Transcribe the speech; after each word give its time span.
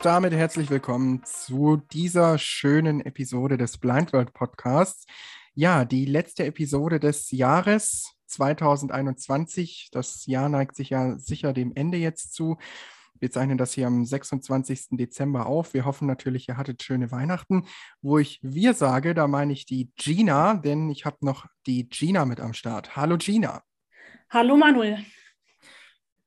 Und 0.00 0.06
damit 0.06 0.32
herzlich 0.32 0.70
willkommen 0.70 1.22
zu 1.26 1.76
dieser 1.92 2.38
schönen 2.38 3.02
Episode 3.02 3.58
des 3.58 3.76
Blind 3.76 4.14
World 4.14 4.32
Podcasts. 4.32 5.04
Ja, 5.52 5.84
die 5.84 6.06
letzte 6.06 6.46
Episode 6.46 6.98
des 6.98 7.30
Jahres 7.30 8.14
2021. 8.24 9.90
Das 9.92 10.24
Jahr 10.24 10.48
neigt 10.48 10.74
sich 10.74 10.88
ja 10.88 11.18
sicher 11.18 11.52
dem 11.52 11.72
Ende 11.74 11.98
jetzt 11.98 12.32
zu. 12.32 12.56
Wir 13.18 13.30
zeichnen 13.30 13.58
das 13.58 13.74
hier 13.74 13.88
am 13.88 14.06
26. 14.06 14.86
Dezember 14.92 15.44
auf. 15.44 15.74
Wir 15.74 15.84
hoffen 15.84 16.06
natürlich, 16.08 16.48
ihr 16.48 16.56
hattet 16.56 16.82
schöne 16.82 17.12
Weihnachten. 17.12 17.66
Wo 18.00 18.16
ich 18.16 18.40
wir 18.40 18.72
sage, 18.72 19.12
da 19.12 19.28
meine 19.28 19.52
ich 19.52 19.66
die 19.66 19.92
Gina, 19.96 20.54
denn 20.54 20.88
ich 20.88 21.04
habe 21.04 21.18
noch 21.20 21.44
die 21.66 21.90
Gina 21.90 22.24
mit 22.24 22.40
am 22.40 22.54
Start. 22.54 22.96
Hallo 22.96 23.18
Gina. 23.18 23.62
Hallo 24.30 24.56
Manuel. 24.56 25.04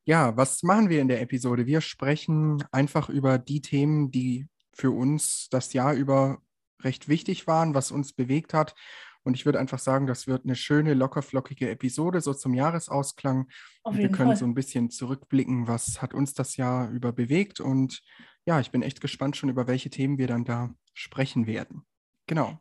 Ja, 0.05 0.35
was 0.35 0.63
machen 0.63 0.89
wir 0.89 1.02
in 1.02 1.07
der 1.07 1.21
Episode? 1.21 1.66
Wir 1.66 1.80
sprechen 1.80 2.63
einfach 2.71 3.09
über 3.09 3.38
die 3.38 3.61
Themen, 3.61 4.11
die 4.11 4.48
für 4.73 4.91
uns 4.91 5.48
das 5.49 5.71
Jahr 5.73 5.94
über 5.94 6.39
recht 6.81 7.07
wichtig 7.07 7.48
waren, 7.48 7.73
was 7.73 7.91
uns 7.91 8.11
bewegt 8.11 8.53
hat. 8.53 8.75
Und 9.23 9.35
ich 9.35 9.45
würde 9.45 9.59
einfach 9.59 9.80
sagen, 9.80 10.05
das 10.05 10.27
wird 10.27 10.44
eine 10.44 10.55
schöne, 10.55 10.94
lockerflockige 10.94 11.70
Episode, 11.70 12.20
so 12.20 12.34
zum 12.34 12.53
Jahresausklang. 12.53 13.47
Wir 13.89 14.09
können 14.09 14.31
Fall. 14.31 14.38
so 14.38 14.45
ein 14.45 14.53
bisschen 14.53 14.89
zurückblicken, 14.89 15.67
was 15.67 16.02
hat 16.02 16.13
uns 16.13 16.33
das 16.33 16.58
Jahr 16.58 16.89
über 16.89 17.13
bewegt. 17.13 17.61
Und 17.61 18.02
ja, 18.45 18.59
ich 18.59 18.72
bin 18.72 18.81
echt 18.81 18.99
gespannt 18.99 19.38
schon, 19.38 19.47
über 19.47 19.67
welche 19.67 19.89
Themen 19.89 20.17
wir 20.17 20.27
dann 20.27 20.44
da 20.44 20.73
sprechen 20.94 21.47
werden. 21.47 21.85
Genau. 22.28 22.59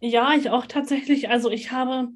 Ja, 0.00 0.34
ich 0.34 0.50
auch 0.50 0.66
tatsächlich. 0.66 1.28
Also 1.28 1.50
ich 1.50 1.70
habe 1.70 2.08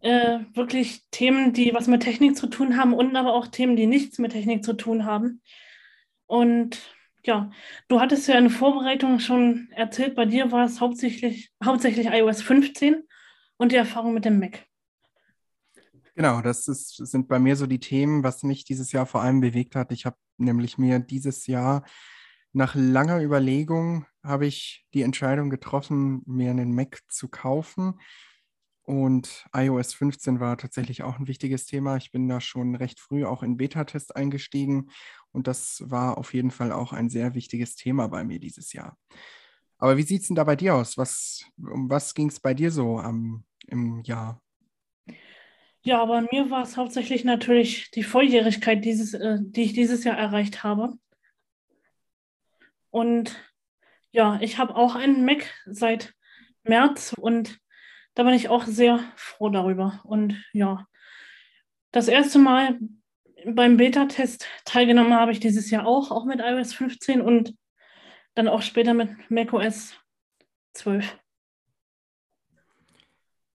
äh, 0.00 0.40
wirklich 0.54 1.02
Themen, 1.10 1.52
die 1.52 1.72
was 1.74 1.86
mit 1.86 2.02
Technik 2.02 2.36
zu 2.36 2.46
tun 2.46 2.76
haben 2.76 2.94
und 2.94 3.14
aber 3.16 3.34
auch 3.34 3.46
Themen, 3.46 3.76
die 3.76 3.86
nichts 3.86 4.18
mit 4.18 4.32
Technik 4.32 4.64
zu 4.64 4.72
tun 4.72 5.04
haben. 5.04 5.40
Und 6.26 6.78
ja, 7.24 7.50
du 7.88 8.00
hattest 8.00 8.28
ja 8.28 8.36
in 8.38 8.50
Vorbereitung 8.50 9.18
schon 9.18 9.68
erzählt, 9.72 10.14
bei 10.14 10.26
dir 10.26 10.52
war 10.52 10.64
es 10.64 10.80
hauptsächlich, 10.80 11.50
hauptsächlich 11.64 12.06
iOS 12.06 12.42
15 12.42 13.02
und 13.56 13.72
die 13.72 13.76
Erfahrung 13.76 14.14
mit 14.14 14.24
dem 14.24 14.38
Mac. 14.38 14.64
Genau, 16.14 16.40
das 16.40 16.66
ist, 16.66 16.96
sind 16.96 17.28
bei 17.28 17.38
mir 17.38 17.56
so 17.56 17.66
die 17.66 17.80
Themen, 17.80 18.22
was 18.22 18.42
mich 18.42 18.64
dieses 18.64 18.92
Jahr 18.92 19.04
vor 19.04 19.22
allem 19.22 19.40
bewegt 19.40 19.76
hat. 19.76 19.92
Ich 19.92 20.06
habe 20.06 20.16
nämlich 20.38 20.78
mir 20.78 20.98
dieses 20.98 21.46
Jahr 21.46 21.84
nach 22.52 22.74
langer 22.74 23.20
Überlegung 23.20 24.06
habe 24.24 24.46
ich 24.46 24.86
die 24.94 25.02
Entscheidung 25.02 25.50
getroffen, 25.50 26.22
mir 26.24 26.50
einen 26.50 26.74
Mac 26.74 27.00
zu 27.08 27.28
kaufen. 27.28 28.00
Und 28.86 29.44
iOS 29.52 29.94
15 29.94 30.38
war 30.38 30.56
tatsächlich 30.56 31.02
auch 31.02 31.18
ein 31.18 31.26
wichtiges 31.26 31.66
Thema. 31.66 31.96
Ich 31.96 32.12
bin 32.12 32.28
da 32.28 32.40
schon 32.40 32.76
recht 32.76 33.00
früh 33.00 33.24
auch 33.24 33.42
in 33.42 33.56
Beta-Test 33.56 34.14
eingestiegen 34.14 34.90
und 35.32 35.48
das 35.48 35.82
war 35.84 36.18
auf 36.18 36.32
jeden 36.32 36.52
Fall 36.52 36.70
auch 36.70 36.92
ein 36.92 37.10
sehr 37.10 37.34
wichtiges 37.34 37.74
Thema 37.74 38.06
bei 38.06 38.22
mir 38.22 38.38
dieses 38.38 38.72
Jahr. 38.72 38.96
Aber 39.78 39.96
wie 39.96 40.02
sieht 40.02 40.22
es 40.22 40.28
denn 40.28 40.36
da 40.36 40.44
bei 40.44 40.54
dir 40.54 40.76
aus? 40.76 40.96
Was, 40.96 41.44
um 41.58 41.90
was 41.90 42.14
ging 42.14 42.28
es 42.28 42.38
bei 42.38 42.54
dir 42.54 42.70
so 42.70 42.98
am, 42.98 43.44
im 43.66 44.02
Jahr? 44.04 44.40
Ja, 45.82 46.04
bei 46.04 46.20
mir 46.22 46.48
war 46.50 46.62
es 46.62 46.76
hauptsächlich 46.76 47.24
natürlich 47.24 47.90
die 47.90 48.04
Volljährigkeit, 48.04 48.84
dieses, 48.84 49.14
äh, 49.14 49.38
die 49.40 49.64
ich 49.64 49.72
dieses 49.72 50.04
Jahr 50.04 50.16
erreicht 50.16 50.62
habe. 50.62 50.94
Und 52.90 53.36
ja, 54.12 54.38
ich 54.40 54.58
habe 54.58 54.76
auch 54.76 54.94
einen 54.94 55.24
Mac 55.24 55.52
seit 55.66 56.14
März 56.62 57.14
und 57.18 57.58
da 58.16 58.22
bin 58.22 58.32
ich 58.32 58.48
auch 58.48 58.64
sehr 58.64 58.98
froh 59.14 59.50
darüber. 59.50 60.00
Und 60.04 60.42
ja, 60.52 60.86
das 61.92 62.08
erste 62.08 62.38
Mal 62.38 62.78
beim 63.44 63.76
Beta-Test 63.76 64.46
teilgenommen 64.64 65.14
habe 65.14 65.32
ich 65.32 65.38
dieses 65.38 65.70
Jahr 65.70 65.86
auch, 65.86 66.10
auch 66.10 66.24
mit 66.24 66.40
iOS 66.40 66.72
15 66.72 67.20
und 67.20 67.54
dann 68.34 68.48
auch 68.48 68.62
später 68.62 68.94
mit 68.94 69.30
macOS 69.30 69.94
12. 70.72 71.18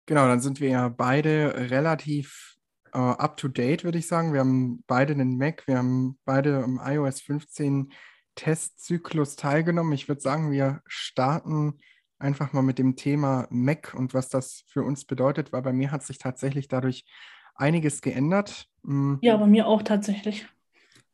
Genau, 0.06 0.28
dann 0.28 0.42
sind 0.42 0.60
wir 0.60 0.70
ja 0.70 0.90
beide 0.90 1.70
relativ 1.72 2.58
uh, 2.94 3.16
up 3.16 3.38
to 3.38 3.48
date, 3.48 3.86
würde 3.86 3.98
ich 3.98 4.08
sagen. 4.08 4.34
Wir 4.34 4.42
haben 4.42 4.84
beide 4.88 5.14
einen 5.14 5.38
Mac, 5.38 5.66
wir 5.68 5.78
haben 5.78 6.20
beide 6.26 6.64
im 6.64 6.82
iOS 6.84 7.22
15 7.22 7.94
Testzyklus 8.36 9.38
teilgenommen. 9.38 9.94
Ich 9.94 10.10
würde 10.10 10.22
sagen, 10.22 10.52
wir 10.52 10.82
starten 10.86 11.80
einfach 12.20 12.54
mal 12.54 12.62
mit 12.62 12.78
dem 12.78 12.96
Thema 12.96 13.48
Mac 13.50 13.94
und 13.96 14.14
was 14.14 14.30
das 14.30 14.64
für 14.68 14.84
uns 14.84 15.06
bedeutet, 15.06 15.52
weil 15.52 15.62
bei 15.62 15.74
mir 15.74 15.92
hat 15.92 16.04
sich 16.04 16.18
tatsächlich 16.18 16.68
dadurch 16.68 17.06
einiges 17.56 18.02
geändert. 18.02 18.68
Mm. 18.84 19.16
Ja, 19.22 19.38
bei 19.38 19.48
mir 19.48 19.68
auch 19.68 19.82
tatsächlich. 19.84 20.48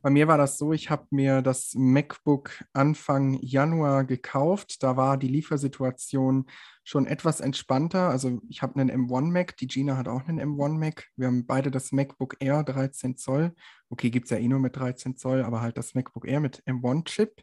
Bei 0.05 0.11
mir 0.11 0.27
war 0.27 0.37
das 0.37 0.59
so, 0.59 0.71
ich 0.71 0.91
habe 0.91 1.07
mir 1.09 1.41
das 1.41 1.73
MacBook 1.73 2.63
Anfang 2.73 3.39
Januar 3.41 4.03
gekauft. 4.03 4.83
Da 4.83 4.95
war 4.97 5.17
die 5.17 5.27
Liefersituation 5.27 6.45
schon 6.83 7.07
etwas 7.07 7.39
entspannter. 7.39 8.09
Also 8.09 8.39
ich 8.47 8.61
habe 8.61 8.79
einen 8.79 9.07
M1 9.07 9.31
Mac, 9.31 9.57
die 9.57 9.65
Gina 9.65 9.97
hat 9.97 10.07
auch 10.07 10.27
einen 10.27 10.39
M1 10.39 10.77
Mac. 10.77 11.07
Wir 11.15 11.25
haben 11.25 11.47
beide 11.47 11.71
das 11.71 11.91
MacBook 11.91 12.35
Air 12.39 12.63
13 12.63 13.17
Zoll. 13.17 13.55
Okay, 13.89 14.11
gibt 14.11 14.25
es 14.25 14.29
ja 14.29 14.37
eh 14.37 14.47
nur 14.47 14.59
mit 14.59 14.75
13 14.75 15.17
Zoll, 15.17 15.41
aber 15.41 15.61
halt 15.61 15.75
das 15.75 15.95
MacBook 15.95 16.27
Air 16.27 16.39
mit 16.39 16.61
M1-Chip 16.67 17.41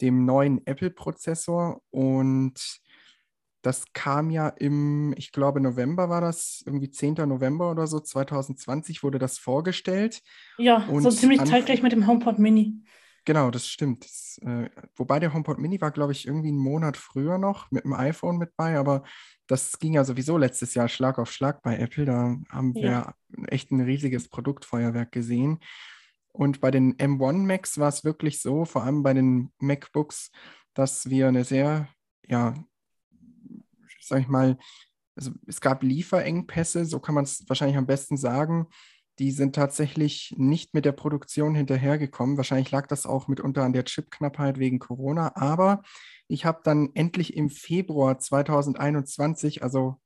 dem 0.00 0.24
neuen 0.24 0.66
Apple-Prozessor 0.66 1.82
und 1.90 2.80
das 3.62 3.84
kam 3.92 4.30
ja 4.30 4.48
im, 4.48 5.14
ich 5.16 5.32
glaube, 5.32 5.60
November 5.60 6.08
war 6.08 6.20
das, 6.20 6.62
irgendwie 6.64 6.90
10. 6.90 7.14
November 7.26 7.70
oder 7.70 7.86
so, 7.86 8.00
2020 8.00 9.02
wurde 9.02 9.18
das 9.18 9.38
vorgestellt. 9.38 10.22
Ja, 10.56 10.86
und 10.86 11.02
so 11.02 11.10
ziemlich 11.10 11.44
zeitgleich 11.44 11.82
mit 11.82 11.92
dem 11.92 12.06
HomePod 12.06 12.38
Mini. 12.38 12.82
Genau, 13.26 13.50
das 13.50 13.66
stimmt. 13.66 14.04
Das, 14.04 14.40
äh, 14.42 14.70
wobei 14.96 15.20
der 15.20 15.34
HomePod 15.34 15.58
Mini 15.58 15.80
war, 15.80 15.90
glaube 15.90 16.12
ich, 16.12 16.26
irgendwie 16.26 16.48
einen 16.48 16.58
Monat 16.58 16.96
früher 16.96 17.36
noch 17.36 17.70
mit 17.70 17.84
dem 17.84 17.92
iPhone 17.92 18.38
mit 18.38 18.56
bei, 18.56 18.78
aber 18.78 19.02
das 19.46 19.78
ging 19.78 19.92
ja 19.92 20.04
sowieso 20.04 20.38
letztes 20.38 20.74
Jahr 20.74 20.88
Schlag 20.88 21.18
auf 21.18 21.30
Schlag 21.30 21.62
bei 21.62 21.76
Apple. 21.76 22.06
Da 22.06 22.36
haben 22.48 22.72
ja. 22.76 23.14
wir 23.28 23.48
echt 23.52 23.70
ein 23.72 23.80
riesiges 23.80 24.28
Produktfeuerwerk 24.28 25.12
gesehen. 25.12 25.58
Und 26.32 26.60
bei 26.60 26.70
den 26.70 26.96
M1 26.96 27.46
Macs 27.46 27.78
war 27.78 27.88
es 27.88 28.04
wirklich 28.04 28.40
so, 28.40 28.64
vor 28.64 28.84
allem 28.84 29.02
bei 29.02 29.14
den 29.14 29.52
MacBooks, 29.58 30.30
dass 30.74 31.10
wir 31.10 31.28
eine 31.28 31.44
sehr, 31.44 31.88
ja, 32.28 32.54
sag 34.00 34.20
ich 34.20 34.28
mal, 34.28 34.56
also 35.16 35.32
es 35.46 35.60
gab 35.60 35.82
Lieferengpässe, 35.82 36.84
so 36.84 37.00
kann 37.00 37.14
man 37.14 37.24
es 37.24 37.44
wahrscheinlich 37.48 37.76
am 37.76 37.86
besten 37.86 38.16
sagen. 38.16 38.68
Die 39.18 39.32
sind 39.32 39.54
tatsächlich 39.54 40.34
nicht 40.38 40.72
mit 40.72 40.86
der 40.86 40.92
Produktion 40.92 41.54
hinterhergekommen. 41.54 42.38
Wahrscheinlich 42.38 42.70
lag 42.70 42.86
das 42.86 43.04
auch 43.04 43.28
mitunter 43.28 43.64
an 43.64 43.74
der 43.74 43.84
Chipknappheit 43.84 44.58
wegen 44.58 44.78
Corona. 44.78 45.32
Aber 45.36 45.82
ich 46.26 46.46
habe 46.46 46.60
dann 46.64 46.90
endlich 46.94 47.36
im 47.36 47.50
Februar 47.50 48.18
2021, 48.18 49.62
also 49.62 50.00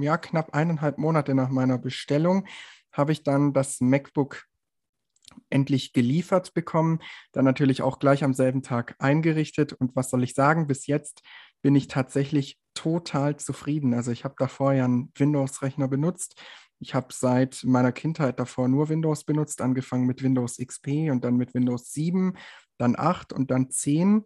ja, 0.00 0.18
knapp 0.18 0.54
eineinhalb 0.54 0.98
Monate 0.98 1.34
nach 1.34 1.48
meiner 1.48 1.78
Bestellung, 1.78 2.46
habe 2.92 3.12
ich 3.12 3.24
dann 3.24 3.52
das 3.54 3.80
MacBook 3.80 4.44
endlich 5.50 5.92
geliefert 5.92 6.54
bekommen, 6.54 7.00
dann 7.32 7.44
natürlich 7.44 7.82
auch 7.82 7.98
gleich 7.98 8.24
am 8.24 8.34
selben 8.34 8.62
Tag 8.62 8.94
eingerichtet. 8.98 9.72
Und 9.72 9.94
was 9.96 10.10
soll 10.10 10.22
ich 10.24 10.34
sagen, 10.34 10.66
bis 10.66 10.86
jetzt 10.86 11.22
bin 11.62 11.74
ich 11.74 11.88
tatsächlich 11.88 12.58
total 12.74 13.36
zufrieden. 13.36 13.94
Also 13.94 14.10
ich 14.10 14.24
habe 14.24 14.34
davor 14.38 14.72
ja 14.72 14.84
einen 14.84 15.12
Windows-Rechner 15.16 15.88
benutzt. 15.88 16.40
Ich 16.78 16.94
habe 16.94 17.08
seit 17.10 17.64
meiner 17.64 17.92
Kindheit 17.92 18.38
davor 18.38 18.68
nur 18.68 18.88
Windows 18.88 19.24
benutzt, 19.24 19.62
angefangen 19.62 20.06
mit 20.06 20.22
Windows 20.22 20.58
XP 20.58 21.10
und 21.10 21.24
dann 21.24 21.36
mit 21.36 21.54
Windows 21.54 21.92
7, 21.92 22.36
dann 22.76 22.96
8 22.98 23.32
und 23.32 23.50
dann 23.50 23.70
10. 23.70 24.24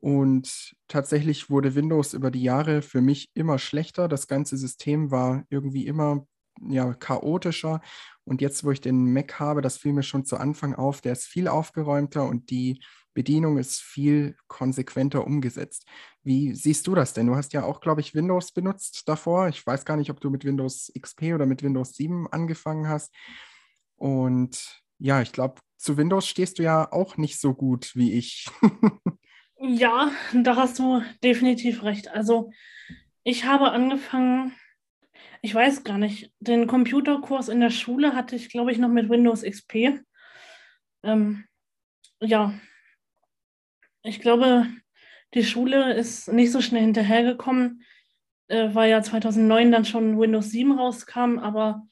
Und 0.00 0.74
tatsächlich 0.88 1.50
wurde 1.50 1.74
Windows 1.74 2.14
über 2.14 2.30
die 2.30 2.42
Jahre 2.42 2.82
für 2.82 3.00
mich 3.00 3.30
immer 3.34 3.58
schlechter. 3.58 4.08
Das 4.08 4.26
ganze 4.26 4.56
System 4.56 5.10
war 5.10 5.44
irgendwie 5.48 5.86
immer 5.86 6.26
ja, 6.60 6.94
chaotischer. 6.94 7.80
Und 8.24 8.40
jetzt, 8.40 8.64
wo 8.64 8.70
ich 8.70 8.80
den 8.80 9.12
Mac 9.12 9.38
habe, 9.38 9.62
das 9.62 9.76
fiel 9.78 9.92
mir 9.92 10.02
schon 10.02 10.24
zu 10.24 10.36
Anfang 10.36 10.74
auf, 10.74 11.00
der 11.00 11.12
ist 11.12 11.24
viel 11.24 11.48
aufgeräumter 11.48 12.26
und 12.26 12.50
die 12.50 12.80
Bedienung 13.14 13.56
ist 13.56 13.80
viel 13.80 14.36
konsequenter 14.46 15.26
umgesetzt. 15.26 15.86
Wie 16.22 16.54
siehst 16.54 16.86
du 16.86 16.94
das 16.94 17.14
denn? 17.14 17.26
Du 17.26 17.36
hast 17.36 17.52
ja 17.54 17.64
auch, 17.64 17.80
glaube 17.80 18.00
ich, 18.00 18.14
Windows 18.14 18.52
benutzt 18.52 19.08
davor. 19.08 19.48
Ich 19.48 19.66
weiß 19.66 19.84
gar 19.84 19.96
nicht, 19.96 20.10
ob 20.10 20.20
du 20.20 20.28
mit 20.28 20.44
Windows 20.44 20.92
XP 21.00 21.34
oder 21.34 21.46
mit 21.46 21.62
Windows 21.62 21.94
7 21.94 22.26
angefangen 22.30 22.88
hast. 22.88 23.14
Und 23.96 24.82
ja, 24.98 25.22
ich 25.22 25.32
glaube, 25.32 25.60
zu 25.78 25.96
Windows 25.96 26.26
stehst 26.26 26.58
du 26.58 26.62
ja 26.62 26.92
auch 26.92 27.16
nicht 27.16 27.40
so 27.40 27.54
gut 27.54 27.94
wie 27.94 28.12
ich. 28.12 28.46
ja, 29.58 30.10
da 30.34 30.56
hast 30.56 30.78
du 30.78 31.02
definitiv 31.22 31.84
recht. 31.84 32.08
Also 32.08 32.50
ich 33.22 33.44
habe 33.44 33.70
angefangen 33.70 34.52
ich 35.46 35.54
weiß 35.54 35.84
gar 35.84 35.96
nicht, 35.96 36.32
den 36.40 36.66
Computerkurs 36.66 37.48
in 37.48 37.60
der 37.60 37.70
Schule 37.70 38.16
hatte 38.16 38.34
ich, 38.34 38.48
glaube 38.48 38.72
ich, 38.72 38.78
noch 38.78 38.88
mit 38.88 39.08
Windows 39.08 39.44
XP. 39.44 40.00
Ähm, 41.04 41.44
ja, 42.20 42.52
ich 44.02 44.18
glaube, 44.18 44.66
die 45.34 45.44
Schule 45.44 45.94
ist 45.94 46.32
nicht 46.32 46.50
so 46.50 46.60
schnell 46.60 46.82
hinterhergekommen, 46.82 47.84
äh, 48.48 48.70
weil 48.74 48.90
ja 48.90 49.00
2009 49.02 49.70
dann 49.70 49.84
schon 49.84 50.18
Windows 50.18 50.50
7 50.50 50.76
rauskam, 50.76 51.38
aber 51.38 51.86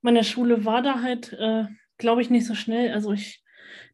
meine 0.00 0.24
Schule 0.24 0.64
war 0.64 0.82
da 0.82 1.00
halt, 1.00 1.32
äh, 1.34 1.66
glaube 1.98 2.22
ich, 2.22 2.30
nicht 2.30 2.44
so 2.44 2.56
schnell. 2.56 2.92
Also 2.92 3.12
ich 3.12 3.40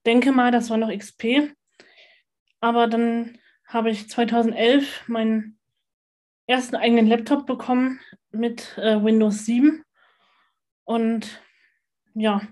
denke 0.07 0.33
mal, 0.33 0.51
das 0.51 0.71
war 0.71 0.79
noch 0.79 0.91
XP. 0.91 1.53
aber 2.61 2.87
dann 2.87 3.37
habe 3.67 3.91
ich 3.91 4.09
2011 4.09 5.07
meinen 5.07 5.59
ersten 6.47 6.77
eigenen 6.77 7.09
Laptop 7.09 7.45
bekommen 7.45 8.01
mit 8.33 8.77
äh, 8.79 9.03
Windows 9.03 9.45
7. 9.45 9.85
Und 10.85 11.43
ja, 12.15 12.43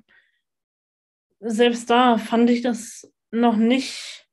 selbst 1.40 1.90
da 1.90 2.18
fand 2.18 2.50
ich 2.50 2.62
das 2.62 3.12
noch 3.30 3.56
nicht, 3.56 4.26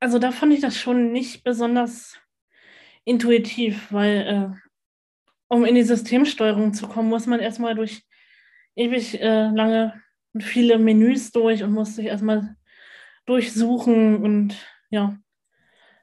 also 0.00 0.18
da 0.18 0.32
fand 0.32 0.52
ich 0.52 0.60
das 0.60 0.76
schon 0.76 1.12
nicht 1.12 1.44
besonders 1.44 2.18
intuitiv, 3.04 3.92
weil 3.92 4.16
äh, 4.26 4.68
um 5.48 5.64
in 5.64 5.74
die 5.74 5.82
Systemsteuerung 5.82 6.74
zu 6.74 6.88
kommen, 6.88 7.08
muss 7.08 7.26
man 7.26 7.40
erstmal 7.40 7.74
durch 7.74 8.02
ewig 8.76 9.20
äh, 9.20 9.48
lange 9.48 10.02
viele 10.38 10.78
Menüs 10.78 11.32
durch 11.32 11.62
und 11.62 11.72
muss 11.72 11.96
sich 11.96 12.06
erstmal 12.06 12.56
durchsuchen 13.26 14.22
und 14.22 14.56
ja. 14.90 15.18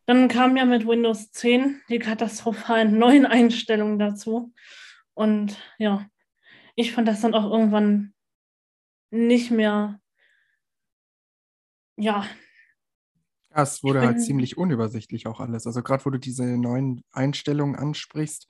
Dann 0.06 0.28
kam 0.28 0.56
ja 0.56 0.66
mit 0.66 0.88
Windows 0.88 1.32
10 1.32 1.82
die 1.90 2.00
katastrophalen 2.00 2.98
neuen 3.00 3.26
Einstellungen 3.26 4.00
dazu. 4.00 4.54
Und 5.14 5.58
ja, 5.78 6.06
ich 6.76 6.92
fand 6.92 7.08
das 7.08 7.22
dann 7.22 7.34
auch 7.34 7.50
irgendwann 7.50 8.14
nicht 9.12 9.52
mehr, 9.52 10.00
ja. 11.98 12.26
Ja, 13.56 13.64
es 13.64 13.82
wurde 13.84 14.02
halt 14.02 14.22
ziemlich 14.22 14.58
unübersichtlich 14.58 15.28
auch 15.28 15.40
alles. 15.40 15.66
Also 15.66 15.82
gerade 15.82 16.04
wo 16.04 16.10
du 16.10 16.20
diese 16.20 16.44
neuen 16.58 17.04
Einstellungen 17.12 17.78
ansprichst, 17.78 18.48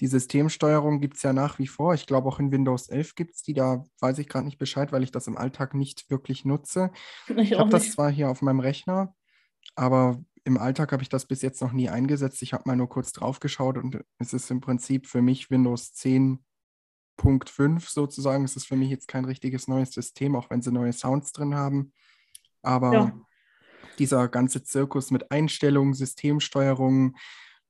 die 0.00 0.06
Systemsteuerung 0.06 1.00
gibt 1.00 1.16
es 1.18 1.22
ja 1.22 1.32
nach 1.32 1.58
wie 1.58 1.66
vor. 1.66 1.94
Ich 1.94 2.06
glaube, 2.06 2.26
auch 2.26 2.40
in 2.40 2.50
Windows 2.50 2.88
11 2.88 3.14
gibt 3.14 3.34
es 3.34 3.42
die. 3.42 3.52
Da 3.52 3.84
weiß 4.00 4.18
ich 4.18 4.28
gerade 4.28 4.46
nicht 4.46 4.58
Bescheid, 4.58 4.92
weil 4.92 5.02
ich 5.02 5.12
das 5.12 5.26
im 5.26 5.36
Alltag 5.36 5.74
nicht 5.74 6.10
wirklich 6.10 6.44
nutze. 6.44 6.90
Ich, 7.28 7.52
ich 7.52 7.58
habe 7.58 7.70
das 7.70 7.92
zwar 7.92 8.10
hier 8.10 8.30
auf 8.30 8.40
meinem 8.40 8.60
Rechner, 8.60 9.14
aber 9.76 10.18
im 10.44 10.58
Alltag 10.58 10.92
habe 10.92 11.02
ich 11.02 11.08
das 11.08 11.26
bis 11.26 11.42
jetzt 11.42 11.60
noch 11.60 11.72
nie 11.72 11.88
eingesetzt. 11.88 12.42
Ich 12.42 12.52
habe 12.52 12.64
mal 12.66 12.76
nur 12.76 12.88
kurz 12.88 13.12
drauf 13.12 13.40
geschaut 13.40 13.78
und 13.78 14.02
es 14.18 14.32
ist 14.32 14.50
im 14.50 14.60
Prinzip 14.60 15.06
für 15.06 15.22
mich 15.22 15.50
Windows 15.50 15.92
10.5 15.94 17.90
sozusagen. 17.90 18.44
Es 18.44 18.56
ist 18.56 18.66
für 18.66 18.76
mich 18.76 18.90
jetzt 18.90 19.08
kein 19.08 19.24
richtiges 19.24 19.68
neues 19.68 19.92
System, 19.92 20.36
auch 20.36 20.50
wenn 20.50 20.62
sie 20.62 20.72
neue 20.72 20.92
Sounds 20.92 21.32
drin 21.32 21.54
haben. 21.54 21.92
Aber 22.62 22.92
ja. 22.92 23.12
dieser 23.98 24.28
ganze 24.28 24.62
Zirkus 24.62 25.10
mit 25.10 25.30
Einstellungen, 25.30 25.94
Systemsteuerung, 25.94 27.16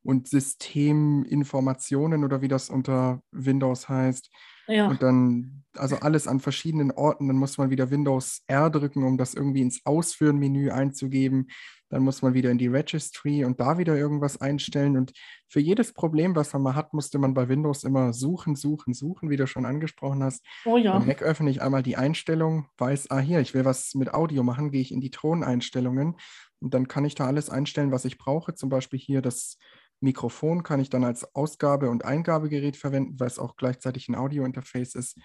und 0.03 0.29
Systeminformationen 0.29 2.25
oder 2.25 2.41
wie 2.41 2.49
das 2.49 2.71
unter 2.71 3.23
Windows 3.31 3.89
heißt. 3.89 4.31
Ja. 4.67 4.89
Und 4.89 5.03
dann, 5.03 5.65
also 5.77 5.97
alles 5.97 6.27
an 6.27 6.41
verschiedenen 6.41 6.91
Orten, 6.93 7.29
dann 7.29 7.37
muss 7.37 7.59
man 7.59 7.71
wieder 7.71 7.91
Windows 7.91 8.43
R 8.47 8.71
drücken, 8.71 9.05
um 9.05 9.19
das 9.19 9.35
irgendwie 9.35 9.63
ins 9.63 9.85
Ausführen-Menü 9.85 10.71
einzugeben. 10.71 11.49
Dann 11.91 12.03
muss 12.03 12.23
man 12.23 12.35
wieder 12.35 12.51
in 12.51 12.59
die 12.59 12.69
Registry 12.69 13.45
und 13.45 13.61
da 13.61 13.77
wieder 13.77 13.97
irgendwas 13.97 14.41
einstellen. 14.41 14.97
Und 14.97 15.13
für 15.49 15.61
jedes 15.61 15.93
Problem, 15.93 16.35
was 16.35 16.53
man 16.53 16.63
mal 16.63 16.75
hat, 16.75 16.95
musste 16.95 17.19
man 17.19 17.35
bei 17.35 17.49
Windows 17.49 17.85
immer 17.85 18.13
suchen, 18.13 18.57
suchen, 18.57 18.95
suchen, 18.95 19.29
wie 19.29 19.37
du 19.37 19.47
schon 19.47 19.67
angesprochen 19.67 20.23
hast. 20.23 20.45
Oh 20.65 20.77
ja. 20.77 20.97
Beim 20.99 21.07
Mac 21.07 21.23
öffne 21.23 21.51
ich 21.51 21.61
einmal 21.61 21.83
die 21.83 21.97
Einstellung, 21.97 22.69
weiß, 22.79 23.11
ah 23.11 23.19
hier, 23.19 23.41
ich 23.41 23.53
will 23.53 23.65
was 23.65 23.95
mit 23.95 24.15
Audio 24.15 24.43
machen, 24.43 24.71
gehe 24.71 24.81
ich 24.81 24.93
in 24.93 25.01
die 25.01 25.11
Toneinstellungen 25.11 26.17
und 26.61 26.75
dann 26.75 26.89
kann 26.89 27.05
ich 27.05 27.15
da 27.15 27.27
alles 27.27 27.51
einstellen, 27.51 27.91
was 27.91 28.05
ich 28.05 28.19
brauche. 28.19 28.55
Zum 28.55 28.69
Beispiel 28.69 28.99
hier 28.99 29.23
das 29.23 29.59
Mikrofon 30.01 30.63
kann 30.63 30.81
ich 30.81 30.91
dann 30.91 31.05
als 31.05 31.35
Ausgabe- 31.35 31.91
und 31.91 32.05
Eingabegerät 32.05 32.77
verwenden, 32.77 33.19
weil 33.19 33.27
es 33.27 33.39
auch 33.39 33.57
gleichzeitig 33.57 34.09
ein 34.09 34.15
Audio-Interface 34.15 34.95
ist. 34.95 35.19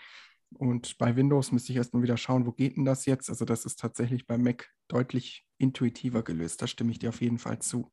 Und 0.56 0.98
bei 0.98 1.16
Windows 1.16 1.52
müsste 1.52 1.72
ich 1.72 1.78
erstmal 1.78 2.04
wieder 2.04 2.18
schauen, 2.18 2.46
wo 2.46 2.52
geht 2.52 2.78
denn 2.78 2.86
das 2.86 3.06
jetzt? 3.06 3.30
Also 3.30 3.46
das 3.46 3.66
ist 3.66 3.80
tatsächlich 3.80 4.26
bei 4.26 4.38
Mac 4.38 4.72
deutlich 4.88 5.46
intuitiver 5.58 6.24
gelöst. 6.24 6.62
Da 6.62 6.68
stimme 6.68 6.92
ich 6.92 7.00
dir 7.00 7.10
auf 7.10 7.22
jeden 7.22 7.38
Fall 7.38 7.60
zu. 7.60 7.92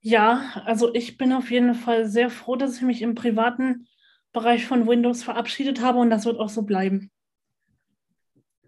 Ja, 0.00 0.62
also 0.64 0.94
ich 0.94 1.16
bin 1.18 1.32
auf 1.32 1.50
jeden 1.50 1.74
Fall 1.74 2.08
sehr 2.08 2.30
froh, 2.30 2.56
dass 2.56 2.76
ich 2.76 2.82
mich 2.82 3.02
im 3.02 3.14
privaten 3.14 3.86
Bereich 4.32 4.66
von 4.66 4.86
Windows 4.86 5.22
verabschiedet 5.22 5.80
habe 5.80 5.98
und 5.98 6.10
das 6.10 6.24
wird 6.24 6.38
auch 6.38 6.50
so 6.50 6.62
bleiben. 6.62 7.10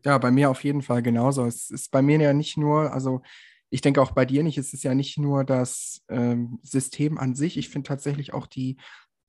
Ja, 0.04 0.18
bei 0.18 0.30
mir 0.30 0.50
auf 0.50 0.64
jeden 0.64 0.82
Fall 0.82 1.02
genauso. 1.02 1.44
Es 1.44 1.70
ist 1.70 1.90
bei 1.90 2.02
mir 2.02 2.18
ja 2.18 2.32
nicht 2.32 2.56
nur, 2.56 2.92
also 2.92 3.20
ich 3.68 3.82
denke 3.82 4.02
auch 4.02 4.12
bei 4.12 4.24
dir 4.24 4.42
nicht, 4.42 4.58
es 4.58 4.72
ist 4.72 4.82
ja 4.82 4.94
nicht 4.94 5.18
nur 5.18 5.44
das 5.44 6.02
ähm, 6.08 6.58
System 6.62 7.18
an 7.18 7.34
sich. 7.34 7.56
Ich 7.56 7.68
finde 7.68 7.88
tatsächlich 7.88 8.32
auch 8.32 8.46
die 8.46 8.78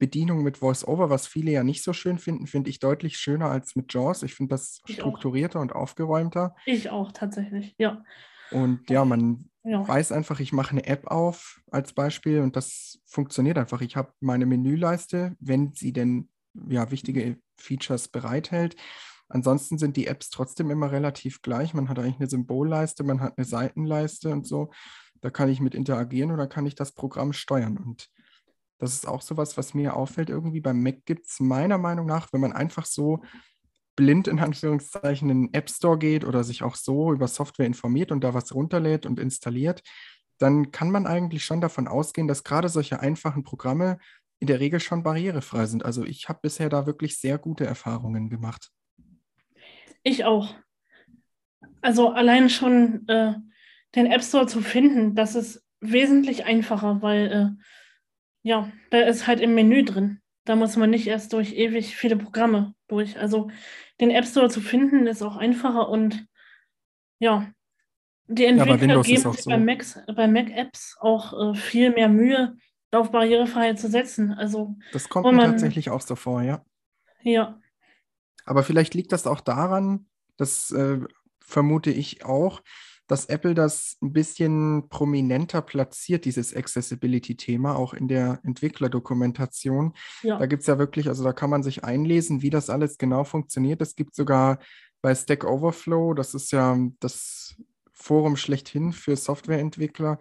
Bedienung 0.02 0.42
mit 0.42 0.64
VoiceOver, 0.64 1.12
was 1.12 1.28
viele 1.28 1.52
ja 1.52 1.64
nicht 1.64 1.84
so 1.84 1.94
schön 1.94 2.18
finden, 2.18 2.48
finde 2.48 2.72
ich 2.72 2.80
deutlich 2.80 3.18
schöner 3.18 3.52
als 3.52 3.76
mit 3.76 3.94
JAWS. 3.94 4.24
Ich 4.24 4.34
finde 4.34 4.56
das 4.56 4.82
ich 4.88 4.96
strukturierter 4.96 5.60
auch. 5.60 5.62
und 5.62 5.74
aufgeräumter. 5.74 6.56
Ich 6.66 6.90
auch 6.90 7.12
tatsächlich, 7.12 7.76
ja. 7.78 8.04
Und 8.50 8.90
ja, 8.90 9.06
man 9.06 9.52
ja. 9.64 9.88
weiß 9.88 10.12
einfach, 10.12 10.40
ich 10.40 10.54
mache 10.54 10.72
eine 10.72 10.88
App 10.88 11.06
auf 11.06 11.62
als 11.70 11.94
Beispiel 11.94 12.40
und 12.40 12.56
das 12.56 13.00
funktioniert 13.06 13.60
einfach. 13.60 13.82
Ich 13.82 13.96
habe 13.96 14.12
meine 14.22 14.48
Menüleiste, 14.48 15.36
wenn 15.40 15.76
sie 15.76 15.94
denn 15.94 16.30
ja 16.68 16.90
wichtige 16.90 17.38
Features 17.58 18.08
bereithält. 18.08 18.76
Ansonsten 19.30 19.78
sind 19.78 19.98
die 19.98 20.08
Apps 20.08 20.32
trotzdem 20.32 20.72
immer 20.72 20.92
relativ 20.92 21.44
gleich. 21.44 21.76
Man 21.76 21.90
hat 21.90 22.00
eigentlich 22.00 22.20
eine 22.20 22.30
Symbolleiste, 22.30 23.04
man 23.04 23.22
hat 23.22 23.38
eine 23.38 23.46
Seitenleiste 23.46 24.32
und 24.32 24.48
so. 24.48 24.72
Da 25.22 25.30
kann 25.30 25.48
ich 25.48 25.62
mit 25.62 25.76
interagieren 25.76 26.32
oder 26.32 26.48
kann 26.48 26.66
ich 26.66 26.74
das 26.74 26.92
Programm 26.92 27.34
steuern. 27.34 27.78
Und 27.78 28.10
das 28.82 28.94
ist 28.94 29.08
auch 29.08 29.22
sowas, 29.22 29.58
was 29.58 29.76
mir 29.76 29.96
auffällt. 29.96 30.32
Irgendwie 30.32 30.60
beim 30.60 30.82
Mac 30.82 31.06
gibt 31.06 31.28
es 31.28 31.40
meiner 31.40 31.78
Meinung 31.78 32.08
nach, 32.08 32.34
wenn 32.34 32.42
man 32.42 32.52
einfach 32.52 32.86
so 32.86 33.22
blind 33.96 34.28
in 34.28 34.40
Anführungszeichen 34.40 35.30
in 35.30 35.44
den 35.44 35.54
App 35.54 35.70
Store 35.70 36.00
geht 36.00 36.26
oder 36.26 36.44
sich 36.44 36.64
auch 36.64 36.76
so 36.76 37.14
über 37.14 37.28
Software 37.28 37.68
informiert 37.68 38.12
und 38.12 38.24
da 38.24 38.34
was 38.34 38.56
runterlädt 38.56 39.06
und 39.06 39.20
installiert, 39.20 39.84
dann 40.40 40.72
kann 40.72 40.90
man 40.90 41.06
eigentlich 41.06 41.46
schon 41.46 41.62
davon 41.62 41.88
ausgehen, 41.88 42.28
dass 42.28 42.44
gerade 42.44 42.70
solche 42.70 43.00
einfachen 43.02 43.44
Programme 43.44 44.00
in 44.40 44.48
der 44.48 44.60
Regel 44.60 44.80
schon 44.80 45.04
barrierefrei 45.04 45.68
sind. 45.68 45.86
Also 45.86 46.04
ich 46.04 46.28
habe 46.28 46.40
bisher 46.42 46.70
da 46.70 46.88
wirklich 46.88 47.20
sehr 47.20 47.38
gute 47.38 47.68
Erfahrungen 47.68 48.32
gemacht. 48.32 48.72
Ich 50.02 50.26
auch. 50.26 50.56
Also 51.82 52.10
allein 52.10 52.50
schon 52.50 53.08
äh, 53.08 53.36
den 53.94 54.08
App 54.08 54.24
Store 54.24 54.48
zu 54.48 54.62
finden, 54.62 55.14
das 55.14 55.36
ist 55.36 55.64
wesentlich 55.82 56.46
einfacher, 56.46 57.04
weil 57.04 57.32
äh, 57.32 57.64
ja, 58.44 58.72
da 58.90 59.00
ist 59.00 59.28
halt 59.28 59.40
im 59.40 59.56
Menü 59.56 59.84
drin. 59.84 60.22
Da 60.46 60.56
muss 60.56 60.76
man 60.76 60.90
nicht 60.90 61.08
erst 61.08 61.34
durch 61.34 61.54
ewig 61.54 61.96
viele 61.96 62.16
Programme 62.16 62.74
durch. 62.88 63.20
Also 63.20 63.52
den 64.00 64.10
App 64.10 64.26
Store 64.26 64.50
zu 64.50 64.62
finden 64.62 65.06
ist 65.08 65.22
auch 65.22 65.38
einfacher 65.38 65.90
und 65.90 66.26
ja, 67.20 67.52
die 68.28 68.46
Entwickler 68.46 68.96
ja, 68.96 69.02
geben 69.02 69.32
sich 69.32 69.44
so. 69.44 69.50
bei, 69.50 69.58
Macs, 69.58 70.00
bei 70.16 70.28
Mac-Apps 70.28 70.98
auch 71.00 71.54
äh, 71.54 71.56
viel 71.56 71.92
mehr 71.92 72.10
Mühe, 72.10 72.56
auf 72.92 73.12
Barrierefreiheit 73.12 73.80
zu 73.80 73.90
setzen. 73.90 74.34
Also, 74.34 74.76
das 74.92 75.08
kommt 75.08 75.26
mir 75.26 75.34
man, 75.34 75.52
tatsächlich 75.52 75.90
auch 75.90 76.02
so 76.02 76.16
vor, 76.16 76.42
ja. 76.42 76.66
Ja, 77.24 77.62
aber 78.46 78.64
vielleicht 78.64 78.94
liegt 78.94 79.12
das 79.12 79.28
auch 79.28 79.42
daran, 79.42 80.08
das 80.38 80.72
äh, 80.72 81.00
vermute 81.40 81.92
ich 81.92 82.26
auch, 82.26 82.62
dass 83.12 83.26
Apple 83.26 83.54
das 83.54 83.98
ein 84.02 84.14
bisschen 84.14 84.88
prominenter 84.88 85.62
platziert, 85.62 86.24
dieses 86.24 86.56
Accessibility-Thema, 86.56 87.76
auch 87.76 87.94
in 87.94 88.08
der 88.08 88.40
Entwicklerdokumentation. 88.46 89.96
Ja. 90.24 90.40
Da 90.40 90.46
gibt 90.46 90.62
es 90.62 90.68
ja 90.68 90.80
wirklich, 90.80 91.10
also 91.10 91.22
da 91.26 91.34
kann 91.34 91.50
man 91.50 91.62
sich 91.62 91.84
einlesen, 91.84 92.42
wie 92.42 92.50
das 92.50 92.70
alles 92.70 92.98
genau 92.98 93.26
funktioniert. 93.26 93.82
Es 93.82 93.98
gibt 93.98 94.16
sogar 94.16 94.60
bei 95.02 95.14
Stack 95.14 95.44
Overflow, 95.44 96.14
das 96.14 96.34
ist 96.34 96.54
ja 96.54 96.78
das 97.02 97.58
Forum 97.92 98.38
schlechthin 98.38 98.94
für 98.94 99.18
Softwareentwickler, 99.18 100.18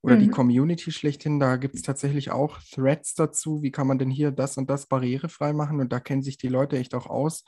oder 0.00 0.16
mhm. 0.16 0.20
die 0.20 0.28
Community 0.30 0.92
schlechthin, 0.92 1.40
da 1.40 1.56
gibt 1.56 1.74
es 1.74 1.82
tatsächlich 1.82 2.30
auch 2.30 2.58
Threads 2.72 3.16
dazu. 3.16 3.62
Wie 3.62 3.70
kann 3.70 3.86
man 3.86 3.98
denn 3.98 4.08
hier 4.08 4.30
das 4.30 4.56
und 4.56 4.70
das 4.70 4.86
barrierefrei 4.86 5.52
machen? 5.52 5.78
Und 5.78 5.92
da 5.92 6.00
kennen 6.00 6.22
sich 6.22 6.38
die 6.38 6.48
Leute 6.48 6.78
echt 6.78 6.94
auch 6.94 7.06
aus. 7.06 7.44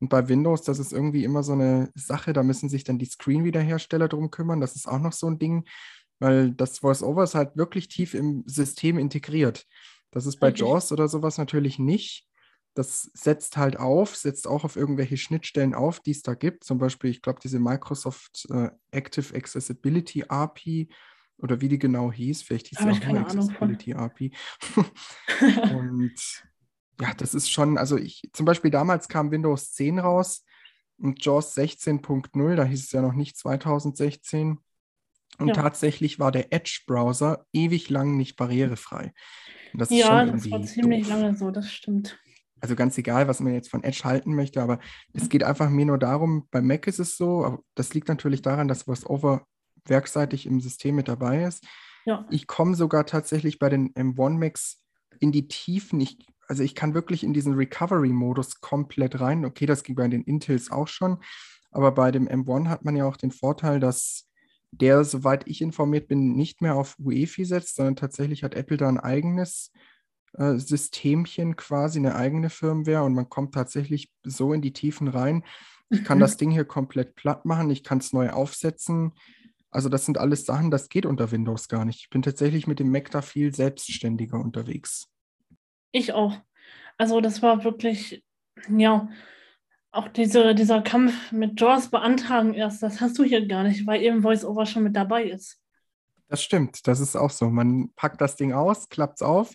Und 0.00 0.08
bei 0.08 0.28
Windows, 0.28 0.62
das 0.62 0.78
ist 0.78 0.92
irgendwie 0.92 1.24
immer 1.24 1.42
so 1.42 1.52
eine 1.52 1.90
Sache, 1.94 2.32
da 2.32 2.42
müssen 2.42 2.68
sich 2.68 2.84
dann 2.84 2.98
die 2.98 3.06
Screen-Wiederhersteller 3.06 4.08
drum 4.08 4.30
kümmern. 4.30 4.60
Das 4.60 4.74
ist 4.74 4.88
auch 4.88 4.98
noch 4.98 5.12
so 5.12 5.28
ein 5.28 5.38
Ding, 5.38 5.66
weil 6.18 6.52
das 6.52 6.82
VoiceOver 6.82 7.22
ist 7.22 7.34
halt 7.34 7.56
wirklich 7.56 7.88
tief 7.88 8.14
im 8.14 8.42
System 8.46 8.98
integriert. 8.98 9.66
Das 10.10 10.26
ist 10.26 10.40
bei 10.40 10.48
okay. 10.48 10.60
JAWS 10.60 10.92
oder 10.92 11.08
sowas 11.08 11.38
natürlich 11.38 11.78
nicht. 11.78 12.26
Das 12.74 13.10
setzt 13.14 13.56
halt 13.56 13.78
auf, 13.78 14.16
setzt 14.16 14.46
auch 14.46 14.64
auf 14.64 14.76
irgendwelche 14.76 15.16
Schnittstellen 15.16 15.74
auf, 15.74 16.00
die 16.00 16.12
es 16.12 16.22
da 16.22 16.34
gibt. 16.34 16.64
Zum 16.64 16.78
Beispiel, 16.78 17.10
ich 17.10 17.20
glaube, 17.20 17.40
diese 17.42 17.58
Microsoft 17.58 18.46
äh, 18.50 18.70
Active 18.92 19.34
Accessibility 19.34 20.24
API 20.28 20.88
oder 21.38 21.60
wie 21.60 21.68
die 21.68 21.78
genau 21.78 22.12
hieß. 22.12 22.42
Vielleicht 22.42 22.68
hieß 22.68 22.78
sie 22.78 22.88
auch 22.88 23.16
Accessibility 23.16 23.94
API. 23.94 24.32
und 25.74 26.14
ja, 27.00 27.14
das 27.16 27.34
ist 27.34 27.50
schon, 27.50 27.78
also 27.78 27.96
ich, 27.96 28.28
zum 28.32 28.46
Beispiel 28.46 28.70
damals 28.70 29.08
kam 29.08 29.30
Windows 29.30 29.72
10 29.72 29.98
raus 29.98 30.44
und 30.98 31.24
JAWS 31.24 31.56
16.0, 31.56 32.54
da 32.56 32.64
hieß 32.64 32.84
es 32.84 32.92
ja 32.92 33.02
noch 33.02 33.14
nicht 33.14 33.36
2016. 33.36 34.58
Und 35.38 35.48
ja. 35.48 35.54
tatsächlich 35.54 36.18
war 36.18 36.32
der 36.32 36.52
Edge-Browser 36.52 37.46
ewig 37.52 37.88
lang 37.88 38.16
nicht 38.16 38.36
barrierefrei. 38.36 39.14
Das 39.72 39.88
ja, 39.90 40.26
das 40.26 40.50
war 40.50 40.62
ziemlich 40.62 41.06
doof. 41.06 41.16
lange 41.16 41.36
so, 41.36 41.50
das 41.50 41.70
stimmt. 41.72 42.18
Also 42.60 42.74
ganz 42.74 42.98
egal, 42.98 43.26
was 43.26 43.40
man 43.40 43.54
jetzt 43.54 43.70
von 43.70 43.82
Edge 43.82 44.02
halten 44.04 44.34
möchte, 44.34 44.60
aber 44.60 44.80
es 45.14 45.30
geht 45.30 45.42
einfach 45.42 45.70
mir 45.70 45.86
nur 45.86 45.98
darum, 45.98 46.46
bei 46.50 46.60
Mac 46.60 46.86
ist 46.86 46.98
es 46.98 47.16
so, 47.16 47.64
das 47.74 47.94
liegt 47.94 48.08
natürlich 48.08 48.42
daran, 48.42 48.68
dass 48.68 48.86
VoiceOver 48.86 49.46
werkseitig 49.86 50.44
im 50.44 50.60
System 50.60 50.96
mit 50.96 51.08
dabei 51.08 51.44
ist. 51.44 51.64
Ja. 52.04 52.26
Ich 52.30 52.46
komme 52.46 52.74
sogar 52.74 53.06
tatsächlich 53.06 53.58
bei 53.58 53.70
den 53.70 53.94
M1 53.94 54.38
Macs 54.38 54.82
in 55.20 55.32
die 55.32 55.48
Tiefen. 55.48 56.00
Ich, 56.00 56.18
also 56.50 56.64
ich 56.64 56.74
kann 56.74 56.94
wirklich 56.94 57.22
in 57.22 57.32
diesen 57.32 57.54
Recovery-Modus 57.54 58.60
komplett 58.60 59.20
rein. 59.20 59.44
Okay, 59.44 59.66
das 59.66 59.84
ging 59.84 59.94
bei 59.94 60.08
den 60.08 60.24
Intels 60.24 60.72
auch 60.72 60.88
schon. 60.88 61.18
Aber 61.70 61.92
bei 61.92 62.10
dem 62.10 62.26
M1 62.26 62.66
hat 62.66 62.84
man 62.84 62.96
ja 62.96 63.04
auch 63.04 63.16
den 63.16 63.30
Vorteil, 63.30 63.78
dass 63.78 64.28
der, 64.72 65.04
soweit 65.04 65.46
ich 65.46 65.62
informiert 65.62 66.08
bin, 66.08 66.32
nicht 66.32 66.60
mehr 66.60 66.74
auf 66.74 66.96
UEFI 66.98 67.44
setzt, 67.44 67.76
sondern 67.76 67.94
tatsächlich 67.94 68.42
hat 68.42 68.56
Apple 68.56 68.78
da 68.78 68.88
ein 68.88 68.98
eigenes 68.98 69.70
äh, 70.32 70.56
Systemchen 70.56 71.54
quasi, 71.54 72.00
eine 72.00 72.16
eigene 72.16 72.50
Firmware 72.50 73.04
und 73.04 73.14
man 73.14 73.28
kommt 73.28 73.54
tatsächlich 73.54 74.10
so 74.24 74.52
in 74.52 74.60
die 74.60 74.72
Tiefen 74.72 75.06
rein. 75.06 75.44
Ich 75.88 76.02
kann 76.02 76.18
mhm. 76.18 76.22
das 76.22 76.36
Ding 76.36 76.50
hier 76.50 76.64
komplett 76.64 77.14
platt 77.14 77.44
machen, 77.44 77.70
ich 77.70 77.84
kann 77.84 77.98
es 77.98 78.12
neu 78.12 78.30
aufsetzen. 78.30 79.12
Also 79.70 79.88
das 79.88 80.04
sind 80.04 80.18
alles 80.18 80.46
Sachen, 80.46 80.72
das 80.72 80.88
geht 80.88 81.06
unter 81.06 81.30
Windows 81.30 81.68
gar 81.68 81.84
nicht. 81.84 82.00
Ich 82.00 82.10
bin 82.10 82.22
tatsächlich 82.22 82.66
mit 82.66 82.80
dem 82.80 82.90
Mac 82.90 83.08
da 83.12 83.22
viel 83.22 83.54
selbstständiger 83.54 84.40
unterwegs. 84.40 85.06
Ich 85.92 86.12
auch. 86.12 86.36
Also 86.98 87.20
das 87.20 87.42
war 87.42 87.64
wirklich, 87.64 88.24
ja, 88.68 89.08
auch 89.92 90.08
diese, 90.08 90.54
dieser 90.54 90.82
Kampf 90.82 91.32
mit 91.32 91.60
JAWS 91.60 91.90
beantragen 91.90 92.54
erst, 92.54 92.82
das 92.82 93.00
hast 93.00 93.18
du 93.18 93.24
hier 93.24 93.46
gar 93.46 93.64
nicht, 93.64 93.86
weil 93.86 94.02
eben 94.02 94.22
VoiceOver 94.22 94.66
schon 94.66 94.84
mit 94.84 94.94
dabei 94.94 95.24
ist. 95.24 95.60
Das 96.28 96.42
stimmt, 96.42 96.86
das 96.86 97.00
ist 97.00 97.16
auch 97.16 97.30
so. 97.30 97.50
Man 97.50 97.92
packt 97.96 98.20
das 98.20 98.36
Ding 98.36 98.52
aus, 98.52 98.88
klappt 98.88 99.16
es 99.16 99.22
auf, 99.22 99.52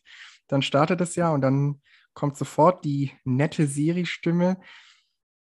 dann 0.48 0.62
startet 0.62 1.00
es 1.00 1.16
ja 1.16 1.30
und 1.34 1.42
dann 1.42 1.82
kommt 2.14 2.38
sofort 2.38 2.84
die 2.84 3.12
nette 3.24 3.66
Siri-Stimme, 3.66 4.60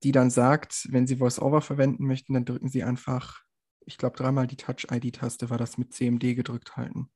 die 0.02 0.12
dann 0.12 0.30
sagt, 0.30 0.88
wenn 0.90 1.06
Sie 1.06 1.20
VoiceOver 1.20 1.62
verwenden 1.62 2.06
möchten, 2.06 2.34
dann 2.34 2.44
drücken 2.44 2.68
Sie 2.68 2.82
einfach, 2.82 3.40
ich 3.86 3.96
glaube, 3.96 4.16
dreimal 4.16 4.46
die 4.46 4.56
Touch-ID-Taste, 4.56 5.48
war 5.48 5.58
das 5.58 5.78
mit 5.78 5.94
CMD 5.94 6.34
gedrückt 6.34 6.76
halten. 6.76 7.10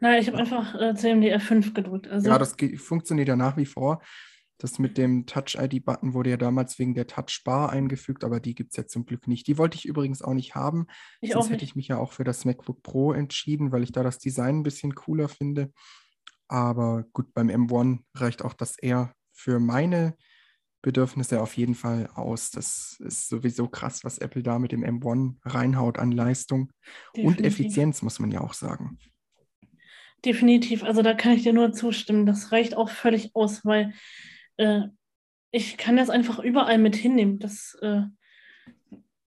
Nein, 0.00 0.20
ich 0.20 0.28
habe 0.28 0.38
einfach 0.38 0.74
äh, 0.74 0.94
CMD 0.94 1.34
F5 1.34 1.72
gedrückt. 1.72 2.08
Also 2.08 2.28
ja, 2.28 2.38
das 2.38 2.56
funktioniert 2.76 3.28
ja 3.28 3.36
nach 3.36 3.56
wie 3.56 3.66
vor. 3.66 4.02
Das 4.58 4.78
mit 4.78 4.96
dem 4.96 5.26
Touch-ID-Button 5.26 6.14
wurde 6.14 6.30
ja 6.30 6.36
damals 6.38 6.78
wegen 6.78 6.94
der 6.94 7.06
Touch-Bar 7.06 7.70
eingefügt, 7.70 8.24
aber 8.24 8.40
die 8.40 8.54
gibt 8.54 8.72
es 8.72 8.76
ja 8.78 8.86
zum 8.86 9.04
Glück 9.04 9.28
nicht. 9.28 9.46
Die 9.46 9.58
wollte 9.58 9.76
ich 9.76 9.84
übrigens 9.84 10.22
auch 10.22 10.32
nicht 10.32 10.54
haben. 10.54 10.86
Ich 11.20 11.32
Sonst 11.32 11.50
hätte 11.50 11.64
ich 11.64 11.76
mich 11.76 11.88
ja 11.88 11.98
auch 11.98 12.12
für 12.12 12.24
das 12.24 12.46
MacBook 12.46 12.82
Pro 12.82 13.12
entschieden, 13.12 13.70
weil 13.70 13.82
ich 13.82 13.92
da 13.92 14.02
das 14.02 14.18
Design 14.18 14.60
ein 14.60 14.62
bisschen 14.62 14.94
cooler 14.94 15.28
finde. 15.28 15.72
Aber 16.48 17.04
gut, 17.12 17.34
beim 17.34 17.48
M1 17.48 17.98
reicht 18.14 18.42
auch 18.42 18.54
das 18.54 18.78
eher 18.78 19.12
für 19.32 19.60
meine 19.60 20.16
Bedürfnisse 20.80 21.42
auf 21.42 21.56
jeden 21.56 21.74
Fall 21.74 22.08
aus. 22.14 22.50
Das 22.50 22.96
ist 23.00 23.28
sowieso 23.28 23.68
krass, 23.68 24.04
was 24.04 24.18
Apple 24.18 24.42
da 24.42 24.58
mit 24.58 24.72
dem 24.72 24.84
M1 24.84 25.34
reinhaut 25.42 25.98
an 25.98 26.12
Leistung 26.12 26.72
Definitiv. 27.14 27.38
und 27.38 27.44
Effizienz, 27.44 28.02
muss 28.02 28.20
man 28.20 28.30
ja 28.30 28.40
auch 28.40 28.54
sagen. 28.54 28.98
Definitiv, 30.24 30.82
also 30.82 31.02
da 31.02 31.14
kann 31.14 31.32
ich 31.32 31.42
dir 31.42 31.52
nur 31.52 31.72
zustimmen. 31.72 32.26
Das 32.26 32.52
reicht 32.52 32.76
auch 32.76 32.90
völlig 32.90 33.34
aus, 33.34 33.64
weil 33.64 33.92
äh, 34.56 34.82
ich 35.50 35.76
kann 35.76 35.96
das 35.96 36.10
einfach 36.10 36.38
überall 36.38 36.78
mit 36.78 36.96
hinnehmen. 36.96 37.38
Das, 37.38 37.76
äh, 37.80 38.02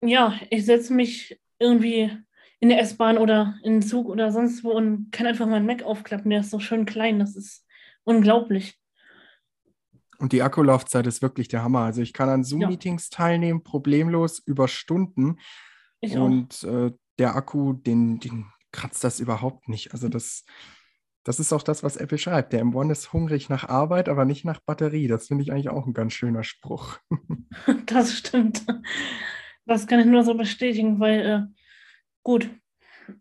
ja, 0.01 0.39
ich 0.50 0.65
setze 0.65 0.94
mich 0.94 1.39
irgendwie 1.60 2.12
in 2.60 2.70
der 2.70 2.80
S-Bahn 2.80 3.18
oder 3.18 3.60
in 3.63 3.74
den 3.74 3.82
Zug 3.82 4.08
oder 4.08 4.32
sonst 4.32 4.63
wo 4.63 4.72
und 4.72 5.12
kann 5.12 5.27
einfach 5.27 5.48
meinen 5.48 5.65
Mac 5.65 5.84
aufklappen. 5.84 6.30
Der 6.30 6.39
ist 6.39 6.51
so 6.51 6.60
schön 6.60 6.86
klein, 6.86 7.20
das 7.20 7.36
ist 7.36 7.65
unglaublich. 8.04 8.80
Und 10.18 10.32
die 10.32 10.42
Akkulaufzeit 10.42 11.06
ist 11.08 11.22
wirklich 11.22 11.50
der 11.50 11.63
Hammer. 11.63 11.82
Also 11.82 12.01
ich 12.01 12.13
kann 12.13 12.30
an 12.30 12.44
Zoom-Meetings 12.44 13.10
ja. 13.12 13.18
teilnehmen, 13.18 13.63
problemlos 13.63 14.39
über 14.39 14.68
Stunden. 14.68 15.38
Ich 16.00 16.15
und 16.15 16.63
äh, 16.63 16.92
der 17.20 17.36
Akku, 17.36 17.74
den, 17.74 18.20
den 18.20 18.46
kratzt 18.75 19.03
das 19.03 19.20
überhaupt 19.20 19.67
nicht. 19.70 19.94
Also 19.94 20.10
das, 20.10 20.44
das 21.24 21.39
ist 21.39 21.53
auch 21.53 21.63
das, 21.63 21.84
was 21.84 21.98
Apple 21.98 22.17
schreibt. 22.17 22.53
Der 22.53 22.63
M1 22.63 22.91
ist 22.91 23.13
hungrig 23.13 23.50
nach 23.50 23.67
Arbeit, 23.67 24.10
aber 24.10 24.25
nicht 24.25 24.46
nach 24.46 24.60
Batterie. 24.60 25.08
Das 25.08 25.27
finde 25.27 25.44
ich 25.44 25.51
eigentlich 25.51 25.70
auch 25.70 25.88
ein 25.88 25.94
ganz 25.94 26.13
schöner 26.13 26.44
Spruch. 26.44 27.00
das 27.86 28.17
stimmt. 28.17 28.65
Das 29.65 29.88
kann 29.88 30.00
ich 30.00 30.05
nur 30.05 30.24
so 30.24 30.36
bestätigen, 30.36 31.00
weil 31.00 31.25
äh, 31.25 31.41
gut, 32.24 32.50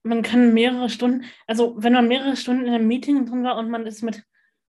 man 0.02 0.22
kann 0.22 0.54
mehrere 0.54 0.88
Stunden, 0.88 1.24
also 1.46 1.74
wenn 1.78 1.92
man 1.92 2.08
mehrere 2.08 2.36
Stunden 2.36 2.66
in 2.66 2.74
einem 2.74 2.86
Meeting 2.86 3.26
drin 3.26 3.44
war 3.44 3.56
und 3.56 3.70
man 3.70 3.86
ist 3.86 4.02
mit 4.02 4.24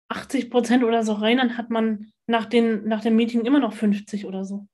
80 0.10 0.50
Prozent 0.50 0.84
oder 0.84 1.04
so 1.04 1.14
rein, 1.14 1.38
dann 1.38 1.58
hat 1.58 1.70
man 1.70 2.12
nach, 2.28 2.46
den, 2.46 2.88
nach 2.88 3.02
dem 3.02 3.16
Meeting 3.16 3.46
immer 3.46 3.60
noch 3.60 3.74
50 3.74 4.26
oder 4.26 4.46
so. 4.46 4.68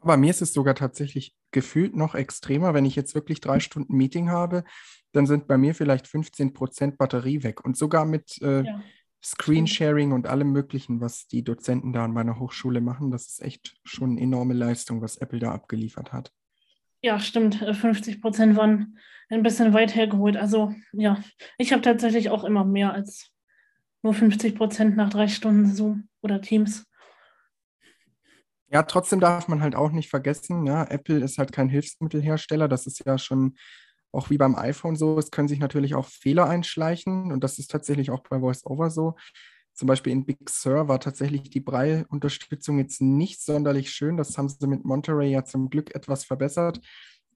Aber 0.00 0.16
mir 0.16 0.30
ist 0.30 0.42
es 0.42 0.52
sogar 0.52 0.74
tatsächlich 0.74 1.34
gefühlt 1.50 1.96
noch 1.96 2.14
extremer, 2.14 2.74
wenn 2.74 2.84
ich 2.84 2.96
jetzt 2.96 3.14
wirklich 3.14 3.40
drei 3.40 3.60
Stunden 3.60 3.96
Meeting 3.96 4.30
habe 4.30 4.64
dann 5.12 5.26
sind 5.26 5.46
bei 5.46 5.56
mir 5.56 5.74
vielleicht 5.74 6.06
15 6.06 6.52
Prozent 6.52 6.98
Batterie 6.98 7.42
weg. 7.42 7.64
Und 7.64 7.76
sogar 7.76 8.04
mit 8.04 8.40
äh, 8.42 8.62
ja. 8.64 8.82
Screensharing 9.22 10.12
und 10.12 10.26
allem 10.26 10.52
Möglichen, 10.52 11.00
was 11.00 11.26
die 11.26 11.42
Dozenten 11.42 11.92
da 11.92 12.04
an 12.04 12.12
meiner 12.12 12.38
Hochschule 12.38 12.80
machen, 12.80 13.10
das 13.10 13.26
ist 13.26 13.42
echt 13.42 13.76
schon 13.84 14.12
eine 14.12 14.20
enorme 14.20 14.54
Leistung, 14.54 15.02
was 15.02 15.16
Apple 15.16 15.38
da 15.38 15.52
abgeliefert 15.52 16.12
hat. 16.12 16.32
Ja, 17.02 17.18
stimmt. 17.20 17.56
50 17.56 18.16
äh, 18.16 18.18
Prozent 18.18 18.56
waren 18.56 18.98
ein 19.28 19.42
bisschen 19.42 19.72
weit 19.72 19.94
hergeholt. 19.94 20.36
Also 20.36 20.74
ja, 20.92 21.22
ich 21.56 21.72
habe 21.72 21.82
tatsächlich 21.82 22.30
auch 22.30 22.44
immer 22.44 22.64
mehr 22.64 22.92
als 22.92 23.30
nur 24.02 24.14
50 24.14 24.54
Prozent 24.54 24.96
nach 24.96 25.10
drei 25.10 25.28
Stunden 25.28 25.74
Zoom 25.74 26.08
oder 26.22 26.40
Teams. 26.40 26.87
Ja, 28.70 28.82
trotzdem 28.82 29.20
darf 29.20 29.48
man 29.48 29.62
halt 29.62 29.74
auch 29.74 29.90
nicht 29.92 30.10
vergessen, 30.10 30.66
ja, 30.66 30.84
Apple 30.84 31.18
ist 31.24 31.38
halt 31.38 31.52
kein 31.52 31.70
Hilfsmittelhersteller. 31.70 32.68
Das 32.68 32.86
ist 32.86 33.02
ja 33.06 33.16
schon 33.16 33.56
auch 34.12 34.30
wie 34.30 34.38
beim 34.38 34.54
iPhone 34.56 34.96
so, 34.96 35.18
es 35.18 35.30
können 35.30 35.48
sich 35.48 35.58
natürlich 35.58 35.94
auch 35.94 36.06
Fehler 36.06 36.48
einschleichen 36.48 37.32
und 37.32 37.44
das 37.44 37.58
ist 37.58 37.70
tatsächlich 37.70 38.10
auch 38.10 38.20
bei 38.28 38.40
VoiceOver 38.40 38.90
so. 38.90 39.16
Zum 39.74 39.86
Beispiel 39.86 40.12
in 40.12 40.26
Big 40.26 40.50
Sur 40.50 40.88
war 40.88 41.00
tatsächlich 41.00 41.50
die 41.50 41.60
Braille-Unterstützung 41.60 42.78
jetzt 42.78 43.00
nicht 43.00 43.42
sonderlich 43.42 43.90
schön. 43.90 44.16
Das 44.16 44.36
haben 44.36 44.48
sie 44.48 44.66
mit 44.66 44.84
Monterey 44.84 45.30
ja 45.30 45.44
zum 45.44 45.70
Glück 45.70 45.94
etwas 45.94 46.24
verbessert. 46.24 46.80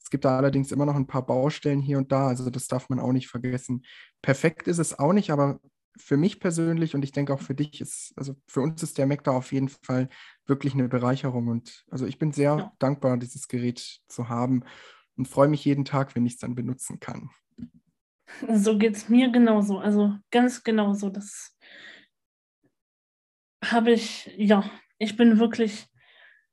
Es 0.02 0.10
gibt 0.10 0.24
da 0.24 0.36
allerdings 0.38 0.72
immer 0.72 0.86
noch 0.86 0.96
ein 0.96 1.06
paar 1.06 1.24
Baustellen 1.24 1.80
hier 1.80 1.98
und 1.98 2.10
da, 2.12 2.26
also 2.28 2.50
das 2.50 2.66
darf 2.66 2.88
man 2.88 2.98
auch 3.00 3.12
nicht 3.12 3.28
vergessen. 3.28 3.84
Perfekt 4.22 4.66
ist 4.68 4.78
es 4.78 4.98
auch 4.98 5.12
nicht, 5.12 5.30
aber 5.30 5.60
für 5.96 6.16
mich 6.16 6.40
persönlich 6.40 6.94
und 6.94 7.02
ich 7.04 7.12
denke 7.12 7.34
auch 7.34 7.40
für 7.40 7.54
dich 7.54 7.80
ist, 7.80 8.12
also 8.16 8.34
für 8.46 8.61
uns 8.61 8.82
ist 8.82 8.99
der 8.99 9.06
Mac 9.06 9.25
da 9.25 9.32
auf 9.32 9.52
jeden 9.52 9.68
Fall 9.68 10.08
wirklich 10.46 10.75
eine 10.75 10.88
Bereicherung 10.88 11.49
und 11.49 11.84
also 11.90 12.06
ich 12.06 12.18
bin 12.18 12.32
sehr 12.32 12.56
ja. 12.56 12.72
dankbar, 12.78 13.16
dieses 13.18 13.49
Gerät 13.49 14.00
zu 14.08 14.28
haben 14.28 14.64
und 15.16 15.28
freue 15.28 15.49
mich 15.49 15.64
jeden 15.64 15.84
Tag, 15.84 16.14
wenn 16.14 16.26
ich 16.26 16.34
es 16.34 16.38
dann 16.38 16.54
benutzen 16.54 17.00
kann. 17.00 17.30
So 18.49 18.78
geht 18.78 18.96
es 18.96 19.08
mir 19.08 19.30
genauso, 19.30 19.78
also 19.78 20.16
ganz 20.30 20.64
genauso. 20.64 21.11
Das 21.11 21.56
habe 23.62 23.92
ich, 23.92 24.32
ja, 24.37 24.70
ich 24.99 25.16
bin 25.16 25.38
wirklich 25.38 25.87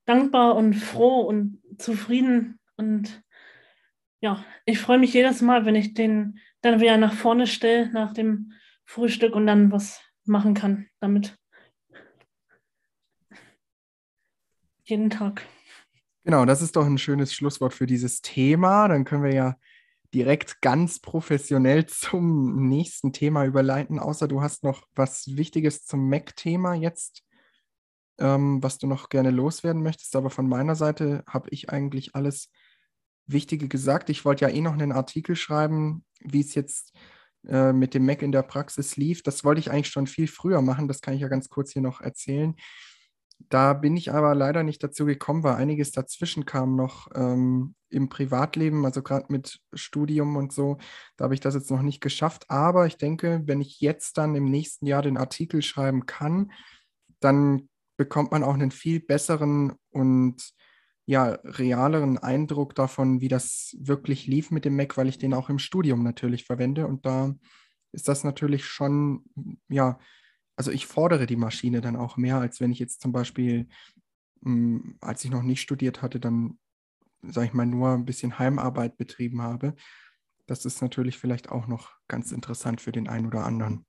dankbar 0.05 0.55
und 0.55 0.74
froh 0.74 1.22
und 1.22 1.62
zufrieden 1.77 2.60
und 2.75 3.24
ja, 4.22 4.43
ich 4.65 4.79
freue 4.79 5.00
mich 5.00 5.13
jedes 5.13 5.41
Mal, 5.41 5.65
wenn 5.65 5.75
ich 5.75 5.93
den 5.93 6.39
dann 6.62 6.81
wieder 6.81 6.98
nach 6.98 7.13
vorne 7.13 7.48
stelle 7.48 7.89
nach 7.91 8.13
dem 8.13 8.51
Frühstück 8.89 9.36
und 9.36 9.46
dann 9.46 9.72
was 9.72 10.01
machen 10.25 10.55
kann 10.55 10.88
damit. 11.00 11.38
Jeden 14.84 15.12
Tag. 15.12 15.46
Genau, 16.24 16.43
das 16.46 16.63
ist 16.63 16.75
doch 16.75 16.88
ein 16.88 16.98
schönes 16.98 17.31
Schlusswort 17.31 17.75
für 17.75 17.86
dieses 17.86 18.22
Thema. 18.22 18.88
Dann 18.88 19.05
können 19.05 19.22
wir 19.22 19.34
ja 19.34 19.55
direkt 20.12 20.60
ganz 20.62 21.00
professionell 21.00 21.86
zum 21.86 22.67
nächsten 22.67 23.13
Thema 23.13 23.46
überleiten, 23.46 24.00
außer 24.00 24.27
du 24.27 24.41
hast 24.41 24.63
noch 24.63 24.88
was 24.96 25.38
Wichtiges 25.38 25.86
zum 25.86 26.10
Mac-Thema 26.10 26.74
jetzt, 26.74 27.22
ähm, 28.17 28.63
was 28.63 28.79
du 28.79 28.88
noch 28.88 29.10
gerne 29.10 29.29
loswerden 29.29 29.84
möchtest. 29.84 30.15
Aber 30.15 30.31
von 30.31 30.50
meiner 30.50 30.74
Seite 30.74 31.24
habe 31.27 31.48
ich 31.51 31.69
eigentlich 31.69 32.15
alles 32.15 32.50
Wichtige 33.27 33.67
gesagt. 33.67 34.10
Ich 34.10 34.25
wollte 34.25 34.46
ja 34.46 34.51
eh 34.51 34.62
noch 34.62 34.74
einen 34.74 34.93
Artikel 34.93 35.36
schreiben, 35.36 36.03
wie 36.22 36.41
es 36.41 36.55
jetzt 36.55 36.91
äh, 37.48 37.74
mit 37.74 37.93
dem 37.93 38.05
Mac 38.05 38.22
in 38.22 38.31
der 38.31 38.43
Praxis 38.43 38.98
lief. 38.98 39.24
Das 39.24 39.43
wollte 39.43 39.60
ich 39.60 39.72
eigentlich 39.72 39.89
schon 39.89 40.08
viel 40.08 40.27
früher 40.27 40.62
machen. 40.62 40.88
Das 40.88 41.01
kann 41.01 41.13
ich 41.13 41.22
ja 41.22 41.27
ganz 41.27 41.50
kurz 41.50 41.72
hier 41.72 41.81
noch 41.81 42.01
erzählen. 42.01 42.55
Da 43.48 43.74
bin 43.74 43.96
ich 43.96 44.12
aber 44.12 44.36
leider 44.36 44.63
nicht 44.63 44.84
dazu 44.84 45.05
gekommen, 45.05 45.43
weil 45.43 45.55
einiges 45.55 45.91
dazwischen 45.91 46.46
kam 46.46 46.75
noch 46.75 47.08
ähm, 47.15 47.74
im 47.89 48.10
Privatleben, 48.10 48.86
also 48.86 49.01
gerade 49.01 49.27
mit 49.29 49.60
Studium 49.74 50.36
und 50.36 50.51
so. 50.51 50.77
Da 51.15 51.24
habe 51.24 51.34
ich 51.34 51.39
das 51.39 51.55
jetzt 51.55 51.72
noch 51.72 51.81
nicht 51.81 52.01
geschafft. 52.01 52.50
Aber 52.50 52.86
ich 52.86 52.98
denke, 52.98 53.41
wenn 53.46 53.62
ich 53.62 53.79
jetzt 53.79 54.17
dann 54.17 54.36
im 54.36 54.46
nächsten 54.46 54.86
Jahr 54.86 55.01
den 55.01 55.17
Artikel 55.17 55.62
schreiben 55.62 56.05
kann, 56.05 56.51
dann 57.22 57.69
bekommt 57.98 58.31
man 58.31 58.43
auch 58.43 58.53
einen 58.53 58.72
viel 58.72 59.00
besseren 59.00 59.74
und 59.91 60.53
ja, 61.10 61.39
realeren 61.44 62.20
Eindruck 62.20 62.75
davon, 62.75 63.20
wie 63.20 63.30
das 63.30 63.75
wirklich 63.80 64.28
lief 64.28 64.51
mit 64.51 64.63
dem 64.63 64.75
Mac, 64.75 64.96
weil 64.96 65.08
ich 65.08 65.18
den 65.18 65.34
auch 65.34 65.50
im 65.50 65.58
Studium 65.58 66.04
natürlich 66.04 66.46
verwende. 66.46 66.86
Und 66.86 67.04
da 67.04 67.34
ist 67.92 68.08
das 68.08 68.24
natürlich 68.24 68.66
schon, 68.66 69.25
ja, 69.70 69.98
also 70.56 70.70
ich 70.70 70.86
fordere 70.86 71.25
die 71.25 71.36
Maschine 71.36 71.82
dann 71.82 71.96
auch 71.96 72.16
mehr, 72.16 72.38
als 72.38 72.62
wenn 72.62 72.72
ich 72.72 72.78
jetzt 72.78 73.01
zum 73.01 73.12
Beispiel, 73.12 73.68
mh, 74.42 74.51
hm, 74.51 74.98
als 75.01 75.25
ich 75.25 75.32
noch 75.32 75.42
nicht 75.42 75.62
studiert 75.62 76.04
hatte, 76.04 76.20
dann 76.20 76.60
sag 77.24 77.46
ich 77.46 77.54
mal, 77.54 77.66
nur 77.66 77.89
ein 77.89 78.06
bisschen 78.06 78.38
Heimarbeit 78.38 78.96
betrieben 78.96 79.42
habe. 79.42 79.74
Das 80.46 80.63
ist 80.63 80.80
natürlich 80.80 81.18
vielleicht 81.18 81.50
auch 81.50 81.66
noch 81.66 81.89
ganz 82.08 82.32
interessant 82.32 82.82
für 82.82 82.92
den 82.92 83.10
einen 83.10 83.25
oder 83.25 83.48
anderen. 83.48 83.84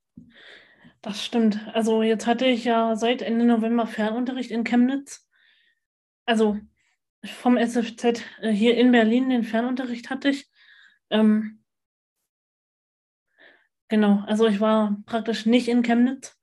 Das 1.02 1.22
stimmt. 1.22 1.68
Also 1.74 2.02
jetzt 2.02 2.26
hatte 2.26 2.46
ich 2.46 2.64
ja 2.64 2.96
seit 2.96 3.20
Ende 3.20 3.44
November 3.44 3.86
Fernunterricht 3.86 4.50
in 4.50 4.64
Chemnitz. 4.64 5.28
Also 6.24 6.58
vom 7.24 7.56
SFZ 7.56 8.22
äh, 8.40 8.50
hier 8.50 8.76
in 8.76 8.92
Berlin 8.92 9.30
den 9.30 9.44
Fernunterricht 9.44 10.10
hatte 10.10 10.30
ich. 10.30 10.48
Ähm, 11.10 11.62
genau, 13.88 14.22
also 14.26 14.46
ich 14.46 14.60
war 14.60 14.96
praktisch 15.06 15.46
nicht 15.46 15.68
in 15.68 15.82
Chemnitz. 15.82 16.36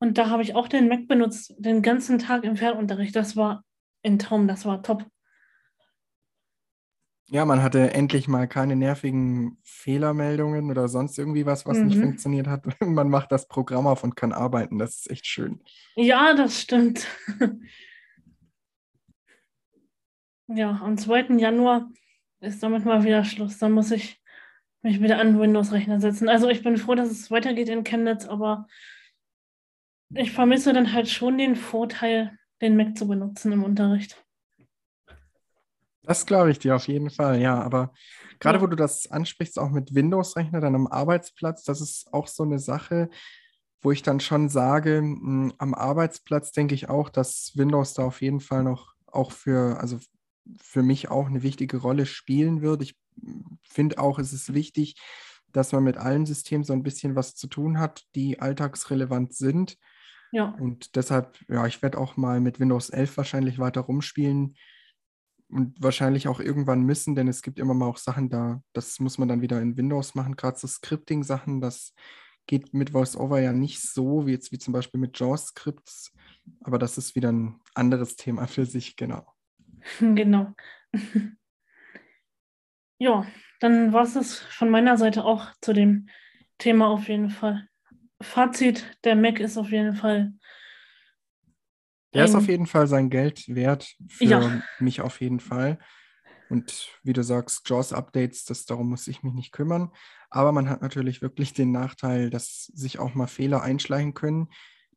Und 0.00 0.16
da 0.16 0.30
habe 0.30 0.42
ich 0.42 0.54
auch 0.54 0.68
den 0.68 0.88
Mac 0.88 1.08
benutzt, 1.08 1.54
den 1.58 1.82
ganzen 1.82 2.18
Tag 2.18 2.44
im 2.44 2.56
Fernunterricht. 2.56 3.16
Das 3.16 3.36
war 3.36 3.64
ein 4.04 4.18
Traum, 4.18 4.46
das 4.46 4.64
war 4.64 4.82
top. 4.82 5.04
Ja, 7.30 7.44
man 7.44 7.62
hatte 7.62 7.92
endlich 7.92 8.26
mal 8.26 8.48
keine 8.48 8.74
nervigen 8.74 9.58
Fehlermeldungen 9.62 10.70
oder 10.70 10.88
sonst 10.88 11.18
irgendwie 11.18 11.44
was, 11.44 11.66
was 11.66 11.76
mhm. 11.76 11.86
nicht 11.86 11.98
funktioniert 11.98 12.46
hat. 12.46 12.64
Man 12.80 13.10
macht 13.10 13.32
das 13.32 13.48
Programm 13.48 13.86
auf 13.86 14.02
und 14.02 14.16
kann 14.16 14.32
arbeiten. 14.32 14.78
Das 14.78 15.00
ist 15.00 15.10
echt 15.10 15.26
schön. 15.26 15.60
Ja, 15.94 16.32
das 16.32 16.62
stimmt. 16.62 17.06
ja, 20.48 20.80
am 20.82 20.96
2. 20.96 21.38
Januar 21.38 21.90
ist 22.40 22.62
damit 22.62 22.84
mal 22.84 23.04
wieder 23.04 23.24
Schluss. 23.24 23.58
Dann 23.58 23.72
muss 23.72 23.90
ich 23.90 24.20
mich 24.82 25.00
wieder 25.00 25.18
an 25.18 25.38
Windows-Rechner 25.38 26.00
setzen. 26.00 26.28
Also 26.28 26.48
ich 26.48 26.62
bin 26.62 26.76
froh, 26.76 26.94
dass 26.94 27.10
es 27.10 27.30
weitergeht 27.30 27.68
in 27.68 27.84
Chemnitz, 27.84 28.26
aber 28.26 28.66
ich 30.14 30.32
vermisse 30.32 30.72
dann 30.72 30.92
halt 30.92 31.08
schon 31.08 31.36
den 31.36 31.56
Vorteil, 31.56 32.38
den 32.60 32.76
Mac 32.76 32.96
zu 32.96 33.06
benutzen 33.06 33.52
im 33.52 33.64
Unterricht. 33.64 34.24
Das 36.02 36.24
glaube 36.24 36.50
ich 36.50 36.58
dir 36.58 36.74
auf 36.74 36.88
jeden 36.88 37.10
Fall, 37.10 37.40
ja. 37.40 37.60
Aber 37.60 37.92
gerade 38.40 38.58
ja. 38.58 38.62
wo 38.62 38.66
du 38.66 38.76
das 38.76 39.10
ansprichst, 39.10 39.58
auch 39.58 39.70
mit 39.70 39.94
Windows-Rechner 39.94 40.60
dann 40.60 40.74
am 40.74 40.86
Arbeitsplatz, 40.86 41.64
das 41.64 41.82
ist 41.82 42.12
auch 42.14 42.28
so 42.28 42.44
eine 42.44 42.58
Sache, 42.58 43.10
wo 43.82 43.92
ich 43.92 44.02
dann 44.02 44.20
schon 44.20 44.48
sage, 44.48 45.02
mh, 45.02 45.20
hm, 45.20 45.52
am 45.58 45.74
Arbeitsplatz 45.74 46.52
denke 46.52 46.74
ich 46.74 46.88
auch, 46.88 47.10
dass 47.10 47.52
Windows 47.56 47.92
da 47.92 48.04
auf 48.04 48.22
jeden 48.22 48.40
Fall 48.40 48.62
noch 48.62 48.94
auch 49.06 49.32
für, 49.32 49.78
also 49.80 49.98
für 50.56 50.82
mich 50.82 51.10
auch 51.10 51.26
eine 51.26 51.42
wichtige 51.42 51.78
Rolle 51.78 52.06
spielen 52.06 52.62
wird. 52.62 52.82
Ich 52.82 52.96
hm, 53.20 53.58
finde 53.62 53.98
auch, 53.98 54.18
es 54.18 54.32
ist 54.32 54.54
wichtig, 54.54 54.96
dass 55.52 55.72
man 55.72 55.84
mit 55.84 55.96
allen 55.96 56.26
Systemen 56.26 56.64
so 56.64 56.72
ein 56.72 56.82
bisschen 56.82 57.16
was 57.16 57.34
zu 57.34 57.46
tun 57.46 57.78
hat, 57.78 58.04
die 58.14 58.40
alltagsrelevant 58.40 59.34
sind. 59.34 59.76
Ja. 60.30 60.54
Und 60.60 60.94
deshalb, 60.96 61.38
ja, 61.48 61.66
ich 61.66 61.82
werde 61.82 61.98
auch 61.98 62.16
mal 62.16 62.40
mit 62.40 62.60
Windows 62.60 62.90
11 62.90 63.16
wahrscheinlich 63.16 63.58
weiter 63.58 63.80
rumspielen 63.82 64.56
und 65.48 65.82
wahrscheinlich 65.82 66.28
auch 66.28 66.40
irgendwann 66.40 66.82
müssen, 66.82 67.14
denn 67.14 67.28
es 67.28 67.42
gibt 67.42 67.58
immer 67.58 67.74
mal 67.74 67.86
auch 67.86 67.96
Sachen 67.96 68.28
da, 68.28 68.62
das 68.74 69.00
muss 69.00 69.16
man 69.16 69.28
dann 69.28 69.40
wieder 69.40 69.60
in 69.60 69.76
Windows 69.76 70.14
machen, 70.14 70.36
gerade 70.36 70.58
so 70.58 70.66
Scripting-Sachen, 70.66 71.62
das 71.62 71.94
geht 72.46 72.74
mit 72.74 72.92
VoiceOver 72.92 73.40
ja 73.40 73.52
nicht 73.52 73.80
so, 73.80 74.26
wie 74.26 74.32
jetzt 74.32 74.52
wie 74.52 74.58
zum 74.58 74.72
Beispiel 74.72 75.00
mit 75.00 75.18
JAWS-Scripts, 75.18 76.12
aber 76.60 76.78
das 76.78 76.98
ist 76.98 77.14
wieder 77.14 77.32
ein 77.32 77.60
anderes 77.74 78.16
Thema 78.16 78.46
für 78.46 78.66
sich, 78.66 78.96
genau. 78.96 79.26
Genau. 80.00 80.54
ja, 82.98 83.26
dann 83.60 83.92
war 83.92 84.02
es 84.02 84.14
das 84.14 84.38
von 84.38 84.70
meiner 84.70 84.96
Seite 84.96 85.24
auch 85.24 85.52
zu 85.60 85.72
dem 85.72 86.08
Thema 86.58 86.88
auf 86.88 87.08
jeden 87.08 87.30
Fall. 87.30 87.68
Fazit, 88.20 88.98
der 89.04 89.16
Mac 89.16 89.40
ist 89.40 89.56
auf 89.56 89.70
jeden 89.70 89.94
Fall 89.94 90.32
er 92.12 92.24
ist 92.24 92.34
auf 92.34 92.48
jeden 92.48 92.66
Fall 92.66 92.86
sein 92.86 93.10
Geld 93.10 93.54
wert, 93.54 93.94
für 94.08 94.24
ja. 94.24 94.62
mich 94.78 95.00
auf 95.00 95.20
jeden 95.20 95.40
Fall. 95.40 95.78
Und 96.48 96.88
wie 97.02 97.12
du 97.12 97.22
sagst, 97.22 97.68
JAWS-Updates, 97.68 98.44
das, 98.46 98.64
darum 98.64 98.88
muss 98.88 99.06
ich 99.06 99.22
mich 99.22 99.34
nicht 99.34 99.52
kümmern. 99.52 99.92
Aber 100.30 100.52
man 100.52 100.70
hat 100.70 100.80
natürlich 100.80 101.20
wirklich 101.20 101.52
den 101.52 101.70
Nachteil, 101.70 102.30
dass 102.30 102.64
sich 102.74 102.98
auch 102.98 103.14
mal 103.14 103.26
Fehler 103.26 103.62
einschleichen 103.62 104.14
können, 104.14 104.48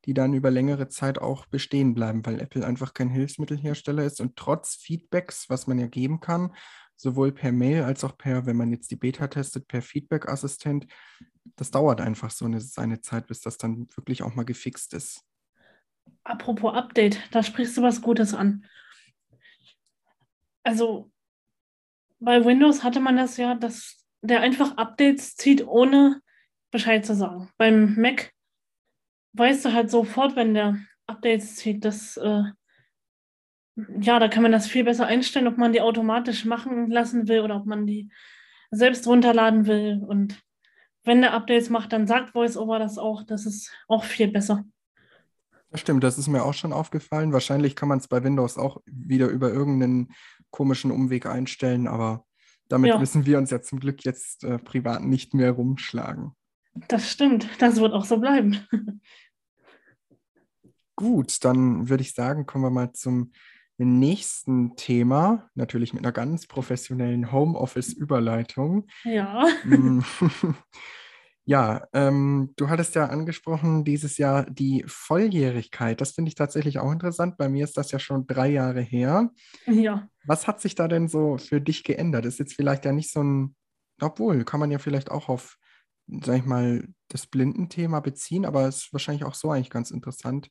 die 0.06 0.14
dann 0.14 0.34
über 0.34 0.50
längere 0.50 0.88
Zeit 0.88 1.20
auch 1.20 1.46
bestehen 1.46 1.94
bleiben, 1.94 2.26
weil 2.26 2.40
Apple 2.40 2.66
einfach 2.66 2.94
kein 2.94 3.10
Hilfsmittelhersteller 3.10 4.04
ist 4.04 4.20
und 4.20 4.36
trotz 4.36 4.76
Feedbacks, 4.76 5.50
was 5.50 5.68
man 5.68 5.80
ja 5.80 5.88
geben 5.88 6.20
kann, 6.20 6.54
sowohl 6.96 7.32
per 7.32 7.52
Mail 7.52 7.84
als 7.84 8.04
auch 8.04 8.18
per, 8.18 8.46
wenn 8.46 8.58
man 8.58 8.72
jetzt 8.72 8.92
die 8.92 8.96
Beta 8.96 9.28
testet, 9.28 9.68
per 9.68 9.82
Feedback-Assistent, 9.82 10.88
das 11.56 11.72
dauert 11.72 12.02
einfach 12.02 12.32
so 12.32 12.46
eine, 12.46 12.62
seine 12.62 13.02
Zeit, 13.02 13.28
bis 13.28 13.42
das 13.42 13.58
dann 13.58 13.88
wirklich 13.96 14.24
auch 14.24 14.36
mal 14.36 14.46
gefixt 14.46 14.94
ist. 14.94 15.24
Apropos 16.24 16.74
Update, 16.74 17.20
da 17.32 17.44
sprichst 17.44 17.78
du 17.78 17.82
was 17.82 18.02
Gutes 18.02 18.34
an. 18.34 18.66
Also 20.64 21.12
bei 22.20 22.46
Windows 22.46 22.84
hatte 22.84 23.00
man 23.00 23.18
das 23.18 23.38
ja, 23.38 23.56
dass 23.56 24.06
der 24.22 24.42
einfach 24.42 24.78
Updates 24.78 25.36
zieht, 25.36 25.66
ohne 25.68 26.22
Bescheid 26.70 27.06
zu 27.06 27.16
sagen. 27.16 27.50
Beim 27.58 27.96
Mac 27.96 28.32
weißt 29.34 29.66
du 29.66 29.74
halt 29.74 29.90
sofort, 29.90 30.36
wenn 30.36 30.54
der 30.54 30.78
Updates 31.08 31.56
zieht, 31.56 31.86
dass 31.86 32.18
äh, 32.18 32.44
ja, 34.00 34.20
da 34.20 34.28
kann 34.28 34.44
man 34.44 34.52
das 34.52 34.68
viel 34.68 34.84
besser 34.84 35.06
einstellen, 35.06 35.48
ob 35.48 35.58
man 35.58 35.74
die 35.74 35.82
automatisch 35.82 36.46
machen 36.46 36.90
lassen 36.90 37.28
will 37.28 37.42
oder 37.42 37.56
ob 37.56 37.66
man 37.66 37.86
die 37.86 38.12
selbst 38.70 39.08
runterladen 39.08 39.66
will. 39.66 40.04
Und 40.06 40.42
wenn 41.04 41.22
der 41.22 41.34
Updates 41.34 41.70
macht, 41.70 41.94
dann 41.94 42.08
sagt 42.08 42.36
VoiceOver 42.36 42.80
das 42.80 42.98
auch. 42.98 43.24
Das 43.24 43.46
ist 43.46 43.72
auch 43.88 44.04
viel 44.04 44.30
besser. 44.30 44.66
Das 45.70 45.80
stimmt, 45.80 46.04
das 46.04 46.18
ist 46.18 46.28
mir 46.28 46.44
auch 46.44 46.54
schon 46.54 46.74
aufgefallen. 46.74 47.32
Wahrscheinlich 47.32 47.76
kann 47.76 47.88
man 47.88 48.00
es 48.00 48.08
bei 48.10 48.24
Windows 48.24 48.58
auch 48.58 48.82
wieder 48.86 49.28
über 49.28 49.52
irgendeinen 49.52 50.14
komischen 50.50 50.92
Umweg 50.92 51.26
einstellen, 51.26 51.88
aber 51.88 52.26
damit 52.68 52.90
ja. 52.90 53.00
müssen 53.00 53.26
wir 53.26 53.38
uns 53.38 53.52
ja 53.52 53.62
zum 53.62 53.80
Glück 53.80 54.04
jetzt 54.04 54.44
äh, 54.44 54.58
privat 54.60 55.04
nicht 55.04 55.34
mehr 55.34 55.52
rumschlagen. 55.52 56.36
Das 56.74 57.10
stimmt, 57.10 57.48
das 57.60 57.80
wird 57.80 57.94
auch 57.94 58.06
so 58.06 58.18
bleiben. 58.18 58.58
Gut, 60.96 61.44
dann 61.44 61.90
würde 61.90 62.02
ich 62.02 62.14
sagen, 62.14 62.46
kommen 62.46 62.64
wir 62.64 62.70
mal 62.70 62.94
zum 62.94 63.32
nächsten 63.78 64.76
Thema, 64.76 65.50
natürlich 65.56 65.94
mit 65.94 66.04
einer 66.04 66.12
ganz 66.12 66.46
professionellen 66.48 67.32
Homeoffice-Überleitung. 67.32 68.88
Ja. 69.04 69.48
Mm. 69.64 70.02
Ja, 71.46 71.88
ähm, 71.94 72.54
du 72.56 72.70
hattest 72.70 72.94
ja 72.94 73.08
angesprochen, 73.08 73.84
dieses 73.84 74.18
Jahr 74.18 74.46
die 74.50 74.84
Volljährigkeit. 74.88 76.00
Das 76.00 76.12
finde 76.12 76.30
ich 76.30 76.36
tatsächlich 76.36 76.78
auch 76.78 76.92
interessant. 76.92 77.38
Bei 77.38 77.50
mir 77.50 77.64
ist 77.64 77.78
das 77.78 77.92
ja 77.92 77.98
schon 77.98 78.28
drei 78.28 78.50
Jahre 78.50 78.82
her. 78.82 79.32
Ja. 79.66 80.08
Was 80.24 80.48
hat 80.48 80.62
sich 80.62 80.76
da 80.76 80.88
denn 80.88 81.08
so 81.08 81.38
für 81.38 81.60
dich 81.60 81.84
geändert? 81.84 82.26
Ist 82.26 82.40
jetzt 82.40 82.54
vielleicht 82.54 82.86
ja 82.86 82.92
nicht 82.92 83.12
so 83.12 83.24
ein, 83.24 83.56
obwohl, 84.00 84.44
kann 84.46 84.60
man 84.60 84.70
ja 84.70 84.78
vielleicht 84.78 85.10
auch 85.10 85.30
auf, 85.30 85.58
sag 86.24 86.38
ich 86.38 86.46
mal, 86.46 86.88
das 87.08 87.28
Blindenthema 87.28 88.00
beziehen, 88.00 88.46
aber 88.46 88.68
es 88.68 88.86
ist 88.86 88.94
wahrscheinlich 88.94 89.24
auch 89.24 89.34
so 89.34 89.52
eigentlich 89.52 89.70
ganz 89.70 89.92
interessant. 89.92 90.50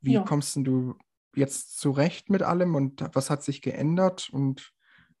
Wie 0.00 0.14
ja. 0.14 0.22
kommst 0.22 0.56
du 0.56 0.96
jetzt 1.34 1.78
zurecht 1.78 2.30
mit 2.30 2.42
allem 2.42 2.74
und 2.74 3.04
was 3.14 3.30
hat 3.30 3.42
sich 3.42 3.62
geändert? 3.62 4.28
Und 4.30 4.72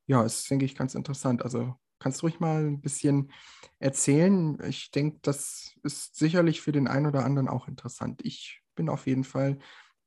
ja, 0.06 0.24
es 0.24 0.40
ist, 0.40 0.50
denke 0.50 0.64
ich, 0.64 0.74
ganz 0.74 0.94
interessant. 0.94 1.42
Also 1.42 1.74
kannst 1.98 2.20
du 2.20 2.26
ruhig 2.26 2.40
mal 2.40 2.66
ein 2.66 2.80
bisschen 2.80 3.32
erzählen. 3.78 4.58
Ich 4.66 4.90
denke, 4.90 5.18
das 5.22 5.74
ist 5.82 6.16
sicherlich 6.16 6.60
für 6.60 6.72
den 6.72 6.88
einen 6.88 7.06
oder 7.06 7.24
anderen 7.24 7.48
auch 7.48 7.68
interessant. 7.68 8.20
Ich 8.24 8.60
bin 8.74 8.88
auf 8.88 9.06
jeden 9.06 9.24
Fall, 9.24 9.58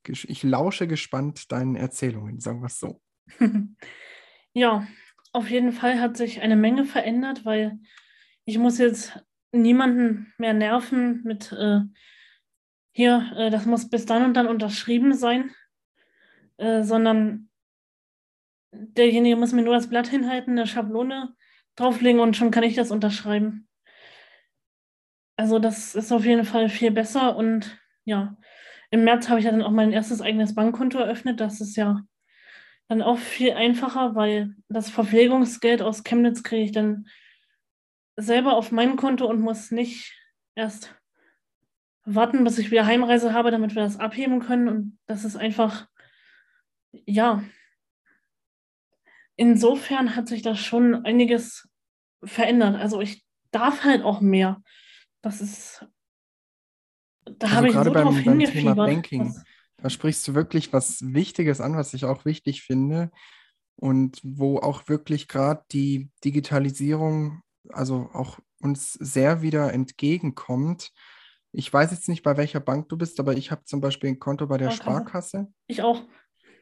ich 0.05 0.43
lausche 0.43 0.87
gespannt 0.87 1.51
deinen 1.51 1.75
Erzählungen, 1.75 2.39
sagen 2.39 2.61
wir 2.61 2.67
es 2.67 2.79
so. 2.79 3.01
Ja, 4.55 4.87
auf 5.31 5.49
jeden 5.49 5.71
Fall 5.71 5.99
hat 5.99 6.15
sich 6.15 6.41
eine 6.41 6.55
Menge 6.55 6.85
verändert, 6.85 7.43
weil 7.43 7.79
ich 8.45 8.59
muss 8.59 8.77
jetzt 8.77 9.19
niemanden 9.53 10.33
mehr 10.37 10.53
nerven 10.53 11.21
mit 11.23 11.51
äh, 11.51 11.81
hier, 12.91 13.31
äh, 13.37 13.49
das 13.49 13.65
muss 13.65 13.89
bis 13.89 14.05
dann 14.05 14.25
und 14.25 14.33
dann 14.33 14.47
unterschrieben 14.47 15.13
sein, 15.13 15.51
äh, 16.57 16.83
sondern 16.83 17.49
derjenige 18.71 19.35
muss 19.35 19.53
mir 19.53 19.61
nur 19.61 19.75
das 19.75 19.89
Blatt 19.89 20.07
hinhalten, 20.07 20.51
eine 20.51 20.67
Schablone 20.67 21.35
drauflegen 21.75 22.19
und 22.19 22.35
schon 22.35 22.51
kann 22.51 22.63
ich 22.63 22.75
das 22.75 22.91
unterschreiben. 22.91 23.67
Also 25.35 25.59
das 25.59 25.95
ist 25.95 26.11
auf 26.11 26.25
jeden 26.25 26.45
Fall 26.45 26.69
viel 26.69 26.91
besser 26.91 27.35
und 27.35 27.79
ja, 28.05 28.37
im 28.91 29.03
März 29.03 29.29
habe 29.29 29.39
ich 29.39 29.45
ja 29.45 29.51
dann 29.51 29.63
auch 29.63 29.71
mein 29.71 29.91
erstes 29.91 30.21
eigenes 30.21 30.53
Bankkonto 30.53 30.99
eröffnet. 30.99 31.39
Das 31.39 31.61
ist 31.61 31.75
ja 31.75 32.01
dann 32.87 33.01
auch 33.01 33.17
viel 33.17 33.53
einfacher, 33.53 34.13
weil 34.13 34.55
das 34.69 34.91
Verpflegungsgeld 34.91 35.81
aus 35.81 36.03
Chemnitz 36.03 36.43
kriege 36.43 36.63
ich 36.63 36.71
dann 36.71 37.07
selber 38.15 38.55
auf 38.55 38.71
mein 38.71 38.95
Konto 38.95 39.25
und 39.25 39.39
muss 39.39 39.71
nicht 39.71 40.13
erst 40.55 40.95
warten, 42.05 42.43
bis 42.43 42.57
ich 42.57 42.71
wieder 42.71 42.85
Heimreise 42.85 43.33
habe, 43.33 43.51
damit 43.51 43.75
wir 43.75 43.83
das 43.83 43.99
abheben 43.99 44.39
können. 44.39 44.67
Und 44.67 44.99
das 45.05 45.23
ist 45.23 45.35
einfach, 45.35 45.87
ja, 46.91 47.43
insofern 49.35 50.15
hat 50.15 50.27
sich 50.27 50.41
da 50.41 50.55
schon 50.55 51.05
einiges 51.05 51.67
verändert. 52.23 52.75
Also 52.75 53.01
ich 53.01 53.25
darf 53.51 53.83
halt 53.83 54.03
auch 54.03 54.21
mehr. 54.21 54.61
Das 55.21 55.41
ist, 55.41 55.85
da 57.25 57.47
also 57.47 57.55
habe 57.55 57.67
ich 57.67 57.73
so 57.73 57.91
beim, 57.91 57.93
drauf 57.93 58.23
beim 58.23 58.39
Thema 58.39 58.75
Banking, 58.75 59.33
da 59.77 59.89
sprichst 59.89 60.27
du 60.27 60.33
wirklich 60.33 60.73
was 60.73 61.01
Wichtiges 61.01 61.61
an, 61.61 61.75
was 61.75 61.93
ich 61.93 62.05
auch 62.05 62.25
wichtig 62.25 62.63
finde. 62.63 63.11
und 63.75 64.19
wo 64.23 64.59
auch 64.59 64.87
wirklich 64.87 65.27
gerade 65.27 65.63
die 65.71 66.09
Digitalisierung, 66.23 67.41
also 67.69 68.09
auch 68.13 68.39
uns 68.61 68.93
sehr 68.93 69.41
wieder 69.41 69.73
entgegenkommt. 69.73 70.91
Ich 71.51 71.71
weiß 71.71 71.91
jetzt 71.91 72.09
nicht, 72.09 72.23
bei 72.23 72.37
welcher 72.37 72.59
Bank 72.59 72.89
du 72.89 72.97
bist, 72.97 73.19
aber 73.19 73.35
ich 73.37 73.51
habe 73.51 73.63
zum 73.65 73.81
Beispiel 73.81 74.09
ein 74.09 74.19
Konto 74.19 74.47
bei 74.47 74.57
der 74.57 74.71
Sparkasse. 74.71 75.29
Sparkasse. 75.37 75.53
Ich 75.67 75.81
auch. 75.81 76.01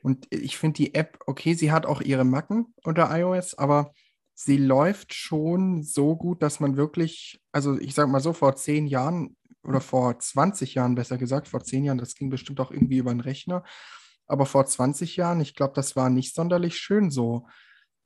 Und 0.03 0.27
ich 0.31 0.57
finde 0.57 0.77
die 0.77 0.95
App, 0.95 1.19
okay, 1.27 1.53
sie 1.53 1.71
hat 1.71 1.85
auch 1.85 2.01
ihre 2.01 2.25
Macken 2.25 2.73
unter 2.83 3.15
iOS, 3.15 3.53
aber 3.57 3.93
sie 4.33 4.57
läuft 4.57 5.13
schon 5.13 5.83
so 5.83 6.15
gut, 6.15 6.41
dass 6.41 6.59
man 6.59 6.75
wirklich, 6.75 7.39
also 7.51 7.77
ich 7.77 7.93
sage 7.93 8.09
mal 8.09 8.19
so, 8.19 8.33
vor 8.33 8.55
zehn 8.55 8.87
Jahren 8.87 9.37
oder 9.63 9.79
vor 9.79 10.17
20 10.17 10.73
Jahren 10.73 10.95
besser 10.95 11.17
gesagt, 11.17 11.47
vor 11.47 11.63
zehn 11.63 11.83
Jahren, 11.83 11.99
das 11.99 12.15
ging 12.15 12.29
bestimmt 12.29 12.59
auch 12.59 12.71
irgendwie 12.71 12.97
über 12.97 13.13
den 13.13 13.19
Rechner, 13.19 13.63
aber 14.25 14.47
vor 14.47 14.65
20 14.65 15.17
Jahren, 15.17 15.39
ich 15.39 15.55
glaube, 15.55 15.73
das 15.75 15.95
war 15.95 16.09
nicht 16.09 16.33
sonderlich 16.33 16.77
schön 16.77 17.11
so. 17.11 17.47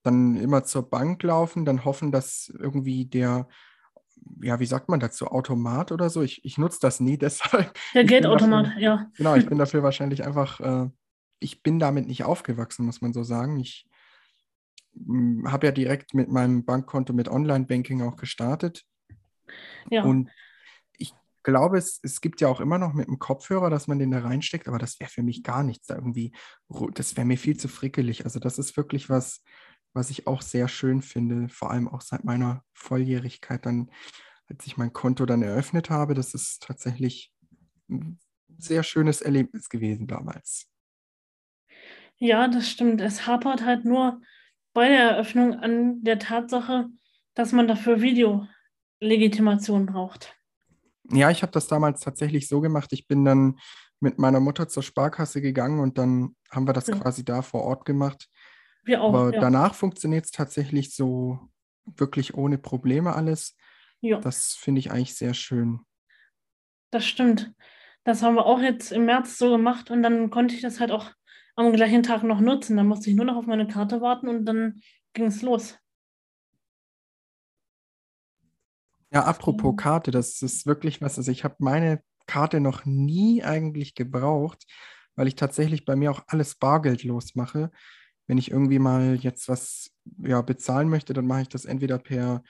Dann 0.06 0.36
immer 0.36 0.64
zur 0.64 0.88
Bank 0.88 1.24
laufen, 1.24 1.66
dann 1.66 1.84
hoffen, 1.84 2.12
dass 2.12 2.54
irgendwie 2.60 3.06
der, 3.06 3.48
ja, 4.42 4.60
wie 4.60 4.68
sagt 4.68 4.88
man 4.88 5.00
dazu, 5.00 5.28
Automat 5.28 5.92
oder 5.92 6.12
so. 6.12 6.22
Ich, 6.22 6.46
ich 6.46 6.60
nutze 6.60 6.78
das 6.80 7.00
nie, 7.00 7.18
deshalb. 7.18 7.74
Der 7.96 8.04
Geldautomat, 8.04 8.78
ja. 8.78 9.10
Genau, 9.18 9.36
ich 9.36 9.48
bin 9.48 9.58
dafür 9.58 9.82
wahrscheinlich 9.82 10.24
einfach, 10.24 10.60
äh, 10.60 10.90
ich 11.40 11.64
bin 11.64 11.80
damit 11.80 12.08
nicht 12.08 12.24
aufgewachsen, 12.24 12.86
muss 12.86 13.02
man 13.02 13.14
so 13.14 13.24
sagen. 13.24 13.60
Ich 13.60 13.88
hm, 14.94 15.52
habe 15.52 15.66
ja 15.66 15.72
direkt 15.72 16.14
mit 16.14 16.30
meinem 16.30 16.66
Bankkonto 16.66 17.12
mit 17.12 17.28
Online-Banking 17.28 18.04
auch 18.04 18.16
gestartet. 18.16 18.86
Ja. 19.90 20.04
Und 20.04 20.30
ich 20.98 21.14
glaube, 21.42 21.80
es, 21.80 22.00
es 22.04 22.22
gibt 22.22 22.42
ja 22.42 22.48
auch 22.48 22.60
immer 22.62 22.78
noch 22.78 22.94
mit 22.94 23.08
dem 23.08 23.18
Kopfhörer, 23.18 23.72
dass 23.72 23.88
man 23.88 23.98
den 23.98 24.12
da 24.12 24.20
reinsteckt, 24.20 24.68
aber 24.68 24.78
das 24.78 25.00
wäre 25.00 25.10
für 25.10 25.24
mich 25.24 25.42
gar 25.42 25.64
nichts. 25.64 25.88
Da 25.88 25.96
irgendwie, 25.96 26.32
das 26.94 27.18
wäre 27.18 27.26
mir 27.26 27.40
viel 27.40 27.58
zu 27.58 27.68
frickelig. 27.68 28.24
Also 28.24 28.40
das 28.40 28.60
ist 28.60 28.78
wirklich 28.78 29.10
was, 29.10 29.42
was 29.96 30.10
ich 30.10 30.28
auch 30.28 30.42
sehr 30.42 30.68
schön 30.68 31.02
finde, 31.02 31.50
vor 31.50 31.72
allem 31.72 31.88
auch 31.88 32.02
seit 32.02 32.24
meiner 32.26 32.64
Volljährigkeit 32.74 33.66
dann, 33.66 33.90
als 34.48 34.68
ich 34.68 34.78
mein 34.78 34.94
Konto 34.94 35.26
dann 35.26 35.42
eröffnet 35.42 35.90
habe. 35.90 36.14
Das 36.14 36.34
ist 36.34 36.62
tatsächlich 36.64 37.34
ein 37.90 38.20
sehr 38.58 38.84
schönes 38.84 39.22
Erlebnis 39.22 39.70
gewesen 39.70 40.06
damals. 40.08 40.68
Ja, 42.18 42.48
das 42.48 42.70
stimmt. 42.70 43.02
Es 43.02 43.26
hapert 43.26 43.66
halt 43.66 43.86
nur 43.86 44.22
bei 44.74 44.90
der 44.90 45.12
Eröffnung 45.12 45.54
an 45.54 46.04
der 46.04 46.20
Tatsache, 46.20 46.88
dass 47.34 47.52
man 47.52 47.68
dafür 47.68 48.02
Videolegitimation 48.02 49.86
braucht. 49.86 50.36
Ja, 51.12 51.30
ich 51.30 51.42
habe 51.42 51.52
das 51.52 51.68
damals 51.68 52.02
tatsächlich 52.02 52.48
so 52.48 52.62
gemacht. 52.62 52.92
Ich 52.92 53.08
bin 53.08 53.26
dann 53.26 53.60
mit 54.00 54.18
meiner 54.18 54.40
Mutter 54.40 54.68
zur 54.68 54.84
Sparkasse 54.84 55.42
gegangen 55.42 55.80
und 55.80 55.98
dann 55.98 56.36
haben 56.52 56.68
wir 56.68 56.74
das 56.74 56.88
ja. 56.88 56.96
quasi 56.96 57.24
da 57.24 57.42
vor 57.42 57.64
Ort 57.64 57.86
gemacht. 57.86 58.30
Wir 58.86 59.02
auch, 59.02 59.14
Aber 59.14 59.34
ja. 59.34 59.42
danach 59.42 59.74
funktioniert 59.74 60.26
es 60.26 60.32
tatsächlich 60.32 60.96
so 60.96 61.40
wirklich 61.86 62.36
ohne 62.36 62.58
Probleme 62.58 63.16
alles. 63.16 63.58
Ja. 64.02 64.20
Das 64.20 64.54
finde 64.54 64.80
ich 64.80 64.92
eigentlich 64.92 65.16
sehr 65.16 65.34
schön. 65.34 65.80
Das 66.92 67.06
stimmt. 67.06 67.52
Das 68.04 68.22
haben 68.22 68.36
wir 68.36 68.46
auch 68.46 68.60
jetzt 68.62 68.92
im 68.92 69.06
März 69.06 69.38
so 69.38 69.50
gemacht 69.50 69.90
und 69.90 70.04
dann 70.04 70.30
konnte 70.30 70.54
ich 70.54 70.62
das 70.62 70.80
halt 70.80 70.92
auch 70.92 71.12
am 71.56 71.74
gleichen 71.74 72.04
Tag 72.04 72.24
noch 72.24 72.40
nutzen. 72.40 72.78
Dann 72.78 72.88
musste 72.88 73.10
ich 73.10 73.16
nur 73.16 73.26
noch 73.26 73.36
auf 73.36 73.48
meine 73.48 73.68
Karte 73.68 74.02
warten 74.02 74.28
und 74.28 74.46
dann 74.46 74.82
ging 75.14 75.26
es 75.26 75.42
los. 75.42 75.78
Ja, 79.12 79.24
apropos 79.24 79.76
Karte, 79.78 80.12
das 80.12 80.42
ist 80.42 80.68
wirklich 80.68 81.02
was. 81.02 81.18
Also 81.18 81.32
ich 81.32 81.44
habe 81.44 81.56
meine 81.60 82.02
Karte 82.28 82.60
noch 82.60 82.86
nie 82.86 83.44
eigentlich 83.44 83.96
gebraucht, 83.96 84.66
weil 85.16 85.28
ich 85.28 85.36
tatsächlich 85.36 85.86
bei 85.86 85.96
mir 85.96 86.12
auch 86.12 86.24
alles 86.28 86.56
bargeldlos 86.56 87.34
mache 87.34 87.72
wenn 88.28 88.38
ich 88.38 88.52
irgendwie 88.52 88.80
mal 88.80 89.16
jetzt 89.16 89.50
was 89.50 89.92
ja, 90.18 90.42
bezahlen 90.42 90.90
möchte, 90.90 91.14
dann 91.14 91.28
mache 91.28 91.44
ich 91.44 91.50
das 91.50 91.66
entweder 91.66 91.98
per, 91.98 92.44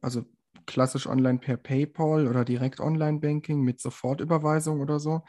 also 0.00 0.24
klassisch 0.66 1.06
online 1.06 1.38
per 1.38 1.56
PayPal 1.56 2.26
oder 2.26 2.44
direkt 2.44 2.80
Online-Banking 2.80 3.60
mit 3.60 3.80
Sofortüberweisung 3.80 4.80
oder 4.80 4.98
so. 5.00 5.22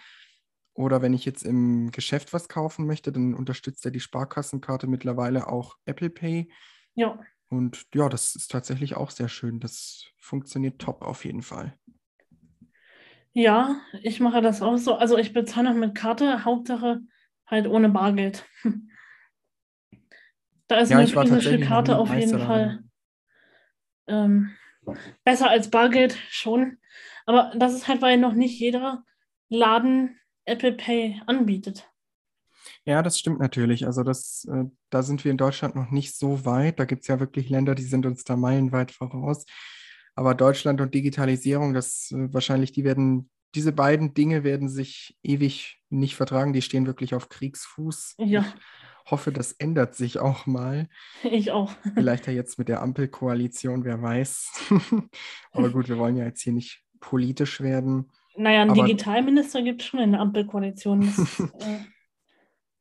Oder 0.73 1.01
wenn 1.01 1.13
ich 1.13 1.25
jetzt 1.25 1.43
im 1.43 1.91
Geschäft 1.91 2.33
was 2.33 2.47
kaufen 2.47 2.87
möchte, 2.87 3.11
dann 3.11 3.33
unterstützt 3.33 3.85
er 3.85 3.91
die 3.91 3.99
Sparkassenkarte 3.99 4.87
mittlerweile 4.87 5.47
auch 5.47 5.77
Apple 5.85 6.09
Pay. 6.09 6.49
Ja. 6.95 7.19
Und 7.49 7.85
ja, 7.93 8.07
das 8.07 8.35
ist 8.35 8.49
tatsächlich 8.51 8.95
auch 8.95 9.11
sehr 9.11 9.27
schön. 9.27 9.59
Das 9.59 10.05
funktioniert 10.17 10.79
top 10.79 11.01
auf 11.01 11.25
jeden 11.25 11.41
Fall. 11.41 11.77
Ja, 13.33 13.81
ich 14.01 14.19
mache 14.19 14.41
das 14.41 14.61
auch 14.61 14.77
so. 14.77 14.95
Also 14.95 15.17
ich 15.17 15.33
bezahle 15.33 15.69
noch 15.69 15.77
mit 15.77 15.95
Karte, 15.95 16.45
Hauptsache 16.45 17.01
halt 17.45 17.67
ohne 17.67 17.89
Bargeld. 17.89 18.45
Da 20.71 20.77
ist 20.77 20.89
ja, 20.89 20.99
eine 20.99 21.07
physische 21.07 21.59
Karte 21.59 21.97
auf 21.97 22.13
jeden 22.13 22.39
Fall 22.39 22.81
ähm, 24.07 24.51
besser 25.25 25.49
als 25.49 25.69
Bargeld 25.69 26.17
schon. 26.29 26.77
Aber 27.25 27.51
das 27.57 27.73
ist 27.73 27.89
halt, 27.89 28.01
weil 28.01 28.17
noch 28.17 28.31
nicht 28.31 28.57
jeder 28.57 29.03
Laden 29.49 30.17
Apple 30.45 30.71
Pay 30.71 31.21
anbietet. 31.27 31.91
Ja, 32.85 33.01
das 33.01 33.19
stimmt 33.19 33.41
natürlich. 33.41 33.85
Also 33.85 34.03
das, 34.03 34.47
äh, 34.49 34.63
da 34.89 35.03
sind 35.03 35.25
wir 35.25 35.31
in 35.31 35.37
Deutschland 35.37 35.75
noch 35.75 35.91
nicht 35.91 36.15
so 36.17 36.45
weit. 36.45 36.79
Da 36.79 36.85
gibt 36.85 37.01
es 37.01 37.09
ja 37.09 37.19
wirklich 37.19 37.49
Länder, 37.49 37.75
die 37.75 37.83
sind 37.83 38.05
uns 38.05 38.23
da 38.23 38.37
meilenweit 38.37 38.91
voraus. 38.91 39.43
Aber 40.15 40.35
Deutschland 40.35 40.79
und 40.79 40.93
Digitalisierung, 40.93 41.73
das 41.73 42.11
äh, 42.11 42.33
wahrscheinlich, 42.33 42.71
die 42.71 42.85
werden, 42.85 43.29
diese 43.55 43.73
beiden 43.73 44.13
Dinge 44.13 44.45
werden 44.45 44.69
sich 44.69 45.17
ewig 45.21 45.81
nicht 45.89 46.15
vertragen. 46.15 46.53
Die 46.53 46.61
stehen 46.61 46.87
wirklich 46.87 47.13
auf 47.13 47.27
Kriegsfuß. 47.27 48.15
Ja. 48.19 48.45
Ich 49.11 49.13
hoffe, 49.13 49.33
das 49.33 49.51
ändert 49.51 49.93
sich 49.93 50.19
auch 50.19 50.45
mal. 50.45 50.87
Ich 51.23 51.51
auch. 51.51 51.73
Vielleicht 51.95 52.27
ja 52.27 52.33
jetzt 52.33 52.57
mit 52.57 52.69
der 52.69 52.81
Ampelkoalition, 52.81 53.83
wer 53.83 54.01
weiß. 54.01 54.69
Aber 55.51 55.69
gut, 55.69 55.89
wir 55.89 55.97
wollen 55.97 56.15
ja 56.15 56.23
jetzt 56.23 56.41
hier 56.43 56.53
nicht 56.53 56.81
politisch 57.01 57.59
werden. 57.59 58.09
Naja, 58.37 58.61
einen 58.61 58.69
Aber, 58.69 58.83
Digitalminister 58.83 59.63
gibt 59.63 59.81
es 59.81 59.87
schon 59.89 59.99
in 59.99 60.13
der 60.13 60.21
Ampelkoalition. 60.21 61.01
Das, 61.01 61.39
äh, 61.59 61.79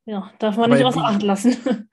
ja, 0.04 0.30
darf 0.38 0.56
man 0.56 0.70
nicht 0.70 0.84
außer 0.84 1.04
Acht 1.04 1.22
lassen. 1.22 1.88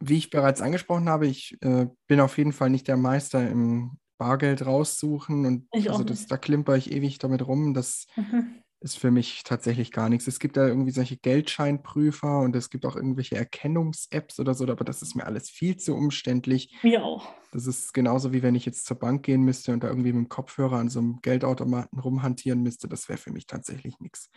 wie 0.00 0.18
ich 0.18 0.28
bereits 0.28 0.60
angesprochen 0.60 1.08
habe, 1.08 1.26
ich 1.26 1.56
äh, 1.62 1.86
bin 2.06 2.20
auf 2.20 2.36
jeden 2.36 2.52
Fall 2.52 2.68
nicht 2.68 2.88
der 2.88 2.98
Meister 2.98 3.48
im 3.48 3.92
Bargeld 4.18 4.66
raussuchen 4.66 5.46
und 5.46 5.66
ich 5.72 5.90
also 5.90 6.04
das, 6.04 6.26
da 6.26 6.36
klimper 6.36 6.76
ich 6.76 6.92
ewig 6.92 7.16
damit 7.20 7.46
rum. 7.46 7.72
Das 7.72 8.06
mhm 8.16 8.60
ist 8.84 8.98
für 8.98 9.10
mich 9.10 9.42
tatsächlich 9.44 9.92
gar 9.92 10.10
nichts. 10.10 10.26
Es 10.26 10.38
gibt 10.38 10.58
da 10.58 10.68
irgendwie 10.68 10.90
solche 10.90 11.16
Geldscheinprüfer 11.16 12.40
und 12.40 12.54
es 12.54 12.68
gibt 12.68 12.84
auch 12.84 12.96
irgendwelche 12.96 13.34
Erkennungs-Apps 13.34 14.38
oder 14.38 14.52
so, 14.52 14.68
aber 14.68 14.84
das 14.84 15.00
ist 15.00 15.14
mir 15.14 15.24
alles 15.24 15.48
viel 15.48 15.78
zu 15.78 15.94
umständlich. 15.94 16.76
Mir 16.82 17.02
auch. 17.02 17.32
Das 17.50 17.66
ist 17.66 17.94
genauso 17.94 18.34
wie 18.34 18.42
wenn 18.42 18.54
ich 18.54 18.66
jetzt 18.66 18.84
zur 18.84 18.98
Bank 18.98 19.22
gehen 19.24 19.40
müsste 19.40 19.72
und 19.72 19.82
da 19.82 19.88
irgendwie 19.88 20.12
mit 20.12 20.26
dem 20.26 20.28
Kopfhörer 20.28 20.76
an 20.76 20.90
so 20.90 20.98
einem 20.98 21.22
Geldautomaten 21.22 21.98
rumhantieren 21.98 22.62
müsste. 22.62 22.86
Das 22.86 23.08
wäre 23.08 23.16
für 23.16 23.32
mich 23.32 23.46
tatsächlich 23.46 23.98
nichts. 24.00 24.30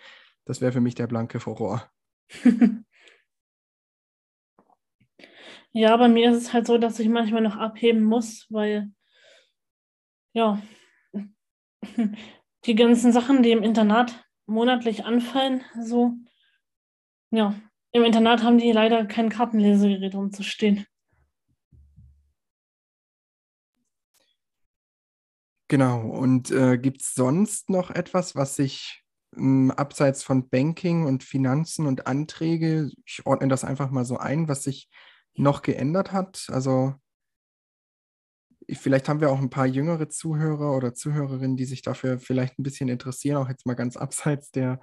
Das 0.46 0.62
wäre 0.62 0.72
für 0.72 0.80
mich 0.80 0.96
der 0.96 1.08
blanke 1.08 1.46
Horror. 1.46 1.92
ja, 5.74 5.98
bei 5.98 6.08
mir 6.08 6.32
ist 6.32 6.38
es 6.38 6.54
halt 6.54 6.68
so, 6.68 6.78
dass 6.78 7.00
ich 7.00 7.10
manchmal 7.10 7.42
noch 7.42 7.58
abheben 7.58 8.06
muss, 8.06 8.48
weil 8.50 8.90
ja, 10.32 10.62
die 12.66 12.76
ganzen 12.76 13.12
Sachen, 13.12 13.44
die 13.44 13.52
im 13.52 13.62
Internat 13.62 14.24
monatlich 14.48 15.06
anfallen. 15.06 15.62
So, 15.80 16.14
ja, 17.32 17.54
im 17.92 18.04
Internat 18.04 18.44
haben 18.44 18.58
die 18.58 18.72
leider 18.72 19.06
kein 19.06 19.30
Kartenlesegerät 19.30 20.16
umzustehen. 20.16 20.86
Genau, 25.70 26.08
und 26.08 26.50
äh, 26.50 26.78
gibt 26.78 27.02
es 27.02 27.14
sonst 27.14 27.70
noch 27.70 27.92
etwas, 27.92 28.36
was 28.36 28.56
sich 28.56 29.04
ähm, 29.36 29.72
abseits 29.72 30.24
von 30.24 30.48
Banking 30.48 31.06
und 31.06 31.26
Finanzen 31.26 31.88
und 31.88 32.08
Anträge, 32.08 32.90
ich 33.06 33.26
ordne 33.26 33.50
das 33.50 33.66
einfach 33.66 33.92
mal 33.92 34.06
so 34.06 34.18
ein, 34.18 34.48
was 34.48 34.64
sich 34.64 34.90
noch 35.36 35.62
geändert 35.62 36.14
hat? 36.14 36.48
Also 36.50 36.96
vielleicht 38.74 39.08
haben 39.08 39.22
wir 39.22 39.32
auch 39.32 39.40
ein 39.40 39.50
paar 39.50 39.66
jüngere 39.66 40.10
Zuhörer 40.10 40.76
oder 40.76 40.94
Zuhörerinnen, 40.94 41.58
die 41.58 41.66
sich 41.66 41.82
dafür 41.82 42.20
vielleicht 42.20 42.60
ein 42.60 42.64
bisschen 42.64 42.90
interessieren, 42.90 43.38
auch 43.38 43.50
jetzt 43.50 43.66
mal 43.66 43.76
ganz 43.76 43.98
abseits 43.98 44.52
der 44.52 44.80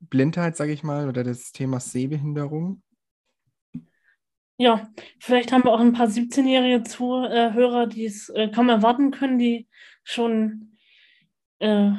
Blindheit, 0.00 0.56
sage 0.56 0.72
ich 0.72 0.82
mal, 0.82 1.08
oder 1.08 1.24
des 1.24 1.52
Themas 1.52 1.92
Sehbehinderung. 1.92 2.82
Ja, 4.58 4.90
vielleicht 5.20 5.52
haben 5.52 5.64
wir 5.64 5.72
auch 5.72 5.80
ein 5.80 5.92
paar 5.92 6.08
17-jährige 6.08 6.82
Zuhörer, 6.82 7.86
die 7.86 8.06
es 8.06 8.30
äh, 8.30 8.48
kaum 8.48 8.70
erwarten 8.70 9.10
können, 9.10 9.38
die 9.38 9.68
schon 10.02 10.78
äh, 11.58 11.90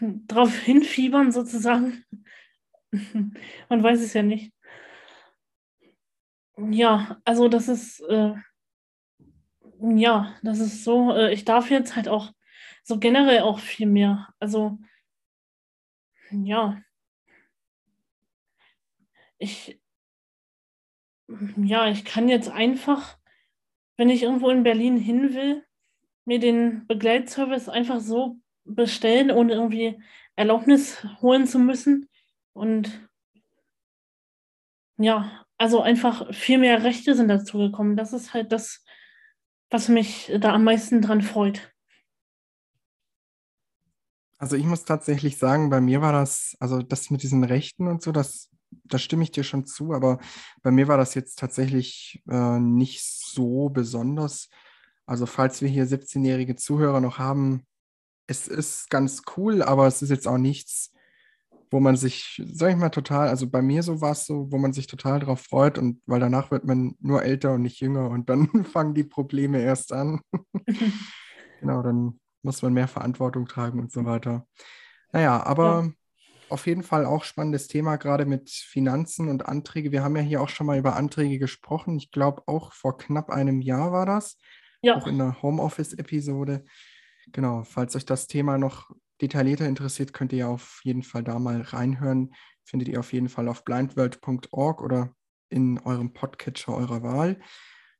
darauf 0.00 0.54
hinfiebern, 0.58 1.32
sozusagen. 1.32 2.04
Man 3.68 3.82
weiß 3.82 4.00
es 4.00 4.12
ja 4.12 4.22
nicht. 4.22 4.52
Ja, 6.58 7.18
also 7.24 7.48
das 7.48 7.68
ist 7.68 8.00
äh, 8.00 8.34
ja, 9.82 10.34
das 10.42 10.60
ist 10.60 10.84
so. 10.84 11.12
Äh, 11.14 11.32
ich 11.32 11.44
darf 11.44 11.70
jetzt 11.70 11.96
halt 11.96 12.08
auch 12.08 12.32
so 12.84 12.98
generell 12.98 13.40
auch 13.42 13.58
viel 13.60 13.86
mehr. 13.86 14.28
Also, 14.40 14.78
ja. 16.30 16.82
Ich 19.38 19.82
ja, 21.56 21.88
ich 21.88 22.04
kann 22.04 22.28
jetzt 22.28 22.48
einfach, 22.50 23.16
wenn 23.96 24.10
ich 24.10 24.22
irgendwo 24.22 24.50
in 24.50 24.62
Berlin 24.62 24.96
hin 24.96 25.34
will, 25.34 25.64
mir 26.24 26.38
den 26.38 26.86
Begleitservice 26.86 27.68
einfach 27.68 28.00
so 28.00 28.36
bestellen, 28.64 29.30
ohne 29.30 29.54
irgendwie 29.54 30.00
Erlaubnis 30.36 31.04
holen 31.20 31.46
zu 31.46 31.58
müssen. 31.58 32.08
Und 32.52 33.08
ja, 34.98 35.44
also 35.58 35.80
einfach 35.80 36.32
viel 36.34 36.58
mehr 36.58 36.84
Rechte 36.84 37.14
sind 37.14 37.28
dazu 37.28 37.58
gekommen. 37.58 37.96
Das 37.96 38.12
ist 38.12 38.34
halt 38.34 38.52
das, 38.52 38.84
was 39.72 39.88
mich 39.88 40.30
da 40.38 40.52
am 40.52 40.64
meisten 40.64 41.00
dran 41.00 41.22
freut. 41.22 41.72
Also 44.38 44.56
ich 44.56 44.64
muss 44.64 44.84
tatsächlich 44.84 45.38
sagen, 45.38 45.70
bei 45.70 45.80
mir 45.80 46.02
war 46.02 46.12
das, 46.12 46.56
also 46.60 46.82
das 46.82 47.10
mit 47.10 47.22
diesen 47.22 47.44
Rechten 47.44 47.86
und 47.88 48.02
so, 48.02 48.12
das, 48.12 48.50
da 48.70 48.98
stimme 48.98 49.22
ich 49.22 49.30
dir 49.30 49.44
schon 49.44 49.64
zu, 49.64 49.92
aber 49.92 50.18
bei 50.62 50.70
mir 50.70 50.88
war 50.88 50.98
das 50.98 51.14
jetzt 51.14 51.38
tatsächlich 51.38 52.22
äh, 52.28 52.58
nicht 52.58 53.02
so 53.02 53.68
besonders. 53.68 54.48
Also 55.06 55.26
falls 55.26 55.62
wir 55.62 55.68
hier 55.68 55.86
17-jährige 55.86 56.56
Zuhörer 56.56 57.00
noch 57.00 57.18
haben, 57.18 57.64
es 58.26 58.48
ist 58.48 58.90
ganz 58.90 59.22
cool, 59.36 59.62
aber 59.62 59.86
es 59.86 60.02
ist 60.02 60.10
jetzt 60.10 60.28
auch 60.28 60.38
nichts, 60.38 60.91
wo 61.72 61.80
man 61.80 61.96
sich, 61.96 62.40
sag 62.52 62.70
ich 62.70 62.76
mal, 62.76 62.90
total, 62.90 63.28
also 63.28 63.48
bei 63.48 63.62
mir 63.62 63.82
so 63.82 64.02
war 64.02 64.12
es 64.12 64.26
so, 64.26 64.52
wo 64.52 64.58
man 64.58 64.74
sich 64.74 64.86
total 64.86 65.20
drauf 65.20 65.40
freut 65.40 65.78
und 65.78 66.02
weil 66.04 66.20
danach 66.20 66.50
wird 66.50 66.64
man 66.64 66.96
nur 67.00 67.22
älter 67.22 67.54
und 67.54 67.62
nicht 67.62 67.80
jünger 67.80 68.10
und 68.10 68.28
dann 68.28 68.48
fangen 68.64 68.92
die 68.94 69.04
Probleme 69.04 69.60
erst 69.60 69.92
an. 69.92 70.20
genau, 71.60 71.82
dann 71.82 72.20
muss 72.42 72.60
man 72.60 72.74
mehr 72.74 72.88
Verantwortung 72.88 73.46
tragen 73.46 73.80
und 73.80 73.90
so 73.90 74.04
weiter. 74.04 74.46
Naja, 75.12 75.42
aber 75.44 75.84
ja. 75.86 75.92
auf 76.50 76.66
jeden 76.66 76.82
Fall 76.82 77.06
auch 77.06 77.24
spannendes 77.24 77.68
Thema, 77.68 77.96
gerade 77.96 78.26
mit 78.26 78.50
Finanzen 78.50 79.28
und 79.28 79.46
Anträge. 79.46 79.92
Wir 79.92 80.04
haben 80.04 80.16
ja 80.16 80.22
hier 80.22 80.42
auch 80.42 80.50
schon 80.50 80.66
mal 80.66 80.78
über 80.78 80.96
Anträge 80.96 81.38
gesprochen. 81.38 81.96
Ich 81.96 82.10
glaube, 82.10 82.42
auch 82.46 82.74
vor 82.74 82.98
knapp 82.98 83.30
einem 83.30 83.62
Jahr 83.62 83.92
war 83.92 84.04
das. 84.04 84.36
Ja. 84.82 84.96
Auch 84.96 85.06
in 85.06 85.16
der 85.16 85.40
Homeoffice-Episode. 85.40 86.64
Genau, 87.30 87.62
falls 87.62 87.96
euch 87.96 88.04
das 88.04 88.26
Thema 88.26 88.58
noch 88.58 88.90
detaillierter 89.22 89.66
interessiert, 89.66 90.12
könnt 90.12 90.32
ihr 90.32 90.48
auf 90.48 90.80
jeden 90.84 91.02
Fall 91.02 91.22
da 91.22 91.38
mal 91.38 91.62
reinhören. 91.62 92.34
Findet 92.64 92.88
ihr 92.88 93.00
auf 93.00 93.12
jeden 93.12 93.28
Fall 93.28 93.48
auf 93.48 93.64
blindworld.org 93.64 94.82
oder 94.82 95.14
in 95.48 95.78
eurem 95.78 96.12
Podcatcher 96.12 96.74
eurer 96.74 97.02
Wahl. 97.02 97.40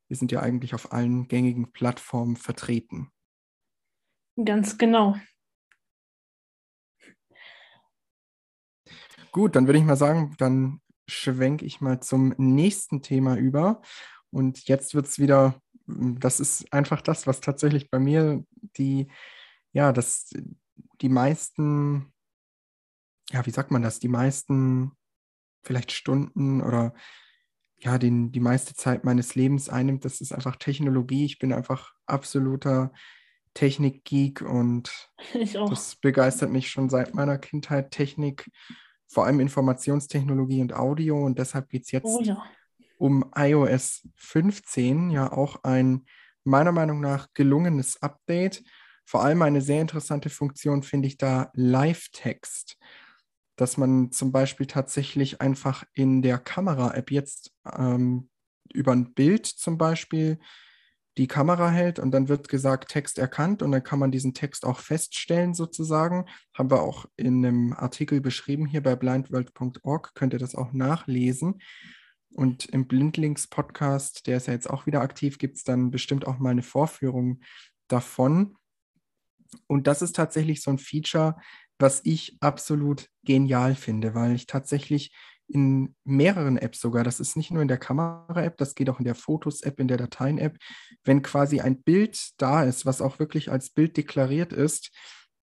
Wir 0.07 0.17
sind 0.17 0.31
ja 0.31 0.41
eigentlich 0.41 0.73
auf 0.73 0.91
allen 0.91 1.27
gängigen 1.27 1.71
Plattformen 1.71 2.35
vertreten. 2.35 3.09
Ganz 4.43 4.77
genau. 4.77 5.15
Gut, 9.31 9.55
dann 9.55 9.65
würde 9.65 9.79
ich 9.79 9.85
mal 9.85 9.95
sagen, 9.95 10.35
dann 10.37 10.81
schwenke 11.07 11.65
ich 11.65 11.81
mal 11.81 11.99
zum 12.01 12.33
nächsten 12.37 13.01
Thema 13.01 13.35
über. 13.35 13.81
Und 14.29 14.67
jetzt 14.67 14.93
wird 14.93 15.07
es 15.07 15.19
wieder, 15.19 15.59
das 15.85 16.39
ist 16.39 16.71
einfach 16.73 17.01
das, 17.01 17.27
was 17.27 17.39
tatsächlich 17.39 17.89
bei 17.89 17.99
mir 17.99 18.43
die, 18.77 19.07
ja, 19.71 19.91
das, 19.91 20.29
die 21.03 21.09
meisten, 21.09 22.11
ja, 23.29 23.45
wie 23.45 23.51
sagt 23.51 23.69
man 23.69 23.83
das, 23.83 23.99
die 23.99 24.07
meisten 24.07 24.93
vielleicht 25.63 25.91
Stunden 25.91 26.61
oder 26.61 26.93
ja, 27.77 27.97
den, 27.97 28.31
die 28.31 28.39
meiste 28.39 28.73
Zeit 28.73 29.03
meines 29.03 29.35
Lebens 29.35 29.69
einnimmt. 29.69 30.05
Das 30.05 30.21
ist 30.21 30.31
einfach 30.31 30.55
Technologie. 30.55 31.25
Ich 31.25 31.37
bin 31.37 31.51
einfach 31.51 31.93
absoluter 32.05 32.93
Technik-Geek 33.53 34.41
und 34.41 35.11
das 35.53 35.97
begeistert 35.97 36.51
mich 36.51 36.69
schon 36.69 36.89
seit 36.89 37.13
meiner 37.13 37.37
Kindheit. 37.37 37.91
Technik, 37.91 38.49
vor 39.07 39.25
allem 39.25 39.41
Informationstechnologie 39.41 40.61
und 40.61 40.73
Audio 40.73 41.23
und 41.23 41.37
deshalb 41.37 41.69
geht 41.69 41.83
es 41.83 41.91
jetzt 41.91 42.05
oh, 42.05 42.21
ja. 42.21 42.41
um 42.97 43.29
iOS 43.35 44.07
15, 44.15 45.11
ja 45.11 45.31
auch 45.31 45.63
ein 45.63 46.05
meiner 46.45 46.71
Meinung 46.71 47.01
nach 47.01 47.27
gelungenes 47.33 48.01
Update. 48.01 48.63
Vor 49.05 49.23
allem 49.23 49.41
eine 49.41 49.61
sehr 49.61 49.81
interessante 49.81 50.29
Funktion 50.29 50.83
finde 50.83 51.07
ich 51.07 51.17
da 51.17 51.51
Live-Text, 51.53 52.77
dass 53.55 53.77
man 53.77 54.11
zum 54.11 54.31
Beispiel 54.31 54.65
tatsächlich 54.65 55.41
einfach 55.41 55.83
in 55.93 56.21
der 56.21 56.37
Kamera-App 56.37 57.11
jetzt 57.11 57.51
ähm, 57.71 58.29
über 58.73 58.91
ein 58.93 59.13
Bild 59.13 59.45
zum 59.45 59.77
Beispiel 59.77 60.39
die 61.17 61.27
Kamera 61.27 61.69
hält 61.69 61.99
und 61.99 62.11
dann 62.11 62.27
wird 62.27 62.49
gesagt, 62.49 62.89
Text 62.89 63.19
erkannt 63.19 63.61
und 63.61 63.71
dann 63.71 63.83
kann 63.83 63.99
man 63.99 64.11
diesen 64.11 64.33
Text 64.33 64.65
auch 64.65 64.79
feststellen 64.79 65.53
sozusagen. 65.53 66.25
Haben 66.53 66.71
wir 66.71 66.81
auch 66.81 67.05
in 67.15 67.45
einem 67.45 67.73
Artikel 67.73 68.19
beschrieben 68.19 68.65
hier 68.65 68.81
bei 68.81 68.95
blindworld.org, 68.95 70.15
könnt 70.15 70.33
ihr 70.33 70.39
das 70.39 70.55
auch 70.55 70.73
nachlesen. 70.73 71.61
Und 72.33 72.65
im 72.65 72.87
Blindlinks-Podcast, 72.87 74.25
der 74.25 74.37
ist 74.37 74.47
ja 74.47 74.53
jetzt 74.53 74.67
auch 74.67 74.87
wieder 74.87 75.01
aktiv, 75.01 75.37
gibt 75.37 75.57
es 75.57 75.63
dann 75.63 75.91
bestimmt 75.91 76.25
auch 76.25 76.39
mal 76.39 76.49
eine 76.49 76.63
Vorführung 76.63 77.41
davon. 77.87 78.55
Und 79.67 79.87
das 79.87 80.01
ist 80.01 80.15
tatsächlich 80.15 80.61
so 80.61 80.71
ein 80.71 80.79
Feature, 80.79 81.35
was 81.79 82.01
ich 82.03 82.37
absolut 82.39 83.09
genial 83.23 83.75
finde, 83.75 84.15
weil 84.15 84.33
ich 84.33 84.47
tatsächlich 84.47 85.13
in 85.47 85.95
mehreren 86.03 86.57
Apps 86.57 86.79
sogar. 86.79 87.03
Das 87.03 87.19
ist 87.19 87.35
nicht 87.35 87.51
nur 87.51 87.61
in 87.61 87.67
der 87.67 87.77
Kamera-App, 87.77 88.57
das 88.57 88.75
geht 88.75 88.89
auch 88.89 88.99
in 88.99 89.05
der 89.05 89.15
Fotos-App, 89.15 89.79
in 89.79 89.87
der 89.87 89.97
Dateien-App. 89.97 90.57
Wenn 91.03 91.21
quasi 91.21 91.59
ein 91.59 91.81
Bild 91.83 92.31
da 92.37 92.63
ist, 92.63 92.85
was 92.85 93.01
auch 93.01 93.19
wirklich 93.19 93.51
als 93.51 93.69
Bild 93.69 93.97
deklariert 93.97 94.53
ist, 94.53 94.91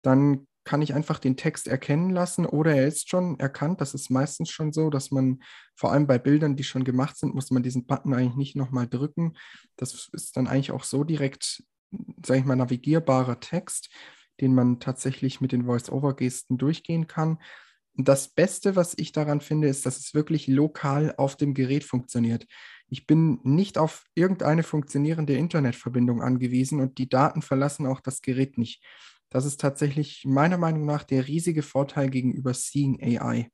dann 0.02 0.46
kann 0.64 0.82
ich 0.82 0.94
einfach 0.94 1.18
den 1.18 1.36
Text 1.36 1.68
erkennen 1.68 2.10
lassen 2.10 2.44
oder 2.46 2.74
er 2.74 2.86
ist 2.86 3.08
schon 3.08 3.38
erkannt. 3.40 3.80
Das 3.80 3.94
ist 3.94 4.10
meistens 4.10 4.50
schon 4.50 4.72
so, 4.72 4.90
dass 4.90 5.10
man 5.10 5.42
vor 5.74 5.92
allem 5.92 6.06
bei 6.06 6.18
Bildern, 6.18 6.56
die 6.56 6.64
schon 6.64 6.84
gemacht 6.84 7.16
sind, 7.16 7.34
muss 7.34 7.50
man 7.50 7.62
diesen 7.62 7.86
Button 7.86 8.14
eigentlich 8.14 8.36
nicht 8.36 8.56
nochmal 8.56 8.86
drücken. 8.86 9.36
Das 9.76 10.08
ist 10.12 10.36
dann 10.36 10.46
eigentlich 10.46 10.72
auch 10.72 10.84
so 10.84 11.02
direkt, 11.02 11.62
sage 12.24 12.40
ich 12.40 12.46
mal, 12.46 12.56
navigierbarer 12.56 13.40
Text, 13.40 13.90
den 14.40 14.54
man 14.54 14.80
tatsächlich 14.80 15.40
mit 15.40 15.52
den 15.52 15.66
Voice-Over-Gesten 15.66 16.58
durchgehen 16.58 17.06
kann 17.06 17.38
das 18.04 18.28
Beste, 18.28 18.76
was 18.76 18.94
ich 18.96 19.12
daran 19.12 19.40
finde, 19.40 19.68
ist, 19.68 19.86
dass 19.86 19.98
es 19.98 20.14
wirklich 20.14 20.46
lokal 20.46 21.14
auf 21.16 21.36
dem 21.36 21.54
Gerät 21.54 21.84
funktioniert. 21.84 22.46
Ich 22.88 23.06
bin 23.06 23.40
nicht 23.42 23.78
auf 23.78 24.04
irgendeine 24.14 24.62
funktionierende 24.62 25.34
Internetverbindung 25.34 26.22
angewiesen 26.22 26.80
und 26.80 26.98
die 26.98 27.08
Daten 27.08 27.42
verlassen 27.42 27.86
auch 27.86 28.00
das 28.00 28.22
Gerät 28.22 28.58
nicht. 28.58 28.82
Das 29.28 29.44
ist 29.44 29.60
tatsächlich 29.60 30.24
meiner 30.24 30.58
Meinung 30.58 30.86
nach 30.86 31.04
der 31.04 31.28
riesige 31.28 31.62
Vorteil 31.62 32.10
gegenüber 32.10 32.52
Seeing 32.52 33.00
AI. 33.00 33.48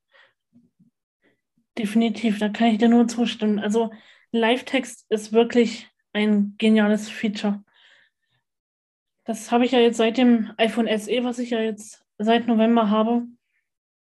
Definitiv, 1.77 2.39
da 2.39 2.49
kann 2.49 2.69
ich 2.69 2.79
dir 2.79 2.89
nur 2.89 3.07
zustimmen. 3.09 3.59
Also 3.59 3.91
Live-Text 4.33 5.05
ist 5.11 5.33
wirklich 5.33 5.89
ein 6.15 6.55
geniales 6.57 7.11
Feature. 7.11 7.63
Das 9.27 9.51
habe 9.51 9.65
ich 9.65 9.73
ja 9.73 9.81
jetzt 9.81 9.97
seit 9.97 10.17
dem 10.19 10.53
iPhone 10.57 10.87
SE, 10.99 11.25
was 11.25 11.39
ich 11.39 11.51
ja 11.51 11.61
jetzt 11.61 12.05
seit 12.17 12.47
November 12.47 12.89
habe, 12.91 13.27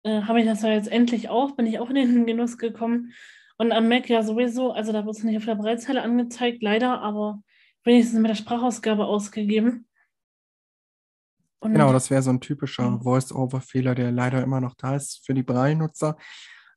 äh, 0.03 0.23
habe 0.23 0.41
ich 0.41 0.47
das 0.47 0.63
ja 0.63 0.71
jetzt 0.71 0.91
endlich 0.91 1.29
auch, 1.29 1.53
bin 1.53 1.67
ich 1.67 1.79
auch 1.79 1.89
in 1.89 1.95
den 1.95 2.27
Genuss 2.27 2.59
gekommen. 2.59 3.13
Und 3.57 3.71
am 3.73 3.89
Mac 3.89 4.09
ja 4.09 4.23
sowieso, 4.23 4.73
also 4.73 4.93
da 4.93 5.07
wird 5.07 5.17
es 5.17 5.23
nicht 5.23 5.37
auf 5.37 5.45
der 5.45 5.55
Breitzeile 5.55 6.03
angezeigt, 6.03 6.63
leider, 6.63 7.01
aber 7.01 7.43
wenigstens 7.85 8.19
mit 8.19 8.29
der 8.29 8.35
Sprachausgabe 8.35 9.07
ausgegeben. 9.07 9.87
Und 11.61 11.73
genau, 11.73 11.93
das 11.93 12.11
wäre 12.11 12.23
so 12.23 12.31
ein 12.31 12.41
typischer 12.41 13.01
Voice-Over-Fehler, 13.01 13.95
der 13.95 14.11
leider 14.11 14.43
immer 14.43 14.61
noch 14.61 14.75
da 14.75 14.97
ist 14.97 15.25
für 15.25 15.35
die 15.35 15.45
Braille-Nutzer. 15.45 16.17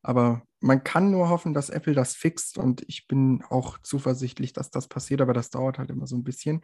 Aber 0.04 0.44
man 0.66 0.84
kann 0.84 1.12
nur 1.12 1.30
hoffen, 1.30 1.54
dass 1.54 1.70
Apple 1.70 1.94
das 1.94 2.16
fixt 2.16 2.58
und 2.58 2.84
ich 2.88 3.08
bin 3.08 3.44
auch 3.50 3.78
zuversichtlich, 3.84 4.52
dass 4.52 4.72
das 4.72 4.88
passiert, 4.88 5.22
aber 5.22 5.34
das 5.34 5.52
dauert 5.52 5.78
halt 5.78 5.92
immer 5.92 6.08
so 6.08 6.16
ein 6.16 6.24
bisschen. 6.24 6.62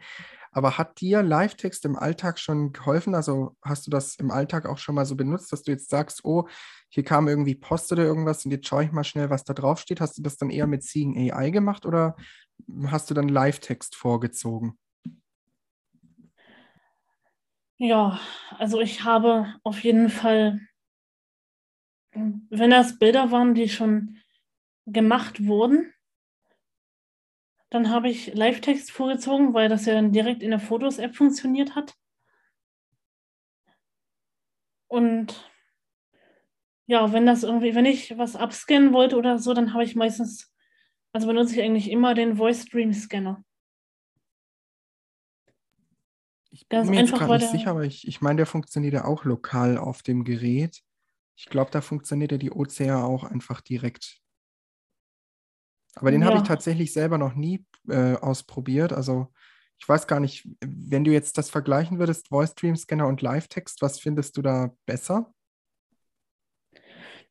Aber 0.50 0.76
hat 0.76 1.00
dir 1.00 1.22
Live-Text 1.22 1.84
im 1.84 1.94
Alltag 1.94 2.40
schon 2.40 2.72
geholfen? 2.72 3.14
Also 3.14 3.56
hast 3.62 3.86
du 3.86 3.92
das 3.92 4.16
im 4.16 4.32
Alltag 4.32 4.66
auch 4.66 4.78
schon 4.78 4.96
mal 4.96 5.06
so 5.06 5.14
benutzt, 5.14 5.52
dass 5.52 5.62
du 5.62 5.70
jetzt 5.70 5.88
sagst, 5.88 6.24
oh, 6.24 6.48
hier 6.88 7.04
kam 7.04 7.28
irgendwie 7.28 7.54
Post 7.54 7.92
oder 7.92 8.02
irgendwas 8.02 8.44
und 8.44 8.50
jetzt 8.50 8.66
schaue 8.66 8.82
ich 8.84 8.90
mal 8.90 9.04
schnell, 9.04 9.30
was 9.30 9.44
da 9.44 9.54
drauf 9.54 9.78
steht. 9.78 10.00
Hast 10.00 10.18
du 10.18 10.22
das 10.22 10.36
dann 10.36 10.50
eher 10.50 10.66
mit 10.66 10.82
Seeing 10.82 11.30
AI 11.32 11.50
gemacht 11.50 11.86
oder 11.86 12.16
hast 12.86 13.08
du 13.08 13.14
dann 13.14 13.28
Live-Text 13.28 13.94
vorgezogen? 13.94 14.76
Ja, 17.78 18.18
also 18.58 18.80
ich 18.80 19.04
habe 19.04 19.54
auf 19.62 19.84
jeden 19.84 20.08
Fall 20.08 20.60
wenn 22.14 22.70
das 22.70 22.98
Bilder 22.98 23.30
waren, 23.30 23.54
die 23.54 23.68
schon 23.68 24.18
gemacht 24.86 25.46
wurden, 25.46 25.92
dann 27.70 27.88
habe 27.88 28.10
ich 28.10 28.34
Live-Text 28.34 28.92
vorgezogen, 28.92 29.54
weil 29.54 29.68
das 29.68 29.86
ja 29.86 29.94
dann 29.94 30.12
direkt 30.12 30.42
in 30.42 30.50
der 30.50 30.60
Fotos-App 30.60 31.16
funktioniert 31.16 31.74
hat. 31.74 31.94
Und 34.88 35.50
ja, 36.86 37.12
wenn 37.12 37.24
das 37.24 37.44
irgendwie, 37.44 37.74
wenn 37.74 37.86
ich 37.86 38.18
was 38.18 38.36
abscannen 38.36 38.92
wollte 38.92 39.16
oder 39.16 39.38
so, 39.38 39.54
dann 39.54 39.72
habe 39.72 39.84
ich 39.84 39.96
meistens, 39.96 40.52
also 41.14 41.26
benutze 41.26 41.54
ich 41.54 41.62
eigentlich 41.62 41.90
immer 41.90 42.12
den 42.12 42.36
Voice 42.36 42.64
Stream 42.64 42.92
Scanner. 42.92 43.42
Ich 46.50 46.68
bin 46.68 46.80
Ganz 46.80 46.90
mir 46.90 47.00
jetzt 47.00 47.12
gerade 47.14 47.38
nicht 47.38 47.50
sicher, 47.50 47.70
aber 47.70 47.84
ich, 47.84 48.06
ich 48.06 48.20
meine, 48.20 48.36
der 48.36 48.46
funktioniert 48.46 48.92
ja 48.92 49.04
auch 49.06 49.24
lokal 49.24 49.78
auf 49.78 50.02
dem 50.02 50.24
Gerät. 50.24 50.82
Ich 51.36 51.46
glaube, 51.46 51.70
da 51.70 51.80
funktioniert 51.80 52.32
ja 52.32 52.38
die 52.38 52.50
OCR 52.52 53.04
auch 53.04 53.24
einfach 53.24 53.60
direkt. 53.60 54.18
Aber 55.94 56.10
den 56.10 56.24
habe 56.24 56.36
ich 56.36 56.42
Ja. 56.42 56.48
tatsächlich 56.48 56.92
selber 56.92 57.18
noch 57.18 57.34
nie 57.34 57.64
äh, 57.88 58.14
ausprobiert. 58.16 58.92
Also 58.92 59.32
ich 59.78 59.88
weiß 59.88 60.06
gar 60.06 60.20
nicht, 60.20 60.48
wenn 60.60 61.04
du 61.04 61.10
jetzt 61.10 61.36
das 61.38 61.50
vergleichen 61.50 61.98
würdest, 61.98 62.28
Voice 62.28 62.54
Dream 62.54 62.76
Scanner 62.76 63.08
und 63.08 63.20
Live-Text, 63.20 63.82
was 63.82 63.98
findest 63.98 64.36
du 64.36 64.42
da 64.42 64.74
besser? 64.86 65.34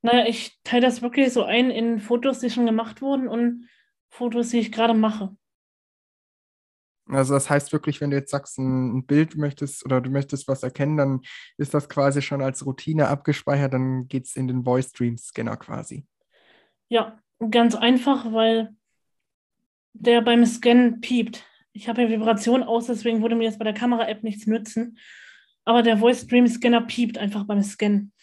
Naja, 0.01 0.25
ich 0.27 0.59
teile 0.63 0.81
das 0.81 1.01
wirklich 1.01 1.31
so 1.31 1.43
ein 1.43 1.69
in 1.71 1.99
Fotos, 1.99 2.39
die 2.39 2.49
schon 2.49 2.65
gemacht 2.65 3.01
wurden 3.01 3.27
und 3.27 3.69
Fotos, 4.09 4.49
die 4.49 4.59
ich 4.59 4.71
gerade 4.71 4.93
mache. 4.93 5.35
Also 7.07 7.33
das 7.33 7.49
heißt 7.49 7.73
wirklich, 7.73 7.99
wenn 7.99 8.11
du 8.11 8.17
jetzt 8.17 8.31
sagst, 8.31 8.57
ein, 8.57 9.05
Bild 9.05 9.35
möchtest 9.35 9.85
oder 9.85 10.01
du 10.01 10.09
möchtest 10.09 10.47
was 10.47 10.63
erkennen, 10.63 10.97
dann 10.97 11.21
ist 11.57 11.73
das 11.73 11.89
quasi 11.89 12.21
schon 12.21 12.41
als 12.41 12.65
Routine 12.65 13.07
abgespeichert, 13.07 13.73
dann 13.73 14.07
geht 14.07 14.25
es 14.25 14.35
in 14.35 14.47
den 14.47 14.63
Voice 14.63 14.91
Dream 14.91 15.17
Scanner 15.17 15.57
quasi. 15.57 16.05
Ja, 16.89 17.19
ganz 17.49 17.75
einfach, 17.75 18.31
weil 18.31 18.75
der 19.93 20.21
beim 20.21 20.45
Scannen 20.45 21.01
piept. 21.01 21.45
Ich 21.73 21.89
habe 21.89 22.01
ja 22.01 22.09
Vibration 22.09 22.63
aus, 22.63 22.87
deswegen 22.87 23.21
würde 23.21 23.35
mir 23.35 23.45
jetzt 23.45 23.59
bei 23.59 23.65
der 23.65 23.73
Kamera-App 23.73 24.23
nichts 24.23 24.45
nützen. 24.47 24.97
Aber 25.65 25.83
der 25.83 25.97
Voice 25.97 26.27
Dream 26.27 26.47
Scanner 26.47 26.81
piept 26.81 27.17
einfach 27.17 27.45
beim 27.45 27.61
Scannen. 27.61 28.13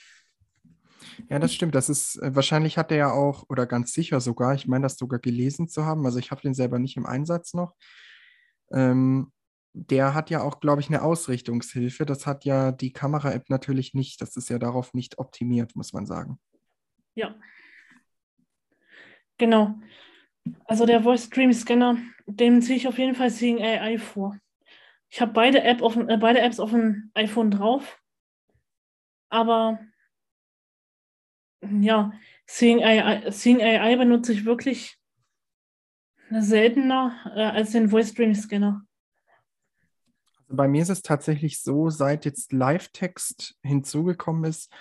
Ja, 1.29 1.39
das 1.39 1.53
stimmt. 1.53 1.75
Das 1.75 1.89
ist, 1.89 2.17
äh, 2.17 2.35
wahrscheinlich 2.35 2.79
hat 2.79 2.91
er 2.91 2.97
ja 2.97 3.13
auch, 3.13 3.45
oder 3.49 3.67
ganz 3.67 3.93
sicher 3.93 4.21
sogar, 4.21 4.55
ich 4.55 4.67
meine 4.67 4.83
das 4.83 4.97
sogar 4.97 5.19
gelesen 5.19 5.69
zu 5.69 5.85
haben, 5.85 6.05
also 6.07 6.19
ich 6.19 6.31
habe 6.31 6.41
den 6.41 6.55
selber 6.55 6.79
nicht 6.79 6.97
im 6.97 7.07
Einsatz 7.07 7.55
noch. 7.55 7.75
Ähm, 8.73 9.33
der 9.73 10.15
hat 10.15 10.31
ja 10.31 10.43
auch, 10.43 10.61
glaube 10.61 10.81
ich, 10.81 10.89
eine 10.89 11.03
Ausrichtungshilfe. 11.03 12.05
Das 12.05 12.27
hat 12.27 12.45
ja 12.45 12.73
die 12.73 12.93
Kamera-App 12.93 13.49
natürlich 13.51 13.95
nicht. 13.95 14.21
Das 14.21 14.37
ist 14.37 14.49
ja 14.49 14.59
darauf 14.59 14.95
nicht 14.95 15.19
optimiert, 15.19 15.77
muss 15.77 15.93
man 15.93 16.07
sagen. 16.07 16.39
Ja. 17.15 17.35
Genau. 19.37 19.75
Also 20.65 20.87
der 20.87 21.03
Voice 21.03 21.31
Dream 21.31 21.53
Scanner, 21.53 21.99
dem 22.27 22.61
ziehe 22.63 22.77
ich 22.77 22.89
auf 22.89 22.99
jeden 22.99 23.15
Fall 23.15 23.31
Seeing 23.31 23.63
AI 23.63 23.99
vor. 23.99 24.37
Ich 25.11 25.21
habe 25.21 25.33
beide, 25.33 25.63
App 25.63 25.83
auf, 25.83 25.97
äh, 25.97 26.17
beide 26.19 26.41
Apps 26.41 26.61
auf 26.61 26.71
dem 26.71 27.11
iPhone 27.15 27.51
drauf, 27.51 28.01
aber 29.31 29.79
ja, 31.63 32.13
Seeing 32.47 32.83
AI, 32.83 33.31
Seeing 33.31 33.61
AI 33.63 33.97
benutze 33.97 34.33
ich 34.33 34.45
wirklich 34.45 34.98
seltener 36.31 37.15
äh, 37.35 37.43
als 37.43 37.73
den 37.73 37.89
Voice 37.91 38.15
Dream 38.15 38.35
Scanner. 38.35 38.83
Also 40.43 40.57
bei 40.57 40.69
mir 40.69 40.83
ist 40.83 40.89
es 40.89 41.03
tatsächlich 41.03 41.63
so, 41.63 41.91
seit 41.91 42.25
jetzt 42.25 42.53
Live-Text 42.53 43.57
hinzugekommen 43.63 44.45
ist, 44.45 44.73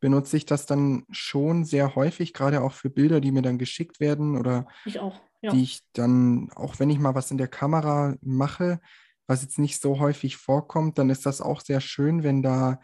benutze 0.00 0.36
ich 0.36 0.44
das 0.44 0.66
dann 0.66 1.04
schon 1.10 1.64
sehr 1.64 1.94
häufig, 1.94 2.34
gerade 2.34 2.60
auch 2.60 2.72
für 2.72 2.90
Bilder, 2.90 3.20
die 3.20 3.32
mir 3.32 3.40
dann 3.40 3.56
geschickt 3.56 4.00
werden 4.00 4.36
oder 4.36 4.66
Ich 4.84 4.98
auch. 5.00 5.18
Ja. 5.40 5.50
die 5.50 5.62
ich 5.62 5.80
dann, 5.94 6.50
auch 6.54 6.78
wenn 6.78 6.90
ich 6.90 6.98
mal 6.98 7.14
was 7.14 7.30
in 7.30 7.38
der 7.38 7.48
Kamera 7.48 8.14
mache, 8.20 8.80
was 9.26 9.42
jetzt 9.42 9.58
nicht 9.58 9.80
so 9.80 10.00
häufig 10.00 10.36
vorkommt, 10.36 10.98
dann 10.98 11.08
ist 11.10 11.24
das 11.24 11.40
auch 11.40 11.60
sehr 11.60 11.80
schön, 11.80 12.22
wenn 12.22 12.42
da 12.42 12.80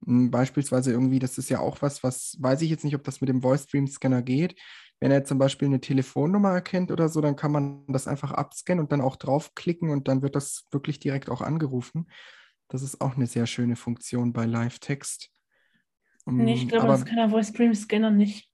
mh, 0.00 0.30
beispielsweise 0.30 0.90
irgendwie, 0.90 1.20
das 1.20 1.38
ist 1.38 1.48
ja 1.50 1.60
auch 1.60 1.80
was, 1.82 2.02
was 2.02 2.36
weiß 2.40 2.62
ich 2.62 2.70
jetzt 2.70 2.84
nicht, 2.84 2.96
ob 2.96 3.04
das 3.04 3.20
mit 3.20 3.28
dem 3.28 3.42
Voice 3.42 3.64
Stream 3.64 3.86
Scanner 3.86 4.22
geht. 4.22 4.56
Wenn 5.00 5.10
er 5.12 5.24
zum 5.24 5.38
Beispiel 5.38 5.68
eine 5.68 5.80
Telefonnummer 5.80 6.50
erkennt 6.52 6.90
oder 6.90 7.08
so, 7.08 7.20
dann 7.20 7.36
kann 7.36 7.52
man 7.52 7.86
das 7.86 8.08
einfach 8.08 8.32
abscannen 8.32 8.82
und 8.82 8.90
dann 8.92 9.00
auch 9.00 9.16
draufklicken 9.16 9.90
und 9.90 10.08
dann 10.08 10.22
wird 10.22 10.34
das 10.34 10.66
wirklich 10.72 10.98
direkt 10.98 11.30
auch 11.30 11.40
angerufen. 11.40 12.10
Das 12.68 12.82
ist 12.82 13.00
auch 13.00 13.16
eine 13.16 13.26
sehr 13.26 13.46
schöne 13.46 13.76
Funktion 13.76 14.32
bei 14.32 14.44
Live-Text. 14.44 15.30
Nee, 16.26 16.54
ich 16.54 16.64
Mm, 16.66 16.68
glaube, 16.68 16.84
aber- 16.84 16.92
das 16.94 17.04
kann 17.06 17.16
der 17.16 17.30
Voice 17.30 17.52
Dream 17.52 17.74
Scanner 17.74 18.10
nicht. 18.10 18.50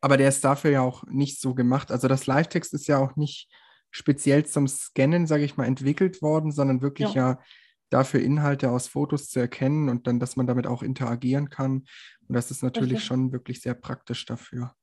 Aber 0.00 0.16
der 0.16 0.28
ist 0.28 0.44
dafür 0.44 0.70
ja 0.70 0.80
auch 0.82 1.04
nicht 1.06 1.40
so 1.40 1.54
gemacht. 1.54 1.90
Also 1.90 2.08
das 2.08 2.26
Live-Text 2.26 2.74
ist 2.74 2.86
ja 2.86 2.98
auch 2.98 3.16
nicht 3.16 3.48
speziell 3.90 4.44
zum 4.46 4.66
Scannen, 4.68 5.26
sage 5.26 5.44
ich 5.44 5.56
mal, 5.56 5.64
entwickelt 5.64 6.22
worden, 6.22 6.52
sondern 6.52 6.80
wirklich 6.82 7.14
Ja. 7.14 7.32
ja. 7.32 7.40
dafür 7.90 8.18
Inhalte 8.20 8.70
aus 8.72 8.88
Fotos 8.88 9.28
zu 9.28 9.38
erkennen 9.38 9.88
und 9.88 10.08
dann, 10.08 10.18
dass 10.18 10.34
man 10.34 10.48
damit 10.48 10.66
auch 10.66 10.82
interagieren 10.82 11.50
kann. 11.50 11.84
Und 12.26 12.34
das 12.34 12.50
ist 12.50 12.64
natürlich 12.64 12.94
Richtig. 12.94 13.06
schon 13.06 13.30
wirklich 13.30 13.60
sehr 13.60 13.74
praktisch 13.74 14.24
dafür. 14.26 14.74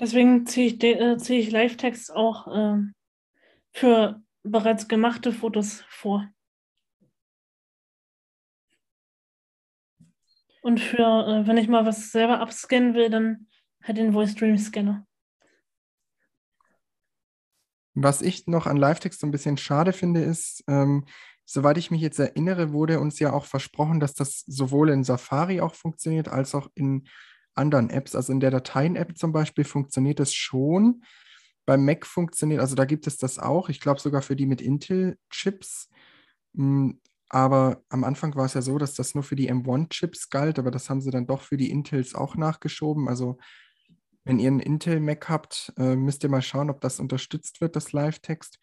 Deswegen 0.00 0.46
ziehe 0.46 0.66
ich, 0.68 0.82
äh, 0.82 1.16
ziehe 1.18 1.40
ich 1.40 1.50
Live-Text 1.50 2.14
auch 2.14 2.46
ähm, 2.54 2.94
für 3.72 4.22
bereits 4.42 4.88
gemachte 4.88 5.32
Fotos 5.32 5.84
vor. 5.88 6.28
Und 10.62 10.80
für, 10.80 10.98
äh, 10.98 11.46
wenn 11.46 11.56
ich 11.56 11.68
mal 11.68 11.86
was 11.86 12.12
selber 12.12 12.40
abscannen 12.40 12.94
will, 12.94 13.10
dann 13.10 13.48
halt 13.82 13.98
den 13.98 14.12
Voice 14.12 14.34
Dream 14.34 14.56
Scanner. 14.58 15.06
Was 17.94 18.22
ich 18.22 18.46
noch 18.46 18.66
an 18.66 18.76
Live-Text 18.76 19.20
so 19.20 19.26
ein 19.26 19.32
bisschen 19.32 19.56
schade 19.56 19.92
finde, 19.92 20.20
ist, 20.20 20.62
ähm, 20.68 21.06
soweit 21.44 21.78
ich 21.78 21.90
mich 21.90 22.00
jetzt 22.00 22.18
erinnere, 22.18 22.72
wurde 22.72 23.00
uns 23.00 23.18
ja 23.18 23.32
auch 23.32 23.44
versprochen, 23.44 23.98
dass 23.98 24.14
das 24.14 24.40
sowohl 24.46 24.90
in 24.90 25.02
Safari 25.02 25.60
auch 25.60 25.74
funktioniert, 25.74 26.28
als 26.28 26.54
auch 26.54 26.68
in 26.74 27.08
anderen 27.58 27.90
Apps. 27.90 28.14
Also 28.14 28.32
in 28.32 28.40
der 28.40 28.50
Dateien-App 28.50 29.18
zum 29.18 29.32
Beispiel 29.32 29.64
funktioniert 29.64 30.20
es 30.20 30.32
schon. 30.34 31.02
Beim 31.66 31.84
Mac 31.84 32.06
funktioniert, 32.06 32.60
also 32.60 32.74
da 32.74 32.86
gibt 32.86 33.06
es 33.06 33.18
das 33.18 33.38
auch. 33.38 33.68
Ich 33.68 33.80
glaube 33.80 34.00
sogar 34.00 34.22
für 34.22 34.36
die 34.36 34.46
mit 34.46 34.62
Intel-Chips. 34.62 35.90
Mm, 36.54 36.92
Aber 37.28 37.82
am 37.90 38.04
Anfang 38.04 38.34
war 38.36 38.46
es 38.46 38.54
ja 38.54 38.62
so, 38.62 38.78
dass 38.78 38.94
das 38.94 39.14
nur 39.14 39.24
für 39.24 39.36
die 39.36 39.50
M1-Chips 39.52 40.30
galt, 40.30 40.58
aber 40.58 40.70
das 40.70 40.88
haben 40.88 41.02
sie 41.02 41.10
dann 41.10 41.26
doch 41.26 41.42
für 41.42 41.58
die 41.58 41.70
Intels 41.70 42.14
auch 42.14 42.36
nachgeschoben. 42.36 43.08
Also 43.08 43.38
wenn 44.24 44.38
ihr 44.38 44.48
einen 44.48 44.60
Intel-Mac 44.60 45.28
habt, 45.28 45.72
äh, 45.76 45.96
müsst 45.96 46.22
ihr 46.22 46.30
mal 46.30 46.42
schauen, 46.42 46.70
ob 46.70 46.80
das 46.80 47.00
unterstützt 47.00 47.60
wird, 47.60 47.76
das 47.76 47.92
Live-Text. 47.92 48.58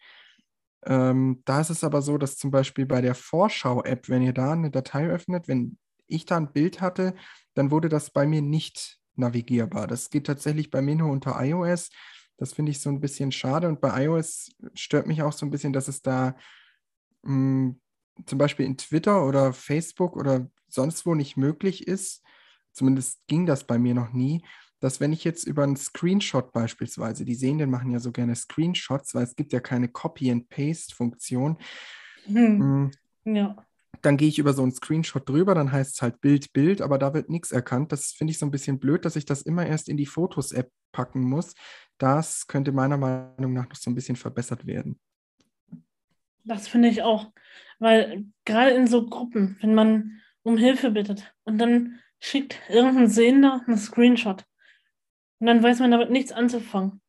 Ähm, 0.84 1.42
da 1.44 1.60
ist 1.60 1.70
es 1.70 1.84
aber 1.84 2.02
so, 2.02 2.18
dass 2.18 2.36
zum 2.36 2.50
Beispiel 2.50 2.86
bei 2.86 3.00
der 3.00 3.14
Vorschau-App, 3.14 4.08
wenn 4.08 4.22
ihr 4.22 4.32
da 4.32 4.52
eine 4.52 4.70
Datei 4.70 5.08
öffnet, 5.08 5.48
wenn 5.48 5.78
ich 6.08 6.26
da 6.26 6.36
ein 6.36 6.52
Bild 6.52 6.80
hatte, 6.80 7.14
dann 7.54 7.70
wurde 7.70 7.88
das 7.88 8.10
bei 8.10 8.26
mir 8.26 8.42
nicht 8.42 8.98
navigierbar. 9.14 9.86
Das 9.86 10.10
geht 10.10 10.26
tatsächlich 10.26 10.70
bei 10.70 10.82
mir 10.82 10.96
nur 10.96 11.10
unter 11.10 11.36
iOS. 11.42 11.90
Das 12.36 12.52
finde 12.52 12.70
ich 12.70 12.80
so 12.80 12.90
ein 12.90 13.00
bisschen 13.00 13.32
schade. 13.32 13.68
Und 13.68 13.80
bei 13.80 14.04
iOS 14.04 14.50
stört 14.74 15.06
mich 15.06 15.22
auch 15.22 15.32
so 15.32 15.46
ein 15.46 15.50
bisschen, 15.50 15.72
dass 15.72 15.88
es 15.88 16.02
da 16.02 16.36
mh, 17.22 17.74
zum 18.26 18.38
Beispiel 18.38 18.66
in 18.66 18.76
Twitter 18.76 19.26
oder 19.26 19.52
Facebook 19.52 20.16
oder 20.16 20.50
sonst 20.68 21.06
wo 21.06 21.14
nicht 21.14 21.36
möglich 21.36 21.86
ist. 21.86 22.22
Zumindest 22.72 23.26
ging 23.26 23.46
das 23.46 23.64
bei 23.64 23.78
mir 23.78 23.94
noch 23.94 24.12
nie 24.12 24.42
dass 24.80 25.00
wenn 25.00 25.12
ich 25.12 25.24
jetzt 25.24 25.44
über 25.44 25.62
einen 25.62 25.76
Screenshot 25.76 26.52
beispielsweise, 26.52 27.24
die 27.24 27.34
Sehenden 27.34 27.70
machen 27.70 27.90
ja 27.90 27.98
so 27.98 28.12
gerne 28.12 28.36
Screenshots, 28.36 29.14
weil 29.14 29.24
es 29.24 29.34
gibt 29.34 29.52
ja 29.52 29.60
keine 29.60 29.88
Copy-and-Paste-Funktion, 29.88 31.56
Hm. 32.26 32.58
mm, 32.58 32.90
Ja, 33.24 33.56
dann 34.02 34.16
gehe 34.16 34.28
ich 34.28 34.38
über 34.38 34.52
so 34.52 34.62
einen 34.62 34.72
Screenshot 34.72 35.28
drüber, 35.28 35.54
dann 35.54 35.72
heißt 35.72 35.96
es 35.96 36.02
halt 36.02 36.20
Bild, 36.20 36.52
Bild, 36.52 36.80
aber 36.80 36.98
da 36.98 37.14
wird 37.14 37.28
nichts 37.28 37.52
erkannt. 37.52 37.92
Das 37.92 38.12
finde 38.12 38.30
ich 38.30 38.38
so 38.38 38.46
ein 38.46 38.50
bisschen 38.50 38.78
blöd, 38.78 39.04
dass 39.04 39.16
ich 39.16 39.24
das 39.24 39.42
immer 39.42 39.66
erst 39.66 39.88
in 39.88 39.96
die 39.96 40.06
Fotos-App 40.06 40.70
packen 40.92 41.20
muss. 41.20 41.54
Das 41.98 42.46
könnte 42.46 42.72
meiner 42.72 42.96
Meinung 42.96 43.52
nach 43.52 43.68
noch 43.68 43.76
so 43.76 43.90
ein 43.90 43.94
bisschen 43.94 44.16
verbessert 44.16 44.66
werden. 44.66 45.00
das 46.44 46.68
finde 46.68 46.88
ich 46.88 47.02
auch. 47.02 47.32
Weil 47.78 48.26
gerade 48.44 48.70
in 48.70 48.86
so 48.86 49.06
Gruppen, 49.06 49.56
wenn 49.60 49.74
man 49.74 50.20
um 50.42 50.56
Hilfe 50.56 50.92
bittet 50.92 51.34
und 51.44 51.58
dann 51.58 51.98
schickt 52.20 52.60
irgendein 52.68 53.08
Sehender 53.08 53.62
einen 53.66 53.76
Screenshot 53.76 54.44
und 55.38 55.46
dann 55.46 55.62
weiß 55.62 55.80
man 55.80 55.90
damit 55.90 56.10
nichts 56.10 56.32
anzufangen. 56.32 57.00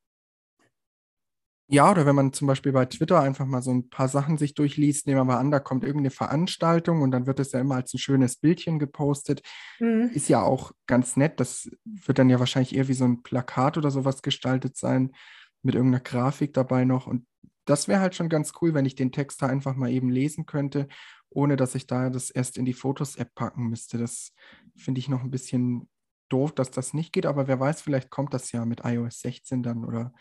Ja, 1.69 1.91
oder 1.91 2.05
wenn 2.05 2.15
man 2.15 2.31
zum 2.31 2.47
Beispiel 2.47 2.71
bei 2.71 2.85
Twitter 2.85 3.19
einfach 3.19 3.45
mal 3.45 3.61
so 3.61 3.71
ein 3.71 3.89
paar 3.89 4.07
Sachen 4.07 4.37
sich 4.37 4.53
durchliest, 4.53 5.05
nehmen 5.05 5.19
wir 5.19 5.25
mal 5.25 5.37
an, 5.37 5.51
da 5.51 5.59
kommt 5.59 5.83
irgendeine 5.83 6.11
Veranstaltung 6.11 7.01
und 7.01 7.11
dann 7.11 7.27
wird 7.27 7.41
es 7.41 7.51
ja 7.51 7.59
immer 7.59 7.75
als 7.75 7.93
ein 7.93 7.97
schönes 7.97 8.37
Bildchen 8.37 8.79
gepostet. 8.79 9.41
Mhm. 9.79 10.11
Ist 10.13 10.29
ja 10.29 10.41
auch 10.41 10.71
ganz 10.85 11.17
nett. 11.17 11.41
Das 11.41 11.69
wird 11.83 12.19
dann 12.19 12.29
ja 12.29 12.39
wahrscheinlich 12.39 12.73
eher 12.73 12.87
wie 12.87 12.93
so 12.93 13.03
ein 13.03 13.21
Plakat 13.21 13.77
oder 13.77 13.91
sowas 13.91 14.21
gestaltet 14.21 14.77
sein, 14.77 15.11
mit 15.61 15.75
irgendeiner 15.75 16.03
Grafik 16.03 16.53
dabei 16.53 16.85
noch. 16.85 17.05
Und 17.05 17.27
das 17.65 17.89
wäre 17.89 17.99
halt 17.99 18.15
schon 18.15 18.29
ganz 18.29 18.53
cool, 18.61 18.73
wenn 18.73 18.85
ich 18.85 18.95
den 18.95 19.11
Text 19.11 19.41
da 19.41 19.47
einfach 19.47 19.75
mal 19.75 19.91
eben 19.91 20.09
lesen 20.09 20.45
könnte, 20.45 20.87
ohne 21.29 21.57
dass 21.57 21.75
ich 21.75 21.85
da 21.85 22.09
das 22.09 22.29
erst 22.29 22.57
in 22.57 22.63
die 22.63 22.73
Fotos-App 22.73 23.35
packen 23.35 23.67
müsste. 23.67 23.97
Das 23.97 24.31
finde 24.77 24.99
ich 24.99 25.09
noch 25.09 25.21
ein 25.21 25.31
bisschen 25.31 25.89
doof, 26.29 26.53
dass 26.53 26.71
das 26.71 26.93
nicht 26.93 27.11
geht, 27.11 27.25
aber 27.25 27.47
wer 27.47 27.59
weiß, 27.59 27.81
vielleicht 27.81 28.09
kommt 28.09 28.33
das 28.33 28.53
ja 28.53 28.63
mit 28.63 28.81
iOS 28.85 29.19
16 29.19 29.63
dann 29.63 29.83
oder 29.83 30.13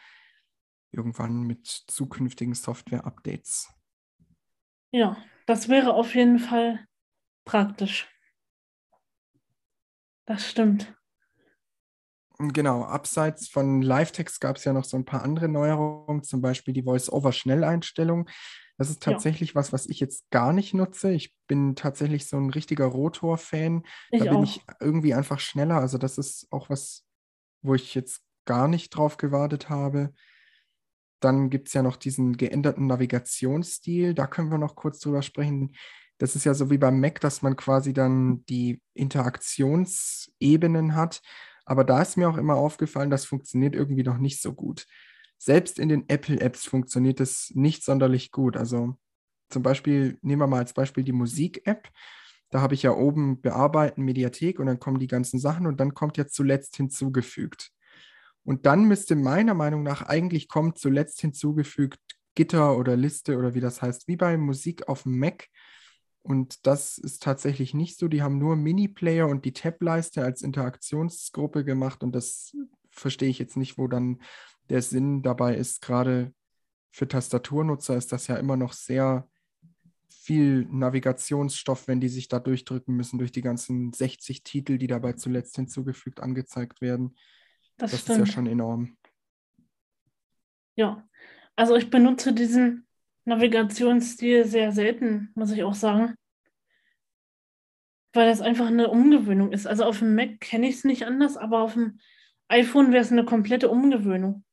irgendwann 0.92 1.42
mit 1.42 1.66
zukünftigen 1.66 2.54
Software-Updates. 2.54 3.68
Ja, 4.92 5.16
das 5.46 5.68
wäre 5.68 5.94
auf 5.94 6.14
jeden 6.14 6.38
Fall 6.38 6.86
praktisch. 7.44 8.08
Das 10.26 10.48
stimmt. 10.48 10.92
Genau, 12.38 12.84
abseits 12.84 13.48
von 13.48 13.80
Live-Text 13.80 14.40
gab 14.42 14.56
es 14.56 14.64
ja 14.64 14.74
noch 14.74 14.84
so 14.84 14.96
ein 14.98 15.06
paar 15.06 15.22
andere 15.22 15.48
Neuerungen, 15.48 16.22
zum 16.22 16.42
Beispiel 16.42 16.74
die 16.74 16.82
Voice-Over-Schnelleinstellung. 16.82 18.28
Das 18.76 18.90
ist 18.90 19.06
Ja. 19.06 19.12
tatsächlich 19.12 19.54
was, 19.54 19.72
was 19.72 19.86
ich 19.86 20.00
jetzt 20.00 20.30
gar 20.30 20.52
nicht 20.52 20.74
nutze. 20.74 21.10
Ich 21.12 21.34
bin 21.46 21.76
tatsächlich 21.76 22.26
so 22.26 22.36
ein 22.36 22.50
richtiger 22.50 22.84
Rotor-Fan. 22.86 23.84
Da 24.18 24.26
bin 24.26 24.34
auch. 24.34 24.42
ich 24.42 24.60
irgendwie 24.80 25.14
einfach 25.14 25.40
schneller. 25.40 25.76
Also 25.76 25.96
das 25.96 26.18
ist 26.18 26.46
auch 26.50 26.68
was, 26.68 27.06
wo 27.62 27.74
ich 27.74 27.94
jetzt 27.94 28.20
gar 28.44 28.68
nicht 28.68 28.90
drauf 28.90 29.16
gewartet 29.16 29.70
habe. 29.70 30.12
Dann 31.26 31.50
gibt 31.50 31.66
es 31.66 31.74
ja 31.74 31.82
noch 31.82 31.96
diesen 31.96 32.36
geänderten 32.36 32.86
Navigationsstil. 32.86 34.14
Da 34.14 34.28
können 34.28 34.52
wir 34.52 34.58
noch 34.58 34.76
kurz 34.76 35.00
drüber 35.00 35.22
sprechen. 35.22 35.74
Das 36.18 36.36
ist 36.36 36.44
ja 36.44 36.54
so 36.54 36.70
wie 36.70 36.78
beim 36.78 37.00
Mac, 37.00 37.20
dass 37.20 37.42
man 37.42 37.56
quasi 37.56 37.92
dann 37.92 38.44
die 38.46 38.80
Interaktionsebenen 38.94 40.94
hat. 40.94 41.22
Aber 41.64 41.82
da 41.82 42.00
ist 42.00 42.16
mir 42.16 42.28
auch 42.28 42.36
immer 42.36 42.54
aufgefallen, 42.54 43.10
das 43.10 43.24
funktioniert 43.24 43.74
irgendwie 43.74 44.04
noch 44.04 44.18
nicht 44.18 44.40
so 44.40 44.54
gut. 44.54 44.86
Selbst 45.36 45.80
in 45.80 45.88
den 45.88 46.08
Apple-Apps 46.08 46.64
funktioniert 46.64 47.18
es 47.18 47.50
nicht 47.56 47.84
sonderlich 47.84 48.30
gut. 48.30 48.56
Also 48.56 48.96
zum 49.50 49.64
Beispiel, 49.64 50.20
nehmen 50.22 50.42
wir 50.42 50.46
mal 50.46 50.58
als 50.58 50.74
Beispiel 50.74 51.02
die 51.02 51.10
Musik-App. 51.10 51.88
Da 52.50 52.60
habe 52.60 52.74
ich 52.74 52.84
ja 52.84 52.92
oben 52.92 53.40
Bearbeiten, 53.40 54.02
Mediathek 54.02 54.60
und 54.60 54.66
dann 54.66 54.78
kommen 54.78 55.00
die 55.00 55.08
ganzen 55.08 55.40
Sachen 55.40 55.66
und 55.66 55.80
dann 55.80 55.92
kommt 55.92 56.18
ja 56.18 56.28
zuletzt 56.28 56.76
hinzugefügt. 56.76 57.72
Und 58.46 58.64
dann 58.64 58.84
müsste 58.84 59.16
meiner 59.16 59.54
Meinung 59.54 59.82
nach 59.82 60.02
eigentlich 60.02 60.48
kommen 60.48 60.76
zuletzt 60.76 61.20
hinzugefügt 61.20 61.98
Gitter 62.36 62.78
oder 62.78 62.96
Liste 62.96 63.36
oder 63.38 63.54
wie 63.54 63.60
das 63.60 63.82
heißt, 63.82 64.06
wie 64.06 64.16
bei 64.16 64.36
Musik 64.36 64.88
auf 64.88 65.02
dem 65.02 65.18
Mac. 65.18 65.48
Und 66.22 66.64
das 66.64 66.96
ist 66.96 67.24
tatsächlich 67.24 67.74
nicht 67.74 67.98
so. 67.98 68.06
Die 68.06 68.22
haben 68.22 68.38
nur 68.38 68.54
Mini-Player 68.54 69.26
und 69.26 69.44
die 69.44 69.52
Tab-Leiste 69.52 70.22
als 70.22 70.42
Interaktionsgruppe 70.42 71.64
gemacht. 71.64 72.04
Und 72.04 72.14
das 72.14 72.56
verstehe 72.88 73.30
ich 73.30 73.40
jetzt 73.40 73.56
nicht, 73.56 73.78
wo 73.78 73.88
dann 73.88 74.20
der 74.68 74.80
Sinn 74.80 75.22
dabei 75.22 75.56
ist. 75.56 75.82
Gerade 75.82 76.32
für 76.92 77.08
Tastaturnutzer 77.08 77.96
ist 77.96 78.12
das 78.12 78.28
ja 78.28 78.36
immer 78.36 78.56
noch 78.56 78.74
sehr 78.74 79.28
viel 80.08 80.66
Navigationsstoff, 80.70 81.88
wenn 81.88 82.00
die 82.00 82.08
sich 82.08 82.28
da 82.28 82.38
durchdrücken 82.38 82.94
müssen, 82.94 83.18
durch 83.18 83.32
die 83.32 83.42
ganzen 83.42 83.92
60 83.92 84.44
Titel, 84.44 84.78
die 84.78 84.86
dabei 84.86 85.14
zuletzt 85.14 85.56
hinzugefügt 85.56 86.20
angezeigt 86.20 86.80
werden. 86.80 87.16
Das, 87.76 87.90
das 87.90 88.00
ist 88.00 88.08
ja 88.08 88.26
schon 88.26 88.46
enorm. 88.46 88.96
Ja, 90.76 91.06
also 91.56 91.76
ich 91.76 91.90
benutze 91.90 92.32
diesen 92.32 92.86
Navigationsstil 93.24 94.46
sehr 94.46 94.72
selten, 94.72 95.30
muss 95.34 95.50
ich 95.50 95.64
auch 95.64 95.74
sagen. 95.74 96.14
Weil 98.12 98.28
das 98.28 98.40
einfach 98.40 98.66
eine 98.66 98.88
Umgewöhnung 98.88 99.52
ist. 99.52 99.66
Also 99.66 99.84
auf 99.84 99.98
dem 99.98 100.14
Mac 100.14 100.40
kenne 100.40 100.68
ich 100.68 100.76
es 100.76 100.84
nicht 100.84 101.04
anders, 101.04 101.36
aber 101.36 101.60
auf 101.60 101.74
dem 101.74 101.98
iPhone 102.48 102.92
wäre 102.92 103.02
es 103.02 103.12
eine 103.12 103.24
komplette 103.24 103.68
Umgewöhnung. 103.68 104.44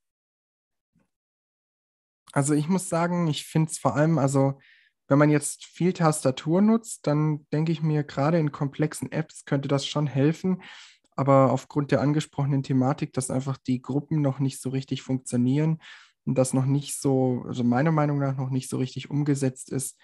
Also 2.32 2.54
ich 2.56 2.68
muss 2.68 2.90
sagen, 2.90 3.28
ich 3.28 3.46
finde 3.46 3.70
es 3.70 3.78
vor 3.78 3.96
allem, 3.96 4.18
also 4.18 4.60
wenn 5.08 5.20
man 5.20 5.30
jetzt 5.30 5.66
viel 5.66 5.94
Tastatur 5.94 6.62
nutzt, 6.62 7.06
dann 7.06 7.46
denke 7.54 7.72
ich 7.72 7.84
mir, 7.84 8.04
gerade 8.04 8.40
in 8.40 8.52
komplexen 8.52 9.12
Apps 9.12 9.46
könnte 9.46 9.68
das 9.68 9.86
schon 9.86 10.08
helfen 10.08 10.64
aber 11.16 11.52
aufgrund 11.52 11.92
der 11.92 12.02
angesprochenen 12.02 12.64
Thematik, 12.64 13.14
dass 13.14 13.30
einfach 13.30 13.58
die 13.58 13.82
Gruppen 13.82 14.22
noch 14.22 14.40
nicht 14.40 14.62
so 14.62 14.70
richtig 14.70 15.02
funktionieren 15.02 15.80
und 16.26 16.38
das 16.38 16.54
noch 16.54 16.66
nicht 16.66 17.00
so, 17.00 17.44
also 17.48 17.64
meiner 17.64 17.92
Meinung 17.92 18.20
nach 18.20 18.38
noch 18.38 18.50
nicht 18.50 18.70
so 18.70 18.78
richtig 18.78 19.10
umgesetzt 19.10 19.72
ist, 19.72 20.00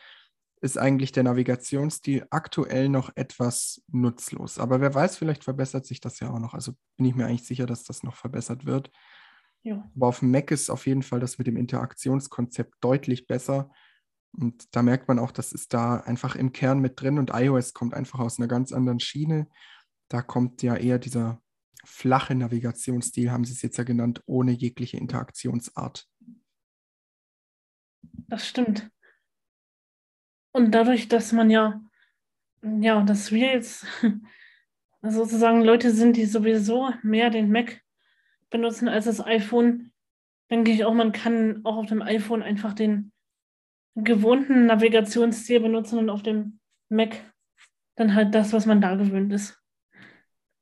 ist 0.61 0.77
eigentlich 0.77 1.11
der 1.11 1.23
Navigationsstil 1.23 2.27
aktuell 2.29 2.89
noch 2.89 3.11
etwas 3.15 3.81
nutzlos. 3.87 4.59
Aber 4.59 4.81
wer 4.81 4.93
weiß, 4.93 5.17
vielleicht 5.17 5.43
verbessert 5.43 5.85
sich 5.85 6.01
das 6.01 6.19
ja 6.19 6.29
auch 6.29 6.39
noch. 6.39 6.53
Also 6.53 6.73
bin 6.97 7.05
ich 7.05 7.15
mir 7.15 7.25
eigentlich 7.25 7.47
sicher, 7.47 7.65
dass 7.65 7.85
das 7.85 8.03
noch 8.03 8.15
verbessert 8.15 8.65
wird. 8.65 8.91
Ja. 9.63 9.89
Aber 9.95 10.07
auf 10.07 10.19
dem 10.19 10.31
Mac 10.31 10.51
ist 10.51 10.69
auf 10.69 10.85
jeden 10.85 11.03
Fall 11.03 11.19
das 11.19 11.37
mit 11.37 11.47
dem 11.47 11.55
Interaktionskonzept 11.55 12.75
deutlich 12.81 13.27
besser. 13.27 13.71
Und 14.31 14.75
da 14.75 14.83
merkt 14.83 15.07
man 15.07 15.17
auch, 15.17 15.31
das 15.31 15.53
ist 15.53 15.73
da 15.73 15.97
einfach 15.97 16.35
im 16.35 16.51
Kern 16.51 16.79
mit 16.79 17.01
drin 17.01 17.17
und 17.17 17.31
iOS 17.33 17.73
kommt 17.73 17.93
einfach 17.93 18.19
aus 18.19 18.37
einer 18.37 18.47
ganz 18.47 18.71
anderen 18.71 18.99
Schiene. 18.99 19.47
Da 20.09 20.21
kommt 20.21 20.61
ja 20.63 20.75
eher 20.75 20.99
dieser 20.99 21.41
flache 21.85 22.35
Navigationsstil, 22.35 23.31
haben 23.31 23.45
Sie 23.45 23.53
es 23.53 23.61
jetzt 23.61 23.77
ja 23.77 23.83
genannt, 23.83 24.21
ohne 24.25 24.51
jegliche 24.51 24.97
Interaktionsart. 24.97 26.07
Das 28.27 28.47
stimmt. 28.47 28.89
Und 30.51 30.71
dadurch, 30.71 31.07
dass 31.07 31.31
man 31.31 31.49
ja, 31.49 31.81
ja, 32.61 33.01
dass 33.03 33.31
wir 33.31 33.53
jetzt 33.53 33.85
sozusagen 35.01 35.61
Leute 35.61 35.91
sind, 35.91 36.17
die 36.17 36.25
sowieso 36.25 36.91
mehr 37.03 37.29
den 37.29 37.51
Mac 37.51 37.81
benutzen 38.49 38.87
als 38.87 39.05
das 39.05 39.23
iPhone, 39.23 39.91
denke 40.49 40.71
ich 40.71 40.85
auch, 40.85 40.93
man 40.93 41.11
kann 41.11 41.61
auch 41.63 41.77
auf 41.77 41.85
dem 41.85 42.01
iPhone 42.01 42.41
einfach 42.41 42.73
den 42.73 43.11
gewohnten 43.95 44.65
Navigationsstil 44.65 45.59
benutzen 45.59 45.99
und 45.99 46.09
auf 46.09 46.23
dem 46.23 46.59
Mac 46.89 47.33
dann 47.95 48.15
halt 48.15 48.33
das, 48.33 48.53
was 48.53 48.65
man 48.65 48.81
da 48.81 48.95
gewöhnt 48.95 49.31
ist. 49.33 49.58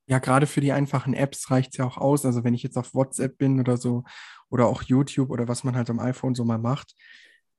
Ja, 0.08 0.20
gerade 0.20 0.48
für 0.48 0.62
die 0.62 0.72
einfachen 0.72 1.14
Apps 1.14 1.52
reicht 1.52 1.74
es 1.74 1.78
ja 1.78 1.86
auch 1.86 1.98
aus. 1.98 2.26
Also 2.26 2.44
wenn 2.44 2.54
ich 2.54 2.64
jetzt 2.64 2.78
auf 2.78 2.94
WhatsApp 2.94 3.38
bin 3.38 3.60
oder 3.60 3.78
so 3.78 4.04
oder 4.50 4.68
auch 4.68 4.82
YouTube 4.84 5.30
oder 5.30 5.48
was 5.48 5.64
man 5.64 5.76
halt 5.76 5.90
am 5.90 6.00
iPhone 6.00 6.34
so 6.34 6.46
mal 6.46 6.58
macht, 6.58 6.96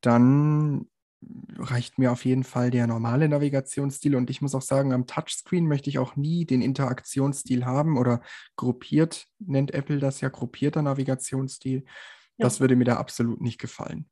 dann 0.01 0.87
reicht 1.57 1.99
mir 1.99 2.13
auf 2.13 2.25
jeden 2.25 2.45
Fall 2.45 2.71
der 2.71 2.87
normale 2.87 3.29
Navigationsstil. 3.29 4.15
Und 4.15 4.31
ich 4.31 4.41
muss 4.41 4.55
auch 4.55 4.63
sagen, 4.63 4.93
am 4.93 5.07
Touchscreen 5.07 5.67
möchte 5.67 5.91
ich 5.91 5.99
auch 5.99 6.17
nie 6.17 6.45
den 6.45 6.63
Interaktionsstil 6.63 7.67
haben 7.67 7.99
oder 7.99 8.21
gruppiert, 8.57 9.27
nennt 9.39 9.75
Apple 9.75 9.99
das 9.99 10.21
ja, 10.21 10.29
gruppierter 10.29 10.83
Navigationsstil. 10.83 11.85
Ja. 12.37 12.45
Das 12.45 12.61
würde 12.61 12.77
mir 12.77 12.85
da 12.85 12.97
absolut 12.97 13.41
nicht 13.41 13.61
gefallen. 13.61 14.09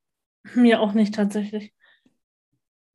Mir 0.54 0.80
auch 0.80 0.92
nicht 0.92 1.14
tatsächlich. 1.14 1.72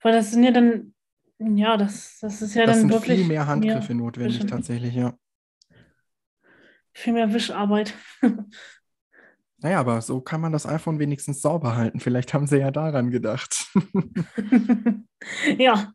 Weil 0.02 0.14
das 0.14 0.32
sind 0.32 0.44
ja 0.44 0.52
dann, 0.52 0.94
ja, 1.40 1.78
das, 1.78 2.18
das 2.20 2.42
ist 2.42 2.56
ja 2.56 2.66
das 2.66 2.78
dann 2.78 2.82
sind 2.82 2.92
wirklich. 2.92 3.20
viel 3.20 3.28
mehr 3.28 3.48
Handgriffe 3.48 3.94
notwendig 3.94 4.40
bestimmt. 4.40 4.52
tatsächlich, 4.52 4.96
ja. 4.96 5.18
Viel 6.94 7.14
mehr 7.14 7.34
Wischarbeit. 7.34 7.94
Naja, 9.64 9.80
aber 9.80 10.02
so 10.02 10.22
kann 10.22 10.42
man 10.42 10.52
das 10.52 10.66
iPhone 10.66 10.98
wenigstens 10.98 11.44
sauber 11.44 11.76
halten. 11.76 12.00
Vielleicht 12.00 12.34
haben 12.34 12.48
sie 12.48 12.58
ja 12.58 12.72
daran 12.72 13.12
gedacht. 13.12 13.68
ja. 15.60 15.94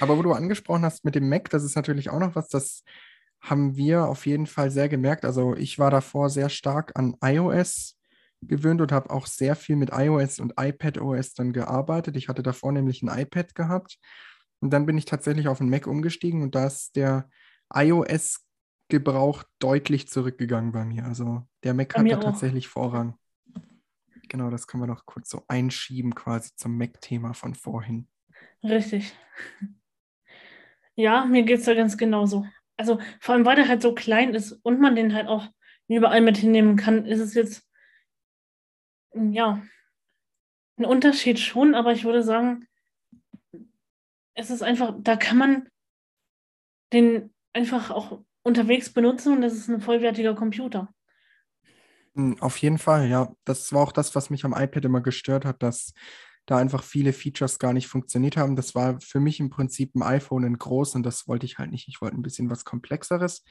Aber 0.00 0.16
wo 0.16 0.22
du 0.22 0.32
angesprochen 0.32 0.84
hast 0.86 1.04
mit 1.04 1.14
dem 1.14 1.28
Mac, 1.28 1.50
das 1.50 1.62
ist 1.62 1.76
natürlich 1.76 2.08
auch 2.08 2.20
noch 2.20 2.34
was, 2.36 2.48
das 2.48 2.84
haben 3.40 3.76
wir 3.76 4.06
auf 4.06 4.24
jeden 4.24 4.46
Fall 4.46 4.70
sehr 4.70 4.88
gemerkt. 4.88 5.26
Also 5.26 5.54
ich 5.54 5.78
war 5.78 5.90
davor 5.90 6.30
sehr 6.30 6.48
stark 6.48 6.92
an 6.98 7.16
iOS 7.22 7.98
gewöhnt 8.40 8.80
und 8.80 8.92
habe 8.92 9.10
auch 9.10 9.26
sehr 9.26 9.56
viel 9.56 9.76
mit 9.76 9.90
iOS 9.92 10.40
und 10.40 10.54
iPadOS 10.58 11.34
dann 11.34 11.52
gearbeitet. 11.52 12.16
Ich 12.16 12.28
hatte 12.28 12.42
davor 12.42 12.72
nämlich 12.72 13.02
ein 13.02 13.20
iPad 13.20 13.54
gehabt 13.54 13.98
und 14.60 14.70
dann 14.70 14.86
bin 14.86 14.96
ich 14.96 15.04
tatsächlich 15.04 15.48
auf 15.48 15.58
den 15.58 15.68
Mac 15.68 15.86
umgestiegen 15.86 16.42
und 16.42 16.54
da 16.54 16.66
ist 16.66 16.96
der 16.96 17.28
iOS 17.74 18.45
Gebrauch 18.88 19.44
deutlich 19.58 20.08
zurückgegangen 20.08 20.72
bei 20.72 20.84
mir. 20.84 21.04
Also 21.04 21.46
der 21.64 21.74
Mac 21.74 21.96
hat 21.96 22.08
da 22.10 22.16
tatsächlich 22.16 22.68
Vorrang. 22.68 23.18
Genau, 24.28 24.50
das 24.50 24.66
können 24.66 24.82
wir 24.82 24.88
noch 24.88 25.06
kurz 25.06 25.30
so 25.30 25.44
einschieben 25.48 26.14
quasi 26.14 26.54
zum 26.56 26.76
Mac-Thema 26.76 27.32
von 27.34 27.54
vorhin. 27.54 28.08
Richtig. 28.62 29.16
Ja, 30.94 31.24
mir 31.24 31.42
geht 31.42 31.60
es 31.60 31.64
da 31.64 31.74
ganz 31.74 31.96
genauso. 31.96 32.46
Also 32.76 33.00
vor 33.20 33.34
allem, 33.34 33.44
weil 33.44 33.56
der 33.56 33.68
halt 33.68 33.82
so 33.82 33.94
klein 33.94 34.34
ist 34.34 34.52
und 34.52 34.80
man 34.80 34.96
den 34.96 35.14
halt 35.14 35.28
auch 35.28 35.48
überall 35.88 36.20
mit 36.20 36.36
hinnehmen 36.36 36.76
kann, 36.76 37.06
ist 37.06 37.20
es 37.20 37.34
jetzt, 37.34 37.68
ja, 39.14 39.62
ein 40.78 40.84
Unterschied 40.84 41.38
schon, 41.38 41.74
aber 41.74 41.92
ich 41.92 42.04
würde 42.04 42.22
sagen, 42.22 42.66
es 44.34 44.50
ist 44.50 44.62
einfach, 44.62 44.94
da 44.98 45.16
kann 45.16 45.38
man 45.38 45.68
den 46.92 47.32
einfach 47.52 47.90
auch 47.90 48.22
unterwegs 48.46 48.90
benutzen 48.90 49.34
und 49.34 49.42
das 49.42 49.54
ist 49.54 49.68
ein 49.68 49.80
vollwertiger 49.80 50.34
Computer. 50.34 50.88
Hm, 52.14 52.40
auf 52.40 52.56
jeden 52.58 52.78
Fall, 52.78 53.08
ja. 53.08 53.34
Das 53.44 53.72
war 53.72 53.82
auch 53.82 53.92
das, 53.92 54.14
was 54.14 54.30
mich 54.30 54.44
am 54.44 54.54
iPad 54.54 54.84
immer 54.84 55.00
gestört 55.00 55.44
hat, 55.44 55.62
dass 55.62 55.92
da 56.46 56.56
einfach 56.56 56.84
viele 56.84 57.12
Features 57.12 57.58
gar 57.58 57.72
nicht 57.72 57.88
funktioniert 57.88 58.36
haben. 58.36 58.54
Das 58.54 58.76
war 58.76 59.00
für 59.00 59.18
mich 59.18 59.40
im 59.40 59.50
Prinzip 59.50 59.96
ein 59.96 60.02
iPhone 60.04 60.44
in 60.44 60.58
groß 60.58 60.94
und 60.94 61.02
das 61.02 61.26
wollte 61.26 61.44
ich 61.44 61.58
halt 61.58 61.72
nicht. 61.72 61.88
Ich 61.88 62.00
wollte 62.00 62.16
ein 62.16 62.22
bisschen 62.22 62.48
was 62.48 62.64
Komplexeres. 62.64 63.42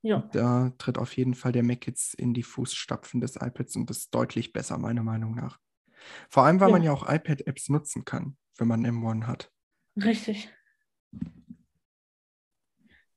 Ja. 0.00 0.26
Da 0.32 0.72
tritt 0.78 0.96
auf 0.96 1.14
jeden 1.14 1.34
Fall 1.34 1.52
der 1.52 1.62
Mac 1.62 1.86
jetzt 1.86 2.14
in 2.14 2.32
die 2.32 2.42
Fußstapfen 2.42 3.20
des 3.20 3.36
iPads 3.36 3.76
und 3.76 3.90
das 3.90 3.98
ist 3.98 4.14
deutlich 4.14 4.54
besser, 4.54 4.78
meiner 4.78 5.02
Meinung 5.02 5.34
nach. 5.34 5.58
Vor 6.30 6.44
allem, 6.44 6.58
weil 6.58 6.68
ja. 6.68 6.72
man 6.72 6.82
ja 6.82 6.92
auch 6.92 7.06
iPad-Apps 7.06 7.68
nutzen 7.68 8.06
kann, 8.06 8.38
wenn 8.56 8.68
man 8.68 8.86
M1 8.86 9.26
hat. 9.26 9.50
Richtig 10.02 10.48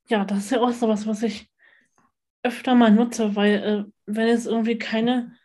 ja, 0.07 0.25
das 0.25 0.39
ist 0.39 0.51
ja 0.51 0.59
auch 0.59 0.71
sowas, 0.71 1.07
was 1.07 1.23
ich 1.23 1.49
öfter 2.43 2.75
mal 2.75 2.91
nutze, 2.91 3.35
weil 3.35 3.63
äh, 3.63 3.91
wenn 4.05 4.27
es 4.27 4.45
irgendwie 4.45 4.77
keine 4.77 5.35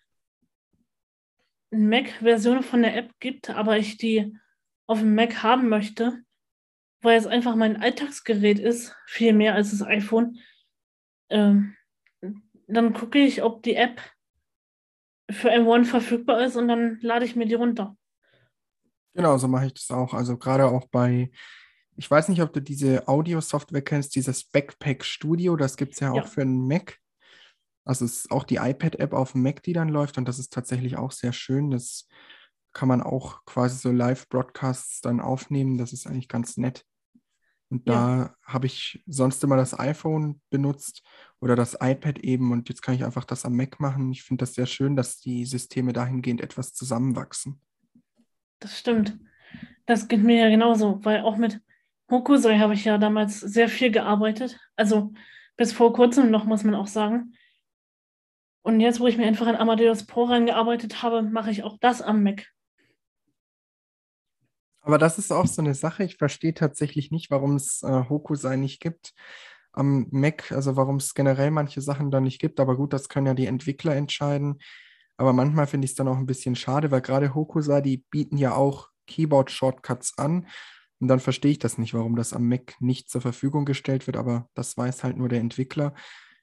Mac-Version 1.71 2.63
von 2.63 2.83
der 2.83 2.97
App 2.97 3.13
gibt, 3.21 3.51
aber 3.51 3.77
ich 3.79 3.97
die 3.97 4.37
auf 4.87 5.01
dem 5.01 5.15
Mac 5.15 5.43
haben 5.43 5.69
möchte, 5.69 6.23
weil 7.03 7.19
es 7.19 7.27
einfach 7.27 7.55
mein 7.55 7.81
Alltagsgerät 7.81 8.59
ist, 8.59 8.97
viel 9.07 9.33
mehr 9.33 9.55
als 9.55 9.71
das 9.71 9.83
iPhone, 9.83 10.39
ähm, 11.29 11.77
dann 12.67 12.93
gucke 12.93 13.19
ich, 13.19 13.43
ob 13.43 13.63
die 13.63 13.75
App 13.75 14.01
für 15.31 15.51
M1 15.51 15.85
verfügbar 15.85 16.41
ist 16.45 16.57
und 16.57 16.69
dann 16.69 16.99
lade 17.01 17.25
ich 17.25 17.37
mir 17.37 17.47
die 17.47 17.55
runter. 17.55 17.97
Genau, 19.15 19.39
so 19.39 19.49
mache 19.49 19.67
ich 19.67 19.75
das 19.75 19.91
auch. 19.91 20.15
Also 20.15 20.37
gerade 20.37 20.67
auch 20.67 20.87
bei 20.89 21.31
ich 21.97 22.11
weiß 22.11 22.29
nicht, 22.29 22.43
ob 22.43 22.53
du 22.53 22.61
diese 22.61 23.09
Audio-Software 23.09 23.83
kennst, 23.83 24.15
dieses 24.15 24.45
Backpack 24.45 25.05
Studio, 25.05 25.57
das 25.57 25.77
gibt 25.77 25.95
es 25.95 26.01
ja, 26.01 26.15
ja, 26.15 26.23
auch 26.23 26.29
für 26.29 26.43
einen 26.43 26.67
Mac. 26.67 26.99
Also 27.85 28.05
es 28.05 28.19
ist 28.19 28.31
auch 28.31 28.45
die 28.45 28.57
iPad-App 28.57 29.13
auf 29.13 29.33
dem 29.33 29.43
Mac, 29.43 29.63
die 29.63 29.73
dann 29.73 29.89
läuft 29.89 30.19
und 30.19 30.27
das 30.27 30.39
ist 30.39 30.53
tatsächlich 30.53 30.97
auch 30.97 31.13
sehr 31.13 31.33
schön. 31.33 31.71
Das 31.71 32.09
kann 32.73 32.89
man 32.89 33.01
auch 33.01 33.45
quasi 33.47 33.79
so 33.79 33.91
Live-Broadcasts 33.91 35.01
dann 35.01 35.21
aufnehmen. 35.21 35.79
Das 35.79 35.93
ist 35.93 36.07
eigentlich 36.07 36.29
ganz 36.29 36.57
nett. 36.57 36.85
Und 37.69 37.89
da 37.89 38.17
ja. 38.17 38.35
habe 38.43 38.67
ich 38.67 39.03
sonst 39.07 39.43
immer 39.43 39.57
das 39.57 39.79
iPhone 39.79 40.41
benutzt 40.51 41.03
oder 41.41 41.57
das 41.57 41.77
iPad 41.81 42.19
eben 42.19 42.53
und 42.53 42.69
jetzt 42.69 42.83
kann 42.83 42.95
ich 42.95 43.05
einfach 43.05 43.25
das 43.25 43.45
am 43.45 43.57
Mac 43.57 43.81
machen. 43.81 44.13
Ich 44.13 44.23
finde 44.23 44.43
das 44.43 44.55
sehr 44.55 44.67
schön, 44.67 44.95
dass 44.95 45.19
die 45.19 45.45
Systeme 45.45 45.93
dahingehend 45.93 46.41
etwas 46.41 46.75
zusammenwachsen. 46.75 47.61
Das 48.61 48.79
stimmt. 48.79 49.19
Das 49.87 50.07
geht 50.09 50.23
mir 50.23 50.37
ja 50.37 50.49
genauso, 50.49 51.05
weil 51.05 51.23
auch 51.23 51.37
mit 51.37 51.61
Hokusai 52.11 52.59
habe 52.59 52.75
ich 52.75 52.85
ja 52.85 52.99
damals 52.99 53.41
sehr 53.41 53.69
viel 53.69 53.91
gearbeitet. 53.91 54.59
Also 54.77 55.13
bis 55.57 55.73
vor 55.73 55.93
kurzem 55.93 56.31
noch, 56.31 56.45
muss 56.45 56.65
man 56.65 56.75
auch 56.75 56.87
sagen. 56.87 57.35
Und 58.63 58.81
jetzt, 58.81 59.01
wo 59.01 59.07
ich 59.07 59.17
mir 59.17 59.27
einfach 59.27 59.47
an 59.47 59.57
Amadeus 59.57 60.07
Pro 60.07 60.25
reingearbeitet 60.25 61.03
habe, 61.03 61.23
mache 61.23 61.51
ich 61.51 61.63
auch 61.63 61.79
das 61.81 62.03
am 62.03 62.23
Mac. 62.23 62.47
Aber 64.81 64.99
das 64.99 65.19
ist 65.19 65.33
auch 65.33 65.47
so 65.47 65.63
eine 65.63 65.75
Sache. 65.75 66.05
Ich 66.05 66.17
verstehe 66.17 66.55
tatsächlich 66.55 67.11
nicht, 67.11 67.31
warum 67.31 67.57
es 67.57 67.83
äh, 67.83 68.05
Hokusai 68.09 68.57
nicht 68.57 68.81
gibt 68.81 69.15
am 69.73 70.07
Mac, 70.11 70.53
also 70.53 70.77
warum 70.77 70.97
es 70.97 71.15
generell 71.15 71.51
manche 71.51 71.81
Sachen 71.81 72.11
da 72.11 72.21
nicht 72.21 72.41
gibt. 72.41 72.61
Aber 72.61 72.77
gut, 72.77 72.93
das 72.93 73.09
können 73.09 73.27
ja 73.27 73.35
die 73.35 73.47
Entwickler 73.47 73.95
entscheiden. 73.95 74.59
Aber 75.17 75.33
manchmal 75.33 75.67
finde 75.67 75.87
ich 75.87 75.93
es 75.93 75.97
dann 75.97 76.09
auch 76.09 76.17
ein 76.17 76.27
bisschen 76.27 76.57
schade, 76.57 76.91
weil 76.91 77.01
gerade 77.01 77.35
Hokusai, 77.35 77.81
die 77.81 78.05
bieten 78.11 78.37
ja 78.37 78.55
auch 78.55 78.91
Keyboard-Shortcuts 79.07 80.19
an. 80.19 80.47
Und 81.01 81.09
dann 81.09 81.21
verstehe 81.21 81.53
ich 81.53 81.59
das 81.59 81.79
nicht, 81.79 81.95
warum 81.95 82.17
das 82.17 82.33
am 82.33 82.49
Mac 82.49 82.75
nicht 82.81 83.11
zur 83.11 83.21
Verfügung 83.21 83.65
gestellt 83.65 84.07
wird, 84.07 84.17
aber 84.17 84.49
das 84.55 84.77
weiß 84.77 85.05
halt 85.05 85.17
nur 85.17 85.29
der 85.29 85.41
Entwickler. 85.41 85.95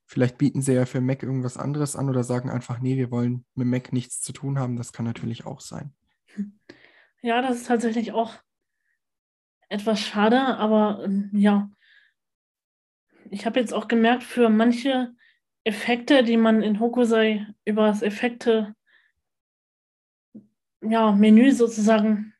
Vielleicht 0.06 0.38
bieten 0.38 0.62
sie 0.62 0.74
ja 0.74 0.86
für 0.86 1.02
Mac 1.02 1.24
irgendwas 1.24 1.58
anderes 1.58 1.96
an 1.96 2.10
oder 2.10 2.24
sagen 2.24 2.50
einfach, 2.50 2.80
nee, 2.80 2.98
wir 2.98 3.10
wollen 3.10 3.46
mit 3.56 3.68
Mac 3.68 3.94
nichts 3.94 4.22
zu 4.22 4.34
tun 4.34 4.60
haben. 4.60 4.76
Das 4.76 4.94
kann 4.94 5.06
natürlich 5.06 5.46
auch 5.46 5.60
sein. 5.60 5.94
Ja, 7.22 7.42
das 7.42 7.58
ist 7.58 7.68
tatsächlich 7.68 8.12
auch 8.12 8.36
etwas 9.70 10.02
schade, 10.02 10.40
aber 10.40 11.04
ähm, 11.06 11.30
ja. 11.34 11.72
Ich 13.32 13.46
habe 13.46 13.60
jetzt 13.60 13.74
auch 13.74 13.88
gemerkt, 13.88 14.24
für 14.24 14.50
manche 14.50 15.16
Effekte, 15.64 16.24
die 16.24 16.38
man 16.38 16.62
in 16.62 16.80
Hokusai 16.80 17.48
über 17.66 17.88
das 17.88 18.02
Effekte 18.02 18.76
ja, 20.82 21.12
Menü 21.14 21.52
sozusagen 21.52 22.33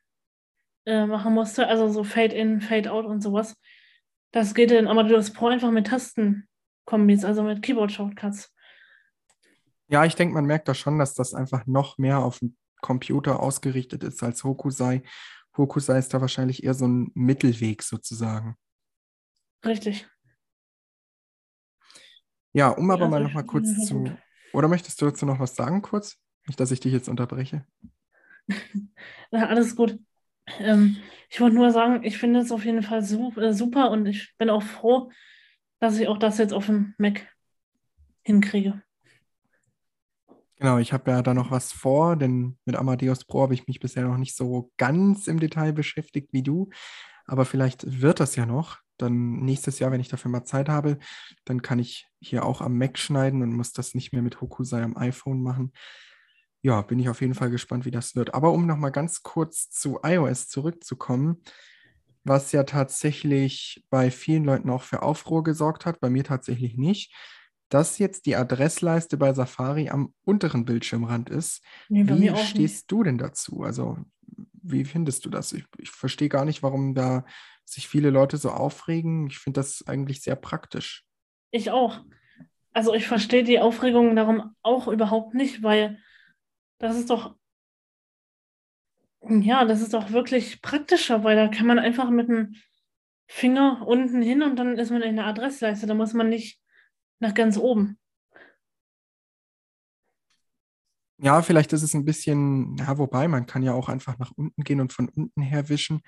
äh, 0.86 1.06
machen 1.06 1.34
musste, 1.34 1.68
also 1.68 1.90
so 1.90 2.04
Fade 2.04 2.36
in, 2.36 2.62
Fade 2.62 2.92
out 2.92 3.06
und 3.06 3.22
sowas. 3.22 3.56
Das 4.32 4.54
geht 4.54 4.72
in 4.72 4.88
Amadeus 4.88 5.32
Pro 5.32 5.48
einfach 5.48 5.72
mit 5.72 5.88
Tastenkombis, 5.88 7.24
also 7.24 7.44
mit 7.44 7.62
Keyboard-Shortcuts. 7.62 8.54
Ja, 9.88 10.06
ich 10.06 10.16
denke, 10.16 10.34
man 10.34 10.46
merkt 10.46 10.68
da 10.68 10.74
schon, 10.74 10.98
dass 10.98 11.14
das 11.14 11.34
einfach 11.34 11.66
noch 11.68 11.98
mehr 11.98 12.20
auf 12.20 12.40
den 12.40 12.58
Computer 12.82 13.40
ausgerichtet 13.40 14.04
ist 14.04 14.24
als 14.24 14.44
Hokusai. 14.44 15.04
Hokusai 15.58 16.00
ist 16.00 16.14
da 16.14 16.22
wahrscheinlich 16.22 16.64
eher 16.64 16.74
so 16.74 16.88
ein 16.88 17.12
Mittelweg 17.14 17.84
sozusagen. 17.84 18.58
Richtig. 19.66 20.08
Ja, 22.54 22.70
um 22.70 22.90
aber 22.92 23.08
mal 23.08 23.22
noch 23.22 23.34
mal 23.34 23.46
kurz 23.46 23.86
zu. 23.86 24.16
Oder 24.52 24.68
möchtest 24.68 25.02
du 25.02 25.06
dazu 25.06 25.26
noch 25.26 25.40
was 25.40 25.56
sagen, 25.56 25.82
kurz? 25.82 26.18
Nicht, 26.48 26.60
dass 26.60 26.72
ich 26.72 26.80
dich 26.80 26.94
jetzt 26.94 27.10
unterbreche. 27.10 27.66
Ja, 29.32 29.48
alles 29.48 29.76
gut. 29.76 29.98
Ähm, 30.60 30.98
ich 31.30 31.42
wollte 31.42 31.56
nur 31.56 31.72
sagen, 31.72 32.04
ich 32.04 32.18
finde 32.18 32.40
es 32.40 32.52
auf 32.52 32.66
jeden 32.66 32.84
Fall 32.84 33.00
äh, 33.00 33.54
super 33.54 33.92
und 33.92 34.06
ich 34.06 34.36
bin 34.38 34.50
auch 34.50 34.64
froh, 34.64 35.12
dass 35.80 35.98
ich 35.98 36.08
auch 36.08 36.18
das 36.18 36.38
jetzt 36.38 36.54
auf 36.54 36.68
dem 36.68 36.94
Mac 36.98 37.28
hinkriege. 38.24 38.82
Genau, 40.58 40.78
ich 40.78 40.94
habe 40.94 41.12
ja 41.12 41.22
da 41.22 41.34
noch 41.34 41.52
was 41.52 41.74
vor, 41.74 42.16
denn 42.16 42.58
mit 42.66 42.76
Amadeus 42.76 43.26
Pro 43.26 43.42
habe 43.42 43.54
ich 43.54 43.68
mich 43.68 43.80
bisher 43.80 44.04
noch 44.04 44.18
nicht 44.18 44.36
so 44.36 44.72
ganz 44.78 45.28
im 45.28 45.40
Detail 45.40 45.74
beschäftigt 45.74 46.30
wie 46.32 46.44
du. 46.44 46.70
Aber 47.26 47.46
vielleicht 47.46 48.02
wird 48.02 48.20
das 48.20 48.36
ja 48.36 48.46
noch. 48.46 48.78
Dann 48.98 49.40
nächstes 49.40 49.80
Jahr, 49.80 49.92
wenn 49.92 50.00
ich 50.00 50.08
dafür 50.08 50.30
mal 50.30 50.46
Zeit 50.46 50.70
habe, 50.70 51.00
dann 51.46 51.62
kann 51.62 51.80
ich 51.80 52.08
hier 52.22 52.46
auch 52.46 52.62
am 52.62 52.78
Mac 52.78 52.98
schneiden 52.98 53.42
und 53.42 53.52
muss 53.54 53.74
das 53.74 53.96
nicht 53.96 54.14
mehr 54.14 54.22
mit 54.22 54.40
Hokusai 54.40 54.84
am 54.84 54.96
iPhone 54.96 55.42
machen 55.42 55.74
ja, 56.64 56.82
bin 56.82 56.98
ich 56.98 57.10
auf 57.10 57.22
jeden 57.22 57.36
Fall 57.36 57.52
gespannt, 57.52 57.86
wie 57.86 57.92
das 57.92 58.16
wird. 58.16 58.34
Aber 58.34 58.54
um 58.54 58.66
nochmal 58.66 58.92
ganz 58.92 59.22
kurz 59.22 59.70
zu 59.70 60.00
iOS 60.02 60.48
zurückzukommen, 60.48 61.44
was 62.24 62.54
ja 62.54 62.64
tatsächlich 62.64 63.86
bei 63.90 64.10
vielen 64.10 64.46
Leuten 64.46 64.70
auch 64.70 64.82
für 64.82 65.02
Aufruhr 65.02 65.44
gesorgt 65.44 65.86
hat, 65.86 66.00
bei 66.00 66.10
mir 66.10 66.24
tatsächlich 66.24 66.78
nicht, 66.78 67.14
dass 67.68 67.98
jetzt 67.98 68.26
die 68.28 68.38
Adressleiste 68.38 69.18
bei 69.18 69.34
Safari 69.34 69.90
am 69.90 70.14
unteren 70.24 70.64
Bildschirmrand 70.64 71.30
ist. 71.30 71.62
Nee, 71.90 72.08
wie 72.08 72.36
stehst 72.38 72.58
nicht. 72.58 72.92
du 72.92 73.04
denn 73.04 73.18
dazu? 73.18 73.64
Also, 73.64 73.98
wie 74.62 74.86
findest 74.86 75.26
du 75.26 75.30
das? 75.30 75.52
Ich, 75.52 75.66
ich 75.78 75.92
verstehe 75.92 76.30
gar 76.30 76.46
nicht, 76.46 76.64
warum 76.64 76.96
da 76.96 77.26
sich 77.66 77.90
viele 77.90 78.10
Leute 78.10 78.38
so 78.38 78.52
aufregen. 78.52 79.28
Ich 79.28 79.40
finde 79.40 79.60
das 79.60 79.86
eigentlich 79.86 80.22
sehr 80.22 80.38
praktisch. 80.38 81.04
Ich 81.52 81.72
auch. 81.72 82.00
Also 82.72 82.94
ich 82.94 83.06
verstehe 83.06 83.44
die 83.44 83.60
Aufregung 83.60 84.16
darum 84.16 84.56
auch 84.62 84.88
überhaupt 84.88 85.34
nicht, 85.34 85.62
weil 85.62 86.00
das 86.80 86.98
ist 86.98 87.10
doch, 87.10 87.36
ja, 89.22 89.66
das 89.66 89.82
ist 89.82 89.94
doch 89.94 90.12
wirklich 90.12 90.62
praktischer, 90.62 91.24
weil 91.24 91.36
da 91.36 91.48
kann 91.48 91.68
man 91.68 91.80
einfach 91.80 92.10
mit 92.10 92.28
dem 92.28 92.56
Finger 93.28 93.84
unten 93.88 94.22
hin 94.22 94.44
und 94.44 94.58
dann 94.58 94.78
ist 94.78 94.92
man 94.92 95.02
in 95.02 95.16
der 95.16 95.26
Adressleiste. 95.26 95.88
Da 95.88 95.94
muss 95.94 96.14
man 96.14 96.30
nicht 96.30 96.60
nach 97.20 97.34
ganz 97.34 97.58
oben. 97.58 97.98
Ja, 101.20 101.42
vielleicht 101.42 101.72
ist 101.72 101.84
es 101.84 101.94
ein 101.94 102.06
bisschen, 102.06 102.76
ja, 102.78 102.98
wobei 102.98 103.28
man 103.28 103.46
kann 103.46 103.64
ja 103.64 103.74
auch 103.74 103.88
einfach 103.88 104.20
nach 104.20 104.32
unten 104.36 104.64
gehen 104.64 104.82
und 104.82 104.92
von 104.92 105.08
unten 105.08 105.42
her 105.42 105.70
wischen. 105.70 106.02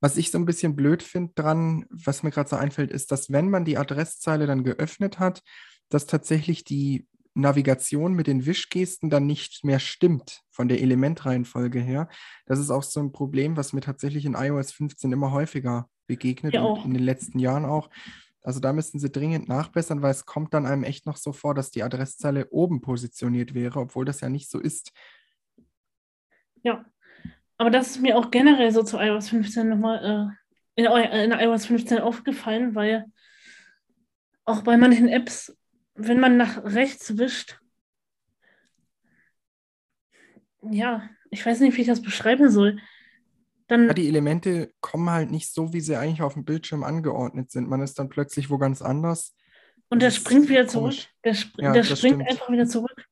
Was 0.00 0.18
ich 0.18 0.30
so 0.30 0.36
ein 0.36 0.44
bisschen 0.44 0.76
blöd 0.76 1.02
finde 1.02 1.32
dran, 1.34 1.86
was 1.88 2.22
mir 2.22 2.30
gerade 2.30 2.50
so 2.50 2.56
einfällt, 2.56 2.90
ist, 2.90 3.10
dass 3.10 3.32
wenn 3.32 3.48
man 3.48 3.64
die 3.64 3.78
Adresszeile 3.78 4.46
dann 4.46 4.62
geöffnet 4.62 5.18
hat, 5.18 5.42
dass 5.88 6.06
tatsächlich 6.06 6.64
die 6.64 7.06
Navigation 7.36 8.14
mit 8.14 8.26
den 8.26 8.46
Wischgesten 8.46 9.10
dann 9.10 9.26
nicht 9.26 9.62
mehr 9.62 9.78
stimmt 9.78 10.42
von 10.50 10.68
der 10.68 10.80
Elementreihenfolge 10.80 11.80
her. 11.80 12.08
Das 12.46 12.58
ist 12.58 12.70
auch 12.70 12.82
so 12.82 13.00
ein 13.00 13.12
Problem, 13.12 13.56
was 13.56 13.72
mir 13.72 13.82
tatsächlich 13.82 14.24
in 14.24 14.34
iOS 14.34 14.72
15 14.72 15.12
immer 15.12 15.32
häufiger 15.32 15.88
begegnet 16.06 16.54
ja, 16.54 16.62
und 16.62 16.84
in 16.86 16.94
den 16.94 17.02
letzten 17.02 17.38
Jahren 17.38 17.64
auch. 17.64 17.90
Also 18.42 18.60
da 18.60 18.72
müssten 18.72 18.98
sie 18.98 19.10
dringend 19.10 19.48
nachbessern, 19.48 20.02
weil 20.02 20.12
es 20.12 20.24
kommt 20.24 20.54
dann 20.54 20.66
einem 20.66 20.84
echt 20.84 21.04
noch 21.04 21.16
so 21.16 21.32
vor, 21.32 21.54
dass 21.54 21.70
die 21.70 21.82
Adresszeile 21.82 22.48
oben 22.50 22.80
positioniert 22.80 23.54
wäre, 23.54 23.80
obwohl 23.80 24.04
das 24.04 24.20
ja 24.20 24.28
nicht 24.28 24.50
so 24.50 24.58
ist. 24.58 24.92
Ja, 26.62 26.84
aber 27.58 27.70
das 27.70 27.88
ist 27.88 28.00
mir 28.00 28.16
auch 28.16 28.30
generell 28.30 28.70
so 28.70 28.82
zu 28.82 28.98
iOS 28.98 29.28
15 29.28 29.68
nochmal 29.68 30.32
äh, 30.76 30.82
in, 30.82 30.86
in 30.86 31.32
iOS 31.32 31.66
15 31.66 31.98
aufgefallen, 31.98 32.74
weil 32.74 33.04
auch 34.44 34.62
bei 34.62 34.76
manchen 34.76 35.08
Apps 35.08 35.54
wenn 35.96 36.20
man 36.20 36.36
nach 36.36 36.62
rechts 36.64 37.18
wischt, 37.18 37.58
ja, 40.70 41.08
ich 41.30 41.44
weiß 41.44 41.60
nicht, 41.60 41.76
wie 41.76 41.82
ich 41.82 41.86
das 41.86 42.02
beschreiben 42.02 42.50
soll. 42.50 42.78
Dann, 43.68 43.88
ja, 43.88 43.94
die 43.94 44.08
Elemente 44.08 44.72
kommen 44.80 45.10
halt 45.10 45.30
nicht 45.30 45.52
so, 45.52 45.72
wie 45.72 45.80
sie 45.80 45.96
eigentlich 45.96 46.22
auf 46.22 46.34
dem 46.34 46.44
Bildschirm 46.44 46.84
angeordnet 46.84 47.50
sind. 47.50 47.68
Man 47.68 47.80
ist 47.80 47.98
dann 47.98 48.08
plötzlich 48.08 48.48
wo 48.48 48.58
ganz 48.58 48.80
anders. 48.80 49.34
Und 49.88 50.02
der 50.02 50.10
springt 50.10 50.48
wieder 50.48 50.66
zurück. 50.68 50.94
Der, 51.24 51.34
spr 51.34 51.62
ja, 51.62 51.72
der 51.72 51.84
springt 51.84 51.98
stimmt. 51.98 52.28
einfach 52.28 52.50
wieder 52.50 52.66
zurück. 52.66 53.06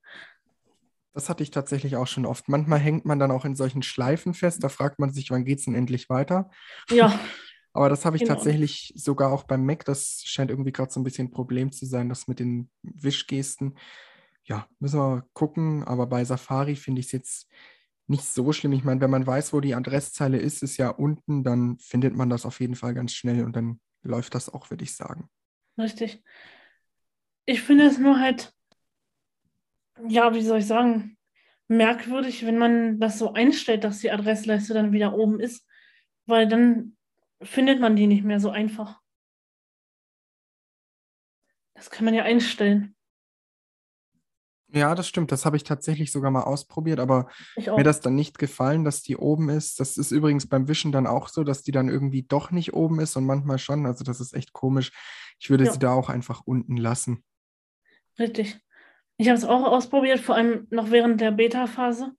Das 1.12 1.28
hatte 1.28 1.44
ich 1.44 1.50
tatsächlich 1.52 1.96
auch 1.96 2.08
schon 2.08 2.26
oft. 2.26 2.48
Manchmal 2.48 2.80
hängt 2.80 3.04
man 3.04 3.20
dann 3.20 3.30
auch 3.30 3.44
in 3.44 3.54
solchen 3.54 3.82
Schleifen 3.82 4.34
fest. 4.34 4.62
Da 4.64 4.68
fragt 4.68 4.98
man 4.98 5.12
sich, 5.12 5.30
wann 5.30 5.44
geht 5.44 5.60
es 5.60 5.64
denn 5.64 5.74
endlich 5.74 6.08
weiter? 6.08 6.50
Ja. 6.90 7.18
Aber 7.74 7.88
das 7.88 8.04
habe 8.04 8.16
ich 8.16 8.22
genau. 8.22 8.34
tatsächlich 8.34 8.92
sogar 8.96 9.32
auch 9.32 9.42
beim 9.42 9.66
Mac. 9.66 9.84
Das 9.84 10.22
scheint 10.24 10.50
irgendwie 10.50 10.72
gerade 10.72 10.92
so 10.92 11.00
ein 11.00 11.04
bisschen 11.04 11.26
ein 11.26 11.32
Problem 11.32 11.72
zu 11.72 11.86
sein, 11.86 12.08
das 12.08 12.28
mit 12.28 12.38
den 12.38 12.70
Wischgesten. 12.82 13.76
Ja, 14.44 14.68
müssen 14.78 15.00
wir 15.00 15.26
gucken. 15.32 15.82
Aber 15.82 16.06
bei 16.06 16.24
Safari 16.24 16.76
finde 16.76 17.00
ich 17.00 17.06
es 17.06 17.12
jetzt 17.12 17.50
nicht 18.06 18.24
so 18.24 18.52
schlimm. 18.52 18.72
Ich 18.72 18.84
meine, 18.84 19.00
wenn 19.00 19.10
man 19.10 19.26
weiß, 19.26 19.52
wo 19.52 19.60
die 19.60 19.74
Adresszeile 19.74 20.38
ist, 20.38 20.62
ist 20.62 20.76
ja 20.76 20.90
unten, 20.90 21.42
dann 21.42 21.76
findet 21.78 22.14
man 22.14 22.30
das 22.30 22.46
auf 22.46 22.60
jeden 22.60 22.76
Fall 22.76 22.94
ganz 22.94 23.12
schnell 23.12 23.44
und 23.44 23.56
dann 23.56 23.80
läuft 24.02 24.34
das 24.34 24.48
auch, 24.48 24.70
würde 24.70 24.84
ich 24.84 24.94
sagen. 24.94 25.28
Richtig. 25.76 26.22
Ich 27.46 27.62
finde 27.62 27.86
es 27.86 27.98
nur 27.98 28.20
halt, 28.20 28.52
ja, 30.08 30.32
wie 30.32 30.42
soll 30.42 30.60
ich 30.60 30.66
sagen, 30.66 31.16
merkwürdig, 31.66 32.46
wenn 32.46 32.58
man 32.58 33.00
das 33.00 33.18
so 33.18 33.32
einstellt, 33.32 33.84
dass 33.84 33.98
die 33.98 34.10
Adressleiste 34.10 34.74
dann 34.74 34.92
wieder 34.92 35.14
oben 35.14 35.40
ist, 35.40 35.66
weil 36.26 36.46
dann 36.46 36.93
findet 37.44 37.80
man 37.80 37.96
die 37.96 38.06
nicht 38.06 38.24
mehr 38.24 38.40
so 38.40 38.50
einfach. 38.50 39.00
Das 41.74 41.90
kann 41.90 42.04
man 42.04 42.14
ja 42.14 42.22
einstellen. 42.22 42.94
Ja, 44.74 44.96
das 44.96 45.06
stimmt. 45.06 45.30
Das 45.30 45.44
habe 45.44 45.56
ich 45.56 45.62
tatsächlich 45.62 46.10
sogar 46.10 46.32
mal 46.32 46.42
ausprobiert, 46.42 46.98
aber 46.98 47.30
mir 47.56 47.84
das 47.84 48.00
dann 48.00 48.16
nicht 48.16 48.38
gefallen, 48.38 48.84
dass 48.84 49.02
die 49.02 49.16
oben 49.16 49.48
ist. 49.48 49.78
Das 49.78 49.96
ist 49.96 50.10
übrigens 50.10 50.48
beim 50.48 50.66
Wischen 50.66 50.90
dann 50.90 51.06
auch 51.06 51.28
so, 51.28 51.44
dass 51.44 51.62
die 51.62 51.70
dann 51.70 51.88
irgendwie 51.88 52.24
doch 52.24 52.50
nicht 52.50 52.74
oben 52.74 52.98
ist 52.98 53.14
und 53.16 53.24
manchmal 53.24 53.58
schon. 53.58 53.86
Also 53.86 54.02
das 54.02 54.20
ist 54.20 54.34
echt 54.34 54.52
komisch. 54.52 54.90
Ich 55.38 55.48
würde 55.48 55.64
ja. 55.64 55.72
sie 55.72 55.78
da 55.78 55.92
auch 55.92 56.08
einfach 56.08 56.42
unten 56.44 56.76
lassen. 56.76 57.22
Richtig. 58.18 58.58
Ich 59.16 59.28
habe 59.28 59.38
es 59.38 59.44
auch 59.44 59.64
ausprobiert, 59.64 60.18
vor 60.18 60.34
allem 60.34 60.66
noch 60.70 60.90
während 60.90 61.20
der 61.20 61.30
Beta-Phase. 61.30 62.12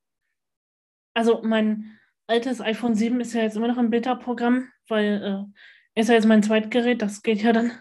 Also 1.13 1.41
mein 1.43 1.99
altes 2.27 2.61
iPhone 2.61 2.95
7 2.95 3.19
ist 3.21 3.33
ja 3.33 3.41
jetzt 3.41 3.55
immer 3.55 3.67
noch 3.67 3.77
im 3.77 3.89
Beta-Programm, 3.89 4.69
weil 4.87 5.47
äh, 5.95 5.99
ist 5.99 6.09
ja 6.09 6.15
jetzt 6.15 6.27
mein 6.27 6.43
Zweitgerät, 6.43 7.01
das 7.01 7.21
geht 7.21 7.41
ja 7.41 7.53
dann. 7.53 7.71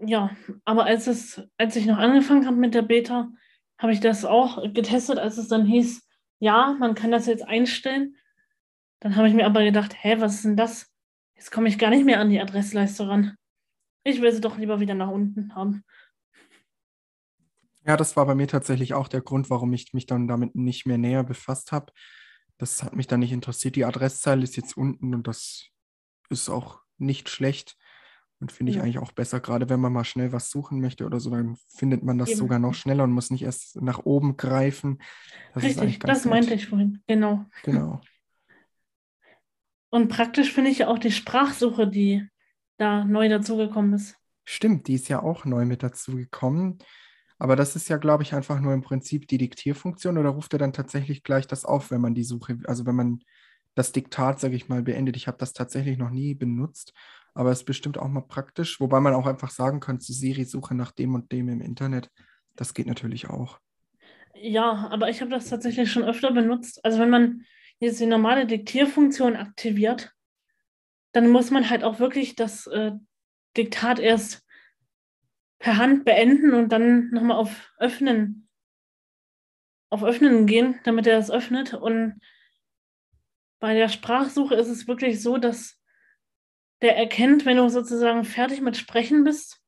Ja, 0.00 0.30
aber 0.64 0.84
als 0.84 1.06
es, 1.06 1.42
als 1.56 1.74
ich 1.76 1.86
noch 1.86 1.98
angefangen 1.98 2.46
habe 2.46 2.56
mit 2.56 2.74
der 2.74 2.82
Beta, 2.82 3.30
habe 3.78 3.92
ich 3.92 4.00
das 4.00 4.24
auch 4.24 4.62
getestet, 4.72 5.18
als 5.18 5.38
es 5.38 5.48
dann 5.48 5.66
hieß, 5.66 6.06
ja, 6.40 6.76
man 6.78 6.94
kann 6.94 7.10
das 7.10 7.26
jetzt 7.26 7.46
einstellen. 7.46 8.16
Dann 9.00 9.16
habe 9.16 9.28
ich 9.28 9.34
mir 9.34 9.46
aber 9.46 9.64
gedacht, 9.64 9.94
hä, 10.00 10.16
was 10.18 10.36
ist 10.36 10.44
denn 10.44 10.56
das? 10.56 10.92
Jetzt 11.34 11.50
komme 11.50 11.68
ich 11.68 11.78
gar 11.78 11.90
nicht 11.90 12.04
mehr 12.04 12.20
an 12.20 12.30
die 12.30 12.40
Adressleiste 12.40 13.08
ran. 13.08 13.36
Ich 14.04 14.20
will 14.20 14.32
sie 14.32 14.40
doch 14.40 14.58
lieber 14.58 14.80
wieder 14.80 14.94
nach 14.94 15.10
unten 15.10 15.54
haben. 15.54 15.84
Ja, 17.88 17.96
das 17.96 18.16
war 18.16 18.26
bei 18.26 18.34
mir 18.34 18.46
tatsächlich 18.46 18.92
auch 18.92 19.08
der 19.08 19.22
Grund, 19.22 19.48
warum 19.48 19.72
ich 19.72 19.94
mich 19.94 20.04
dann 20.04 20.28
damit 20.28 20.54
nicht 20.54 20.86
mehr 20.86 20.98
näher 20.98 21.24
befasst 21.24 21.72
habe. 21.72 21.90
Das 22.58 22.82
hat 22.82 22.94
mich 22.94 23.06
dann 23.06 23.20
nicht 23.20 23.32
interessiert. 23.32 23.76
Die 23.76 23.86
Adresszeile 23.86 24.42
ist 24.42 24.56
jetzt 24.56 24.76
unten 24.76 25.14
und 25.14 25.26
das 25.26 25.68
ist 26.28 26.50
auch 26.50 26.80
nicht 26.98 27.30
schlecht 27.30 27.78
und 28.40 28.52
finde 28.52 28.72
ich 28.72 28.80
eigentlich 28.80 28.98
auch 28.98 29.12
besser, 29.12 29.40
gerade 29.40 29.70
wenn 29.70 29.80
man 29.80 29.92
mal 29.92 30.04
schnell 30.04 30.32
was 30.32 30.50
suchen 30.50 30.80
möchte 30.80 31.06
oder 31.06 31.18
so, 31.18 31.30
dann 31.30 31.56
findet 31.68 32.04
man 32.04 32.18
das 32.18 32.30
Eben. 32.30 32.38
sogar 32.38 32.58
noch 32.58 32.74
schneller 32.74 33.04
und 33.04 33.12
muss 33.12 33.30
nicht 33.30 33.42
erst 33.42 33.80
nach 33.80 34.04
oben 34.04 34.36
greifen. 34.36 35.00
Das 35.54 35.64
Richtig, 35.64 35.98
das 36.00 36.24
nett. 36.24 36.34
meinte 36.34 36.54
ich 36.54 36.66
vorhin, 36.66 37.02
genau. 37.06 37.46
Genau. 37.64 38.00
Und 39.88 40.08
praktisch 40.08 40.52
finde 40.52 40.70
ich 40.70 40.78
ja 40.78 40.88
auch 40.88 40.98
die 40.98 41.10
Sprachsuche, 41.10 41.88
die 41.88 42.28
da 42.76 43.04
neu 43.04 43.30
dazugekommen 43.30 43.94
ist. 43.94 44.16
Stimmt, 44.44 44.88
die 44.88 44.94
ist 44.94 45.08
ja 45.08 45.22
auch 45.22 45.46
neu 45.46 45.64
mit 45.64 45.82
dazugekommen. 45.82 46.78
Aber 47.38 47.54
das 47.54 47.76
ist 47.76 47.88
ja, 47.88 47.96
glaube 47.96 48.24
ich, 48.24 48.34
einfach 48.34 48.60
nur 48.60 48.74
im 48.74 48.82
Prinzip 48.82 49.28
die 49.28 49.38
Diktierfunktion 49.38 50.18
oder 50.18 50.30
ruft 50.30 50.52
er 50.52 50.58
dann 50.58 50.72
tatsächlich 50.72 51.22
gleich 51.22 51.46
das 51.46 51.64
auf, 51.64 51.90
wenn 51.90 52.00
man 52.00 52.14
die 52.14 52.24
Suche, 52.24 52.58
also 52.64 52.84
wenn 52.84 52.96
man 52.96 53.20
das 53.74 53.92
Diktat, 53.92 54.40
sage 54.40 54.56
ich 54.56 54.68
mal, 54.68 54.82
beendet. 54.82 55.16
Ich 55.16 55.28
habe 55.28 55.38
das 55.38 55.52
tatsächlich 55.52 55.98
noch 55.98 56.10
nie 56.10 56.34
benutzt, 56.34 56.92
aber 57.34 57.52
es 57.52 57.60
ist 57.60 57.64
bestimmt 57.64 57.96
auch 57.96 58.08
mal 58.08 58.22
praktisch, 58.22 58.80
wobei 58.80 58.98
man 58.98 59.14
auch 59.14 59.26
einfach 59.26 59.50
sagen 59.50 59.78
könnte, 59.78 60.12
Siri 60.12 60.44
suche 60.44 60.74
nach 60.74 60.90
dem 60.90 61.14
und 61.14 61.30
dem 61.30 61.48
im 61.48 61.60
Internet. 61.60 62.10
Das 62.56 62.74
geht 62.74 62.88
natürlich 62.88 63.30
auch. 63.30 63.60
Ja, 64.34 64.88
aber 64.90 65.08
ich 65.08 65.20
habe 65.20 65.30
das 65.30 65.48
tatsächlich 65.48 65.92
schon 65.92 66.02
öfter 66.02 66.32
benutzt. 66.32 66.84
Also 66.84 66.98
wenn 66.98 67.10
man 67.10 67.44
jetzt 67.78 68.00
die 68.00 68.06
normale 68.06 68.46
Diktierfunktion 68.46 69.36
aktiviert, 69.36 70.12
dann 71.12 71.28
muss 71.28 71.52
man 71.52 71.70
halt 71.70 71.84
auch 71.84 72.00
wirklich 72.00 72.34
das 72.34 72.66
äh, 72.66 72.92
Diktat 73.56 74.00
erst 74.00 74.44
per 75.58 75.76
Hand 75.76 76.04
beenden 76.04 76.54
und 76.54 76.70
dann 76.70 77.10
nochmal 77.10 77.36
auf 77.36 77.72
Öffnen, 77.78 78.48
auf 79.90 80.04
Öffnen 80.04 80.46
gehen, 80.46 80.78
damit 80.84 81.06
er 81.06 81.18
es 81.18 81.30
öffnet. 81.30 81.74
Und 81.74 82.20
bei 83.60 83.74
der 83.74 83.88
Sprachsuche 83.88 84.54
ist 84.54 84.68
es 84.68 84.86
wirklich 84.86 85.22
so, 85.22 85.38
dass 85.38 85.80
der 86.80 86.96
erkennt, 86.96 87.44
wenn 87.44 87.56
du 87.56 87.68
sozusagen 87.68 88.24
fertig 88.24 88.60
mit 88.60 88.76
Sprechen 88.76 89.24
bist 89.24 89.60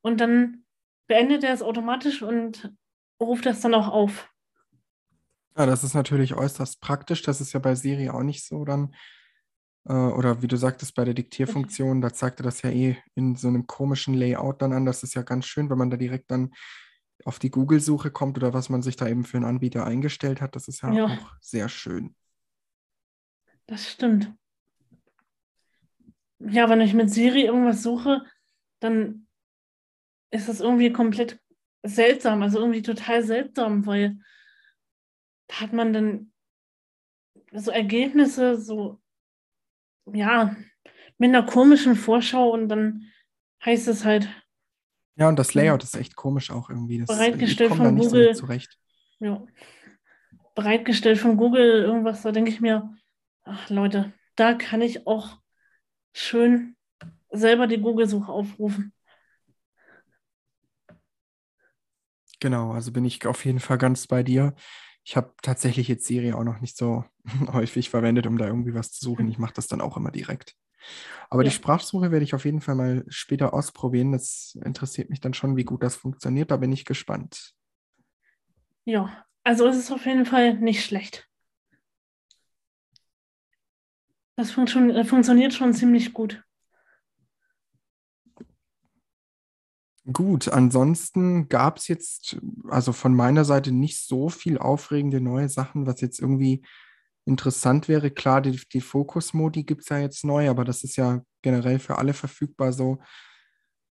und 0.00 0.20
dann 0.20 0.64
beendet 1.06 1.44
er 1.44 1.52
es 1.52 1.62
automatisch 1.62 2.22
und 2.22 2.72
ruft 3.20 3.46
das 3.46 3.60
dann 3.60 3.74
auch 3.74 3.88
auf. 3.88 4.28
Ja, 5.56 5.64
das 5.64 5.84
ist 5.84 5.94
natürlich 5.94 6.34
äußerst 6.34 6.80
praktisch. 6.80 7.22
Das 7.22 7.40
ist 7.40 7.52
ja 7.52 7.60
bei 7.60 7.74
Siri 7.74 8.10
auch 8.10 8.22
nicht 8.22 8.44
so 8.44 8.64
dann. 8.64 8.94
Äh, 9.88 9.92
oder 9.92 10.42
wie 10.42 10.48
du 10.48 10.56
sagtest, 10.56 10.94
bei 10.94 11.04
der 11.04 11.14
Diktierfunktion, 11.14 12.00
da 12.00 12.12
zeigt 12.12 12.40
er 12.40 12.44
das 12.44 12.62
ja 12.62 12.70
eh 12.70 12.96
in 13.14 13.36
so 13.36 13.48
einem 13.48 13.66
komischen 13.66 14.14
Layout 14.14 14.62
dann 14.62 14.72
an. 14.72 14.86
Das 14.86 15.02
ist 15.02 15.14
ja 15.14 15.22
ganz 15.22 15.46
schön, 15.46 15.70
wenn 15.70 15.78
man 15.78 15.90
da 15.90 15.96
direkt 15.96 16.30
dann 16.30 16.52
auf 17.24 17.38
die 17.38 17.50
Google-Suche 17.50 18.10
kommt 18.10 18.36
oder 18.36 18.52
was 18.52 18.68
man 18.68 18.82
sich 18.82 18.96
da 18.96 19.08
eben 19.08 19.24
für 19.24 19.38
einen 19.38 19.46
Anbieter 19.46 19.86
eingestellt 19.86 20.40
hat. 20.40 20.54
Das 20.54 20.68
ist 20.68 20.82
ja, 20.82 20.92
ja. 20.92 21.04
auch 21.06 21.34
sehr 21.40 21.68
schön. 21.68 22.14
Das 23.66 23.90
stimmt. 23.90 24.32
Ja, 26.38 26.68
wenn 26.68 26.80
ich 26.80 26.92
mit 26.92 27.10
Siri 27.10 27.46
irgendwas 27.46 27.82
suche, 27.82 28.22
dann 28.80 29.26
ist 30.30 30.48
das 30.48 30.60
irgendwie 30.60 30.92
komplett 30.92 31.40
seltsam, 31.82 32.42
also 32.42 32.58
irgendwie 32.58 32.82
total 32.82 33.22
seltsam, 33.22 33.86
weil 33.86 34.18
da 35.46 35.60
hat 35.60 35.72
man 35.72 35.92
dann 35.92 36.32
so 37.52 37.70
Ergebnisse, 37.70 38.60
so, 38.60 39.00
ja, 40.12 40.56
mit 41.18 41.28
einer 41.28 41.44
komischen 41.44 41.96
Vorschau 41.96 42.50
und 42.50 42.68
dann 42.68 43.10
heißt 43.64 43.88
es 43.88 44.04
halt. 44.04 44.28
Ja, 45.16 45.28
und 45.28 45.38
das 45.38 45.54
Layout 45.54 45.82
ist 45.82 45.96
echt 45.96 46.14
komisch 46.14 46.50
auch 46.50 46.68
irgendwie. 46.68 46.98
Das, 46.98 47.08
bereitgestellt 47.08 47.74
von 47.74 47.96
Google. 47.96 48.34
Zurecht. 48.34 48.78
Ja. 49.18 49.44
Bereitgestellt 50.54 51.18
von 51.18 51.36
Google, 51.36 51.82
irgendwas, 51.82 52.22
da 52.22 52.32
denke 52.32 52.50
ich 52.50 52.60
mir, 52.60 52.94
ach 53.44 53.68
Leute, 53.68 54.12
da 54.36 54.54
kann 54.54 54.80
ich 54.82 55.06
auch 55.06 55.38
schön 56.12 56.76
selber 57.30 57.66
die 57.66 57.78
Google-Suche 57.78 58.30
aufrufen. 58.32 58.92
Genau, 62.40 62.72
also 62.72 62.92
bin 62.92 63.04
ich 63.04 63.26
auf 63.26 63.44
jeden 63.44 63.60
Fall 63.60 63.78
ganz 63.78 64.06
bei 64.06 64.22
dir. 64.22 64.54
Ich 65.08 65.16
habe 65.16 65.32
tatsächlich 65.40 65.86
jetzt 65.86 66.04
Siri 66.04 66.32
auch 66.32 66.42
noch 66.42 66.60
nicht 66.60 66.76
so 66.76 67.04
häufig 67.52 67.90
verwendet, 67.90 68.26
um 68.26 68.38
da 68.38 68.46
irgendwie 68.48 68.74
was 68.74 68.90
zu 68.90 69.04
suchen. 69.04 69.28
Ich 69.28 69.38
mache 69.38 69.54
das 69.54 69.68
dann 69.68 69.80
auch 69.80 69.96
immer 69.96 70.10
direkt. 70.10 70.56
Aber 71.30 71.44
ja. 71.44 71.48
die 71.48 71.54
Sprachsuche 71.54 72.10
werde 72.10 72.24
ich 72.24 72.34
auf 72.34 72.44
jeden 72.44 72.60
Fall 72.60 72.74
mal 72.74 73.04
später 73.06 73.54
ausprobieren. 73.54 74.10
Das 74.10 74.58
interessiert 74.64 75.08
mich 75.08 75.20
dann 75.20 75.32
schon, 75.32 75.56
wie 75.56 75.64
gut 75.64 75.84
das 75.84 75.94
funktioniert. 75.94 76.50
Da 76.50 76.56
bin 76.56 76.72
ich 76.72 76.84
gespannt. 76.84 77.52
Ja, 78.84 79.24
also 79.44 79.68
es 79.68 79.76
ist 79.76 79.92
auf 79.92 80.04
jeden 80.06 80.26
Fall 80.26 80.54
nicht 80.54 80.84
schlecht. 80.84 81.28
Das 84.34 84.50
fun 84.50 84.66
schon, 84.66 84.90
äh, 84.90 85.04
funktioniert 85.04 85.54
schon 85.54 85.72
ziemlich 85.72 86.12
gut. 86.12 86.42
Gut, 90.12 90.48
ansonsten 90.48 91.48
gab 91.48 91.78
es 91.78 91.88
jetzt, 91.88 92.38
also 92.68 92.92
von 92.92 93.14
meiner 93.14 93.44
Seite 93.44 93.72
nicht 93.72 94.06
so 94.06 94.28
viel 94.28 94.56
aufregende 94.56 95.20
neue 95.20 95.48
Sachen, 95.48 95.86
was 95.86 96.00
jetzt 96.00 96.20
irgendwie 96.20 96.64
interessant 97.24 97.88
wäre. 97.88 98.12
Klar, 98.12 98.40
die, 98.40 98.60
die 98.72 98.80
Fokus-Modi 98.80 99.64
gibt 99.64 99.82
es 99.82 99.88
ja 99.88 99.98
jetzt 99.98 100.24
neu, 100.24 100.48
aber 100.48 100.64
das 100.64 100.84
ist 100.84 100.96
ja 100.96 101.22
generell 101.42 101.80
für 101.80 101.98
alle 101.98 102.12
verfügbar 102.12 102.72
so. 102.72 102.98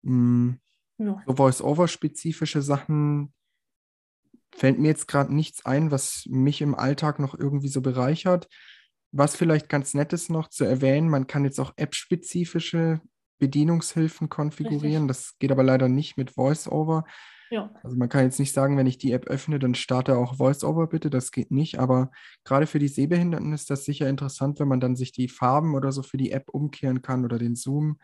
Mh, 0.03 0.11
hm, 0.11 0.59
ja. 0.99 1.23
So 1.25 1.35
Voice-Over-spezifische 1.35 2.61
Sachen 2.61 3.33
fällt 4.55 4.77
mir 4.77 4.89
jetzt 4.89 5.07
gerade 5.07 5.33
nichts 5.33 5.65
ein, 5.65 5.89
was 5.89 6.25
mich 6.27 6.61
im 6.61 6.75
Alltag 6.75 7.17
noch 7.17 7.33
irgendwie 7.33 7.69
so 7.69 7.81
bereichert. 7.81 8.47
Was 9.11 9.35
vielleicht 9.35 9.67
ganz 9.67 9.95
nett 9.95 10.13
ist 10.13 10.29
noch 10.29 10.47
zu 10.49 10.63
erwähnen, 10.63 11.09
man 11.09 11.25
kann 11.25 11.43
jetzt 11.43 11.59
auch 11.59 11.73
app-spezifische 11.75 13.01
Bedienungshilfen 13.43 14.29
konfigurieren. 14.29 15.09
Richtig. 15.09 15.27
Das 15.27 15.37
geht 15.37 15.51
aber 15.51 15.63
leider 15.63 15.89
nicht 15.89 16.15
mit 16.15 16.37
VoiceOver. 16.37 17.03
Ja. 17.51 17.69
Also 17.83 17.97
man 17.97 18.07
kann 18.07 18.23
jetzt 18.23 18.39
nicht 18.39 18.53
sagen, 18.53 18.77
wenn 18.77 18.87
ich 18.87 18.97
die 18.97 19.11
App 19.11 19.27
öffne, 19.27 19.59
dann 19.59 19.75
starte 19.75 20.17
auch 20.17 20.39
VoiceOver 20.39 20.87
bitte. 20.87 21.09
Das 21.09 21.31
geht 21.31 21.51
nicht. 21.51 21.77
Aber 21.77 22.09
gerade 22.45 22.67
für 22.67 22.79
die 22.79 22.87
Sehbehinderten 22.87 23.51
ist 23.51 23.69
das 23.69 23.83
sicher 23.83 24.07
interessant, 24.07 24.61
wenn 24.61 24.69
man 24.69 24.79
dann 24.79 24.95
sich 24.95 25.11
die 25.11 25.27
Farben 25.27 25.75
oder 25.75 25.91
so 25.91 26.03
für 26.03 26.15
die 26.15 26.31
App 26.31 26.49
umkehren 26.51 27.01
kann 27.01 27.25
oder 27.25 27.37
den 27.37 27.55
Zoom 27.55 27.99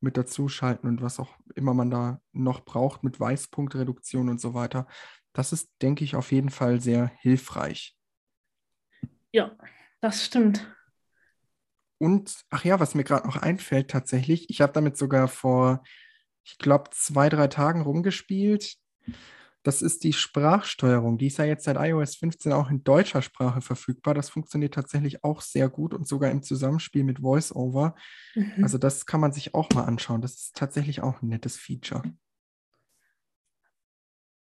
mit 0.00 0.16
dazuschalten 0.16 0.88
und 0.88 1.02
was 1.02 1.18
auch 1.18 1.36
immer 1.56 1.74
man 1.74 1.90
da 1.90 2.20
noch 2.32 2.64
braucht 2.64 3.02
mit 3.02 3.18
Weißpunktreduktion 3.18 4.28
und 4.28 4.40
so 4.40 4.54
weiter. 4.54 4.86
Das 5.32 5.52
ist, 5.52 5.70
denke 5.82 6.04
ich, 6.04 6.14
auf 6.14 6.30
jeden 6.30 6.50
Fall 6.50 6.80
sehr 6.80 7.10
hilfreich. 7.18 7.96
Ja, 9.32 9.56
das 10.00 10.24
stimmt. 10.24 10.70
Und, 12.04 12.44
ach 12.50 12.66
ja, 12.66 12.80
was 12.80 12.94
mir 12.94 13.02
gerade 13.02 13.26
noch 13.26 13.38
einfällt 13.38 13.90
tatsächlich, 13.90 14.50
ich 14.50 14.60
habe 14.60 14.74
damit 14.74 14.98
sogar 14.98 15.26
vor, 15.26 15.82
ich 16.44 16.58
glaube, 16.58 16.90
zwei, 16.92 17.30
drei 17.30 17.46
Tagen 17.48 17.80
rumgespielt. 17.80 18.76
Das 19.62 19.80
ist 19.80 20.04
die 20.04 20.12
Sprachsteuerung. 20.12 21.16
Die 21.16 21.28
ist 21.28 21.38
ja 21.38 21.46
jetzt 21.46 21.64
seit 21.64 21.78
iOS 21.78 22.16
15 22.16 22.52
auch 22.52 22.68
in 22.68 22.84
deutscher 22.84 23.22
Sprache 23.22 23.62
verfügbar. 23.62 24.12
Das 24.12 24.28
funktioniert 24.28 24.74
tatsächlich 24.74 25.24
auch 25.24 25.40
sehr 25.40 25.70
gut 25.70 25.94
und 25.94 26.06
sogar 26.06 26.30
im 26.30 26.42
Zusammenspiel 26.42 27.04
mit 27.04 27.22
VoiceOver. 27.22 27.94
Mhm. 28.34 28.62
Also 28.62 28.76
das 28.76 29.06
kann 29.06 29.22
man 29.22 29.32
sich 29.32 29.54
auch 29.54 29.70
mal 29.70 29.84
anschauen. 29.84 30.20
Das 30.20 30.34
ist 30.34 30.56
tatsächlich 30.56 31.00
auch 31.00 31.22
ein 31.22 31.28
nettes 31.28 31.56
Feature. 31.56 32.02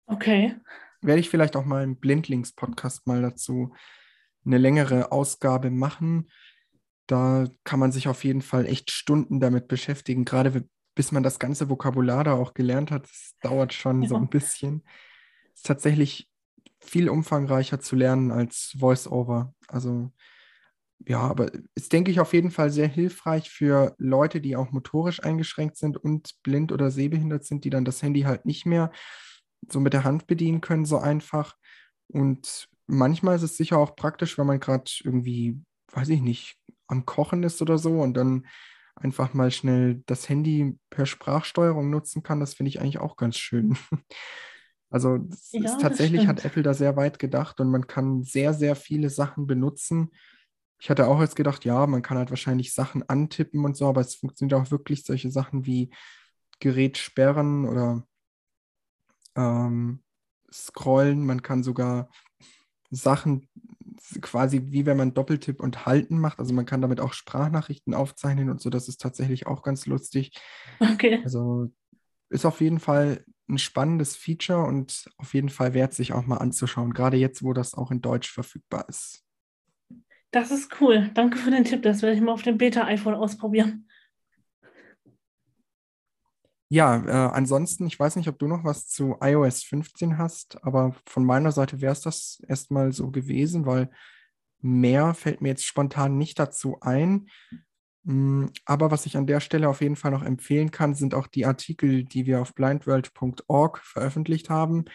Okay. 0.07 0.57
Werde 1.03 1.21
ich 1.21 1.29
vielleicht 1.29 1.55
auch 1.55 1.67
mal 1.67 1.85
im 1.85 1.99
Blindlings-Podcast 1.99 3.07
mal 3.07 3.21
dazu 3.21 3.75
eine 4.47 4.57
längere 4.57 5.13
Ausgabe 5.13 5.71
machen. 5.71 6.31
Da 7.13 7.45
kann 7.65 7.79
man 7.79 7.93
sich 7.93 8.09
auf 8.09 8.25
jeden 8.25 8.41
Fall 8.41 8.65
echt 8.65 8.91
Stunden 8.91 9.39
damit 9.39 9.69
beschäftigen, 9.69 10.25
gerade 10.25 10.65
bis 10.95 11.13
man 11.13 11.23
das 11.23 11.39
ganze 11.39 11.69
Vokabular 11.69 12.25
da 12.25 12.33
auch 12.33 12.55
gelernt 12.55 12.91
hat. 12.91 13.05
Das 13.05 13.35
dauert 13.43 13.75
schon 13.75 14.01
ja. 14.01 14.09
so 14.09 14.17
ein 14.17 14.31
bisschen. 14.31 14.83
Ist 15.55 15.67
tatsächlich 15.67 16.31
viel 16.81 17.11
umfangreicher 17.11 17.81
zu 17.81 17.97
lernen 17.97 18.31
als 18.31 18.73
VoiceOver. 18.79 19.53
Also 19.69 20.11
ja, 21.07 21.21
aber 21.21 21.51
ist, 21.75 21.93
denke 21.93 22.11
ich, 22.11 22.19
auf 22.19 22.33
jeden 22.33 22.51
Fall 22.51 22.71
sehr 22.71 22.89
hilfreich 22.89 23.51
für 23.51 23.95
Leute, 23.99 24.41
die 24.41 24.57
auch 24.57 24.71
motorisch 24.71 25.23
eingeschränkt 25.23 25.77
sind 25.77 25.99
und 25.99 26.43
blind 26.43 26.73
oder 26.73 26.91
sehbehindert 26.91 27.45
sind, 27.45 27.67
die 27.67 27.71
dann 27.71 27.85
das 27.85 28.01
Handy 28.01 28.23
halt 28.23 28.47
nicht 28.47 28.65
mehr 28.65 28.91
so 29.69 29.81
mit 29.81 29.93
der 29.93 30.05
Hand 30.05 30.27
bedienen 30.27 30.63
können, 30.63 30.87
so 30.87 30.97
einfach. 30.97 31.57
Und 32.09 32.71
manchmal 32.87 33.37
ist 33.37 33.43
es 33.43 33.59
sicher 33.59 33.77
auch 33.77 33.97
praktisch, 33.97 34.39
wenn 34.39 34.47
man 34.47 34.61
gerade 34.61 34.91
irgendwie, 35.05 35.61
weiß 35.93 36.09
ich 36.09 36.23
nicht, 36.23 36.57
am 36.93 37.05
Kochen 37.07 37.43
ist 37.43 37.61
oder 37.61 37.79
so 37.79 38.01
und 38.01 38.15
dann 38.15 38.47
einfach 38.95 39.35
mal 39.35 39.51
schnell 39.51 40.03
das 40.07 40.29
Handy 40.29 40.79
per 40.91 41.07
Sprachsteuerung 41.07 41.91
nutzen 41.91 42.23
kann. 42.23 42.39
Das 42.39 42.55
finde 42.55 42.69
ich 42.69 42.81
eigentlich 42.81 42.99
auch 42.99 43.17
ganz 43.17 43.37
schön. 43.37 43.77
Also 44.95 45.27
ja, 45.53 45.79
tatsächlich 45.79 46.27
hat 46.27 46.45
Apple 46.45 46.63
da 46.63 46.75
sehr 46.75 46.97
weit 46.97 47.19
gedacht 47.19 47.61
und 47.61 47.71
man 47.71 47.87
kann 47.87 48.25
sehr, 48.25 48.53
sehr 48.53 48.77
viele 48.77 49.09
Sachen 49.09 49.47
benutzen. 49.47 50.11
Ich 50.79 50.91
hatte 50.91 51.07
auch 51.07 51.19
jetzt 51.23 51.35
gedacht, 51.35 51.65
ja, 51.65 51.87
man 51.87 52.03
kann 52.03 52.19
halt 52.19 52.29
wahrscheinlich 52.29 52.75
Sachen 52.75 53.03
antippen 53.09 53.65
und 53.65 53.75
so, 53.75 53.89
aber 53.89 54.03
es 54.03 54.17
funktioniert 54.17 54.61
auch 54.61 54.71
wirklich 54.71 55.05
solche 55.05 55.31
Sachen 55.31 55.65
wie 55.65 55.89
Gerät 56.61 56.99
sperren 56.99 57.67
oder 57.67 58.07
ähm, 59.35 60.03
scrollen. 60.53 61.25
Man 61.25 61.41
kann 61.41 61.63
sogar 61.63 62.11
Sachen 62.91 63.49
quasi 64.21 64.63
wie 64.71 64.87
wenn 64.87 64.97
man 64.97 65.15
Doppeltipp 65.15 65.61
und 65.61 65.87
Halten 65.87 66.19
macht. 66.19 66.39
Also 66.39 66.55
man 66.55 66.67
kann 66.67 66.81
damit 66.81 67.01
auch 67.01 67.13
Sprachnachrichten 67.13 67.95
aufzeichnen 67.95 68.51
und 68.51 68.61
so. 68.61 68.71
Das 68.71 68.89
ist 68.89 69.01
tatsächlich 69.01 69.47
auch 69.47 69.63
ganz 69.63 69.87
lustig. 69.87 70.33
Okay. 70.81 71.21
Also 71.25 71.71
ist 72.31 72.47
auf 72.47 72.61
jeden 72.61 72.81
Fall 72.81 73.25
ein 73.49 73.59
spannendes 73.59 74.17
Feature 74.17 74.65
und 74.65 75.11
auf 75.19 75.35
jeden 75.35 75.51
Fall 75.51 75.75
wert, 75.75 75.93
sich 75.95 76.13
auch 76.13 76.27
mal 76.27 76.39
anzuschauen, 76.39 76.95
gerade 76.95 77.17
jetzt, 77.17 77.43
wo 77.43 77.53
das 77.53 77.75
auch 77.75 77.91
in 77.91 78.01
Deutsch 78.01 78.31
verfügbar 78.31 78.89
ist. 78.89 79.25
Das 80.31 80.51
ist 80.51 80.81
cool. 80.81 81.11
Danke 81.13 81.37
für 81.37 81.51
den 81.51 81.65
Tipp. 81.65 81.83
Das 81.83 82.01
werde 82.01 82.17
ich 82.17 82.23
mal 82.23 82.33
auf 82.33 82.43
dem 82.43 82.57
Beta-iPhone 82.57 83.15
ausprobieren. 83.15 83.87
Ja, 86.73 87.05
äh, 87.05 87.35
ansonsten, 87.35 87.87
ich 87.87 88.01
weiß 88.01 88.17
nicht, 88.17 88.29
ob 88.29 88.39
du 88.39 88.49
noch 88.49 88.65
was 88.65 88.89
zu 88.89 89.19
iOS 89.21 89.63
15 89.63 90.17
hast, 90.17 90.65
aber 90.65 90.97
von 91.07 91.23
meiner 91.23 91.53
Seite 91.53 91.83
wäre 91.83 91.93
es 91.93 92.01
das 92.01 92.41
erstmal 92.49 92.93
so 92.93 93.11
gewesen, 93.11 93.67
weil 93.67 93.91
mehr 94.63 95.13
fällt 95.13 95.43
mir 95.43 95.51
jetzt 95.51 95.67
spontan 95.67 96.17
nicht 96.17 96.39
dazu 96.39 96.79
ein. 96.81 97.29
Mm, 98.05 98.47
aber 98.65 98.91
was 98.91 99.05
ich 99.05 99.19
an 99.19 99.27
der 99.27 99.41
Stelle 99.41 99.69
auf 99.69 99.83
jeden 99.83 99.97
Fall 99.97 100.13
noch 100.13 100.23
empfehlen 100.23 100.71
kann, 100.71 100.95
sind 100.95 101.15
auch 101.15 101.27
die 101.27 101.45
Artikel, 101.45 102.05
die 102.05 102.25
wir 102.25 102.41
auf 102.41 102.55
blindworld.org 102.55 103.81
veröffentlicht 103.81 104.49
haben. 104.49 104.87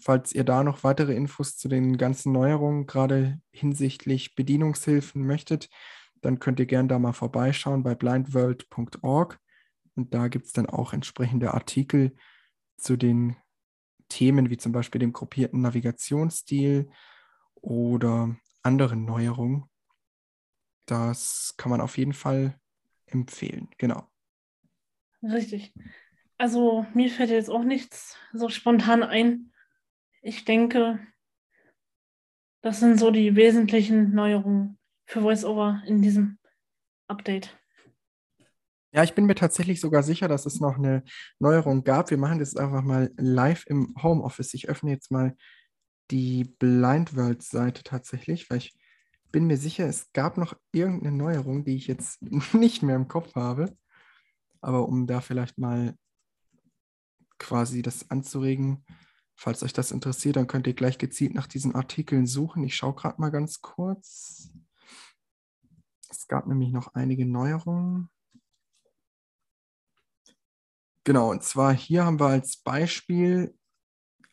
Falls 0.00 0.32
ihr 0.32 0.44
da 0.44 0.62
noch 0.62 0.84
weitere 0.84 1.16
Infos 1.16 1.56
zu 1.56 1.66
den 1.66 1.98
ganzen 1.98 2.30
Neuerungen, 2.30 2.86
gerade 2.86 3.40
hinsichtlich 3.50 4.36
Bedienungshilfen 4.36 5.26
möchtet, 5.26 5.68
dann 6.20 6.38
könnt 6.38 6.60
ihr 6.60 6.66
gerne 6.66 6.86
da 6.86 7.00
mal 7.00 7.12
vorbeischauen 7.12 7.82
bei 7.82 7.96
blindworld.org. 7.96 9.40
Und 9.98 10.14
da 10.14 10.28
gibt 10.28 10.46
es 10.46 10.52
dann 10.52 10.66
auch 10.66 10.92
entsprechende 10.92 11.54
Artikel 11.54 12.14
zu 12.76 12.96
den 12.96 13.36
Themen 14.08 14.48
wie 14.48 14.56
zum 14.56 14.70
Beispiel 14.70 15.00
dem 15.00 15.12
gruppierten 15.12 15.60
Navigationsstil 15.60 16.88
oder 17.56 18.36
anderen 18.62 19.04
Neuerungen, 19.04 19.64
das 20.86 21.54
kann 21.56 21.70
man 21.70 21.80
auf 21.80 21.98
jeden 21.98 22.12
Fall 22.12 22.60
empfehlen, 23.06 23.68
genau. 23.76 24.08
Richtig. 25.20 25.74
Also 26.36 26.86
mir 26.94 27.10
fällt 27.10 27.30
jetzt 27.30 27.50
auch 27.50 27.64
nichts 27.64 28.16
so 28.32 28.48
spontan 28.48 29.02
ein. 29.02 29.52
Ich 30.22 30.44
denke, 30.44 31.04
das 32.60 32.78
sind 32.78 33.00
so 33.00 33.10
die 33.10 33.34
wesentlichen 33.34 34.14
Neuerungen 34.14 34.78
für 35.06 35.24
VoiceOver 35.24 35.82
in 35.86 36.02
diesem 36.02 36.38
Update. 37.08 37.57
Ja, 38.92 39.02
ich 39.04 39.14
bin 39.14 39.26
mir 39.26 39.34
tatsächlich 39.34 39.80
sogar 39.80 40.02
sicher, 40.02 40.28
dass 40.28 40.46
es 40.46 40.60
noch 40.60 40.76
eine 40.78 41.04
Neuerung 41.38 41.84
gab. 41.84 42.10
Wir 42.10 42.16
machen 42.16 42.38
das 42.38 42.56
einfach 42.56 42.82
mal 42.82 43.10
live 43.18 43.64
im 43.66 43.94
Homeoffice. 44.02 44.54
Ich 44.54 44.68
öffne 44.68 44.90
jetzt 44.90 45.10
mal 45.10 45.36
die 46.10 46.44
Blind 46.44 47.14
World 47.14 47.42
Seite 47.42 47.82
tatsächlich, 47.82 48.48
weil 48.48 48.58
ich 48.58 48.78
bin 49.30 49.46
mir 49.46 49.58
sicher, 49.58 49.86
es 49.86 50.10
gab 50.12 50.38
noch 50.38 50.54
irgendeine 50.72 51.14
Neuerung, 51.14 51.64
die 51.64 51.76
ich 51.76 51.86
jetzt 51.86 52.22
nicht 52.54 52.82
mehr 52.82 52.96
im 52.96 53.08
Kopf 53.08 53.34
habe. 53.34 53.76
Aber 54.60 54.88
um 54.88 55.06
da 55.06 55.20
vielleicht 55.20 55.58
mal 55.58 55.94
quasi 57.38 57.82
das 57.82 58.10
anzuregen, 58.10 58.84
falls 59.36 59.62
euch 59.62 59.72
das 59.72 59.92
interessiert, 59.92 60.36
dann 60.36 60.46
könnt 60.46 60.66
ihr 60.66 60.74
gleich 60.74 60.98
gezielt 60.98 61.34
nach 61.34 61.46
diesen 61.46 61.74
Artikeln 61.74 62.26
suchen. 62.26 62.64
Ich 62.64 62.74
schaue 62.74 62.94
gerade 62.94 63.20
mal 63.20 63.30
ganz 63.30 63.60
kurz. 63.60 64.50
Es 66.08 66.26
gab 66.26 66.46
nämlich 66.46 66.72
noch 66.72 66.94
einige 66.94 67.26
Neuerungen. 67.26 68.08
Genau, 71.08 71.30
und 71.30 71.42
zwar 71.42 71.72
hier 71.72 72.04
haben 72.04 72.20
wir 72.20 72.26
als 72.26 72.58
Beispiel 72.58 73.54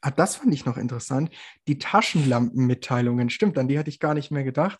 Ah, 0.02 0.12
das 0.12 0.36
fand 0.36 0.54
ich 0.54 0.66
noch 0.66 0.76
interessant. 0.76 1.32
Die 1.70 1.80
Taschenlampenmitteilungen. 1.80 3.30
Stimmt, 3.30 3.58
an 3.58 3.70
die 3.70 3.80
hatte 3.80 3.90
ich 3.90 4.02
gar 4.02 4.14
nicht 4.14 4.30
mehr 4.30 4.44
gedacht. 4.44 4.80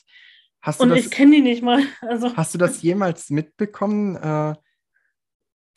Hast 0.62 0.82
Und 0.82 0.90
das, 0.90 1.00
ich 1.00 1.10
kenne 1.10 1.38
die 1.38 1.42
nicht 1.42 1.64
mal. 1.64 1.82
Also. 2.02 2.36
Hast 2.36 2.54
du 2.54 2.58
das 2.58 2.82
jemals 2.82 3.30
mitbekommen? 3.30 4.18
Äh, 4.18 4.56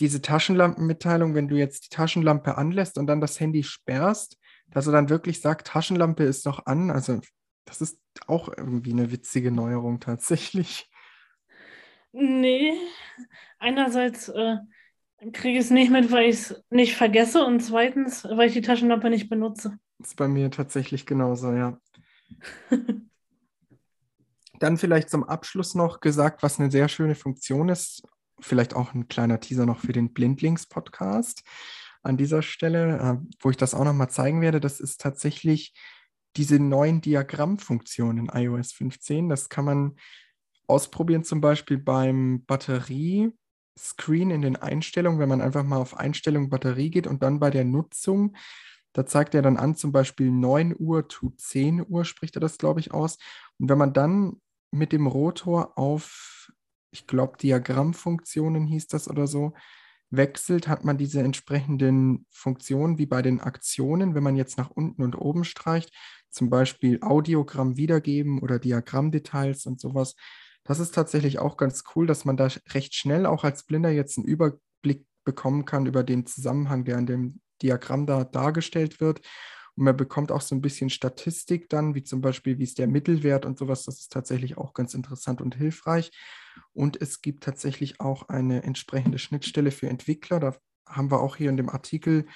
diese 0.00 0.20
Taschenlampenmitteilung, 0.20 1.36
wenn 1.36 1.46
du 1.46 1.56
jetzt 1.56 1.84
die 1.84 1.96
Taschenlampe 1.96 2.58
anlässt 2.58 2.98
und 2.98 3.06
dann 3.06 3.20
das 3.20 3.38
Handy 3.38 3.62
sperrst, 3.62 4.38
dass 4.66 4.86
er 4.86 4.92
dann 4.92 5.08
wirklich 5.08 5.40
sagt, 5.40 5.68
Taschenlampe 5.68 6.24
ist 6.24 6.44
noch 6.44 6.66
an. 6.66 6.90
Also 6.90 7.20
das 7.64 7.80
ist 7.80 8.00
auch 8.26 8.48
irgendwie 8.48 8.92
eine 8.92 9.12
witzige 9.12 9.52
Neuerung 9.52 10.00
tatsächlich. 10.00 10.90
Nee, 12.12 12.74
einerseits 13.60 14.28
äh, 14.28 14.56
kriege 15.32 15.58
ich 15.58 15.64
es 15.64 15.70
nicht 15.70 15.90
mit, 15.90 16.10
weil 16.12 16.28
ich 16.28 16.36
es 16.36 16.62
nicht 16.70 16.96
vergesse 16.96 17.44
und 17.44 17.60
zweitens, 17.60 18.24
weil 18.24 18.48
ich 18.48 18.54
die 18.54 18.62
Taschenlampe 18.62 19.10
nicht 19.10 19.28
benutze. 19.28 19.78
Das 19.98 20.08
ist 20.08 20.16
bei 20.16 20.28
mir 20.28 20.50
tatsächlich 20.50 21.06
genauso, 21.06 21.52
ja. 21.52 21.78
Dann 24.60 24.76
vielleicht 24.76 25.10
zum 25.10 25.24
Abschluss 25.24 25.74
noch 25.74 26.00
gesagt, 26.00 26.42
was 26.42 26.58
eine 26.58 26.70
sehr 26.70 26.88
schöne 26.88 27.14
Funktion 27.14 27.68
ist. 27.68 28.02
Vielleicht 28.40 28.74
auch 28.74 28.94
ein 28.94 29.08
kleiner 29.08 29.40
Teaser 29.40 29.66
noch 29.66 29.80
für 29.80 29.92
den 29.92 30.12
Blindlings-Podcast 30.12 31.42
an 32.02 32.16
dieser 32.16 32.42
Stelle, 32.42 32.98
äh, 32.98 33.16
wo 33.40 33.50
ich 33.50 33.56
das 33.56 33.74
auch 33.74 33.84
nochmal 33.84 34.10
zeigen 34.10 34.40
werde. 34.40 34.60
Das 34.60 34.80
ist 34.80 35.00
tatsächlich 35.00 35.74
diese 36.36 36.60
neuen 36.60 37.00
Diagrammfunktionen 37.00 38.26
in 38.26 38.32
iOS 38.32 38.72
15. 38.72 39.28
Das 39.28 39.48
kann 39.48 39.64
man 39.64 39.96
ausprobieren, 40.68 41.24
zum 41.24 41.40
Beispiel 41.40 41.78
beim 41.78 42.44
Batterie 42.44 43.32
Screen 43.78 44.30
in 44.30 44.42
den 44.42 44.56
Einstellungen, 44.56 45.20
wenn 45.20 45.28
man 45.28 45.40
einfach 45.40 45.64
mal 45.64 45.78
auf 45.78 45.96
Einstellung 45.96 46.50
Batterie 46.50 46.90
geht 46.90 47.06
und 47.06 47.22
dann 47.22 47.40
bei 47.40 47.50
der 47.50 47.64
Nutzung, 47.64 48.36
da 48.92 49.06
zeigt 49.06 49.34
er 49.34 49.42
dann 49.42 49.56
an, 49.56 49.76
zum 49.76 49.92
Beispiel 49.92 50.30
9 50.30 50.74
Uhr 50.78 51.08
to 51.08 51.30
10 51.30 51.86
Uhr, 51.88 52.04
spricht 52.04 52.36
er 52.36 52.40
das, 52.40 52.58
glaube 52.58 52.80
ich, 52.80 52.92
aus. 52.92 53.18
Und 53.58 53.68
wenn 53.68 53.78
man 53.78 53.92
dann 53.92 54.40
mit 54.70 54.92
dem 54.92 55.06
Rotor 55.06 55.78
auf, 55.78 56.50
ich 56.90 57.06
glaube, 57.06 57.36
Diagrammfunktionen 57.38 58.66
hieß 58.66 58.88
das 58.88 59.08
oder 59.08 59.26
so, 59.26 59.54
wechselt, 60.10 60.68
hat 60.68 60.84
man 60.84 60.96
diese 60.96 61.20
entsprechenden 61.20 62.26
Funktionen 62.30 62.98
wie 62.98 63.06
bei 63.06 63.22
den 63.22 63.40
Aktionen, 63.40 64.14
wenn 64.14 64.22
man 64.22 64.36
jetzt 64.36 64.58
nach 64.58 64.70
unten 64.70 65.02
und 65.02 65.14
oben 65.14 65.44
streicht, 65.44 65.92
zum 66.30 66.50
Beispiel 66.50 66.98
Audiogramm 67.02 67.76
wiedergeben 67.76 68.40
oder 68.40 68.58
Diagrammdetails 68.58 69.66
und 69.66 69.80
sowas. 69.80 70.14
Das 70.68 70.80
ist 70.80 70.94
tatsächlich 70.94 71.38
auch 71.38 71.56
ganz 71.56 71.82
cool, 71.96 72.06
dass 72.06 72.26
man 72.26 72.36
da 72.36 72.46
recht 72.74 72.94
schnell 72.94 73.24
auch 73.24 73.42
als 73.42 73.62
Blinder 73.62 73.88
jetzt 73.88 74.18
einen 74.18 74.26
Überblick 74.26 75.06
bekommen 75.24 75.64
kann 75.64 75.86
über 75.86 76.04
den 76.04 76.26
Zusammenhang, 76.26 76.84
der 76.84 76.98
in 76.98 77.06
dem 77.06 77.40
Diagramm 77.62 78.04
da 78.04 78.24
dargestellt 78.24 79.00
wird. 79.00 79.20
Und 79.76 79.84
man 79.84 79.96
bekommt 79.96 80.30
auch 80.30 80.42
so 80.42 80.54
ein 80.54 80.60
bisschen 80.60 80.90
Statistik 80.90 81.70
dann, 81.70 81.94
wie 81.94 82.02
zum 82.02 82.20
Beispiel, 82.20 82.58
wie 82.58 82.64
ist 82.64 82.78
der 82.78 82.86
Mittelwert 82.86 83.46
und 83.46 83.58
sowas. 83.58 83.84
Das 83.84 83.98
ist 83.98 84.12
tatsächlich 84.12 84.58
auch 84.58 84.74
ganz 84.74 84.92
interessant 84.92 85.40
und 85.40 85.54
hilfreich. 85.54 86.10
Und 86.74 87.00
es 87.00 87.22
gibt 87.22 87.44
tatsächlich 87.44 88.00
auch 88.00 88.28
eine 88.28 88.62
entsprechende 88.62 89.18
Schnittstelle 89.18 89.70
für 89.70 89.88
Entwickler. 89.88 90.38
Da 90.38 90.54
haben 90.86 91.10
wir 91.10 91.20
auch 91.20 91.36
hier 91.36 91.48
in 91.48 91.56
dem 91.56 91.70
Artikel 91.70 92.26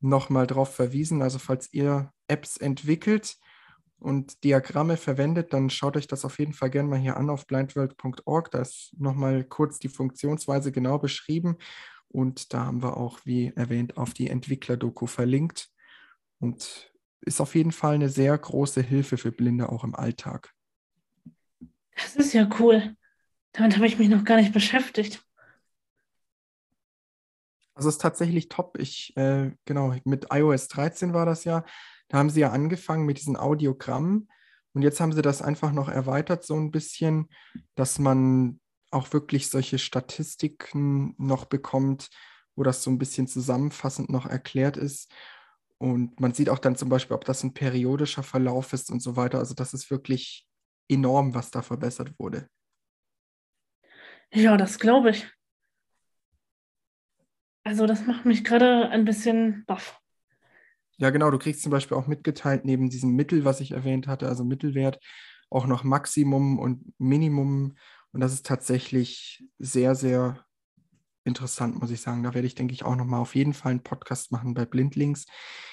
nochmal 0.00 0.46
drauf 0.46 0.74
verwiesen. 0.74 1.20
Also 1.20 1.38
falls 1.38 1.70
ihr 1.74 2.10
Apps 2.26 2.56
entwickelt, 2.56 3.36
und 3.98 4.44
Diagramme 4.44 4.96
verwendet, 4.96 5.52
dann 5.52 5.70
schaut 5.70 5.96
euch 5.96 6.06
das 6.06 6.24
auf 6.24 6.38
jeden 6.38 6.52
Fall 6.52 6.70
gerne 6.70 6.88
mal 6.88 6.98
hier 6.98 7.16
an 7.16 7.30
auf 7.30 7.46
blindworld.org. 7.46 8.50
Da 8.50 8.60
ist 8.60 8.92
nochmal 8.98 9.44
kurz 9.44 9.78
die 9.78 9.88
Funktionsweise 9.88 10.70
genau 10.70 10.98
beschrieben. 10.98 11.56
Und 12.08 12.52
da 12.52 12.66
haben 12.66 12.82
wir 12.82 12.96
auch, 12.96 13.20
wie 13.24 13.52
erwähnt, 13.56 13.96
auf 13.96 14.14
die 14.14 14.28
Entwickler-Doku 14.28 15.06
verlinkt. 15.06 15.70
Und 16.38 16.92
ist 17.22 17.40
auf 17.40 17.54
jeden 17.54 17.72
Fall 17.72 17.94
eine 17.94 18.08
sehr 18.08 18.36
große 18.36 18.82
Hilfe 18.82 19.16
für 19.16 19.32
Blinde 19.32 19.70
auch 19.70 19.82
im 19.82 19.94
Alltag. 19.94 20.52
Das 21.96 22.14
ist 22.16 22.34
ja 22.34 22.48
cool. 22.60 22.94
Damit 23.52 23.76
habe 23.76 23.86
ich 23.86 23.98
mich 23.98 24.08
noch 24.08 24.24
gar 24.24 24.36
nicht 24.36 24.52
beschäftigt. 24.52 25.22
Also 27.74 27.88
es 27.88 27.96
ist 27.96 28.02
tatsächlich 28.02 28.48
top. 28.48 28.78
Ich, 28.78 29.16
äh, 29.16 29.52
genau, 29.64 29.94
mit 30.04 30.26
iOS 30.30 30.68
13 30.68 31.12
war 31.12 31.26
das 31.26 31.44
ja. 31.44 31.64
Da 32.08 32.18
haben 32.18 32.30
sie 32.30 32.40
ja 32.40 32.50
angefangen 32.50 33.06
mit 33.06 33.18
diesen 33.18 33.36
Audiogrammen 33.36 34.28
und 34.72 34.82
jetzt 34.82 35.00
haben 35.00 35.12
sie 35.12 35.22
das 35.22 35.42
einfach 35.42 35.72
noch 35.72 35.88
erweitert 35.88 36.44
so 36.44 36.54
ein 36.54 36.70
bisschen, 36.70 37.28
dass 37.74 37.98
man 37.98 38.60
auch 38.90 39.12
wirklich 39.12 39.48
solche 39.48 39.78
Statistiken 39.78 41.14
noch 41.18 41.46
bekommt, 41.46 42.10
wo 42.54 42.62
das 42.62 42.82
so 42.82 42.90
ein 42.90 42.98
bisschen 42.98 43.26
zusammenfassend 43.26 44.10
noch 44.10 44.26
erklärt 44.26 44.76
ist. 44.76 45.10
Und 45.78 46.20
man 46.20 46.32
sieht 46.32 46.48
auch 46.48 46.58
dann 46.58 46.76
zum 46.76 46.88
Beispiel, 46.88 47.16
ob 47.16 47.24
das 47.24 47.42
ein 47.42 47.54
periodischer 47.54 48.22
Verlauf 48.22 48.72
ist 48.72 48.90
und 48.90 49.00
so 49.00 49.16
weiter. 49.16 49.38
Also 49.38 49.54
das 49.54 49.74
ist 49.74 49.90
wirklich 49.90 50.46
enorm, 50.88 51.34
was 51.34 51.50
da 51.50 51.62
verbessert 51.62 52.12
wurde. 52.18 52.48
Ja, 54.32 54.56
das 54.56 54.78
glaube 54.78 55.10
ich. 55.10 55.26
Also 57.64 57.86
das 57.86 58.06
macht 58.06 58.24
mich 58.24 58.44
gerade 58.44 58.88
ein 58.90 59.04
bisschen 59.04 59.64
baff. 59.66 60.00
Ja, 60.98 61.10
genau. 61.10 61.30
Du 61.30 61.38
kriegst 61.38 61.62
zum 61.62 61.70
Beispiel 61.72 61.96
auch 61.96 62.06
mitgeteilt, 62.06 62.64
neben 62.64 62.88
diesem 62.88 63.10
Mittel, 63.14 63.44
was 63.44 63.60
ich 63.60 63.72
erwähnt 63.72 64.06
hatte, 64.06 64.28
also 64.28 64.44
Mittelwert, 64.44 64.98
auch 65.50 65.66
noch 65.66 65.84
Maximum 65.84 66.58
und 66.58 66.92
Minimum. 66.98 67.76
Und 68.12 68.20
das 68.20 68.32
ist 68.32 68.46
tatsächlich 68.46 69.44
sehr, 69.58 69.94
sehr 69.94 70.44
interessant, 71.24 71.78
muss 71.80 71.90
ich 71.90 72.00
sagen. 72.00 72.22
Da 72.22 72.34
werde 72.34 72.46
ich, 72.46 72.54
denke 72.54 72.72
ich, 72.72 72.84
auch 72.84 72.96
nochmal 72.96 73.20
auf 73.20 73.34
jeden 73.34 73.52
Fall 73.52 73.72
einen 73.72 73.82
Podcast 73.82 74.32
machen 74.32 74.54
bei 74.54 74.64
Blindlinks. 74.64 75.26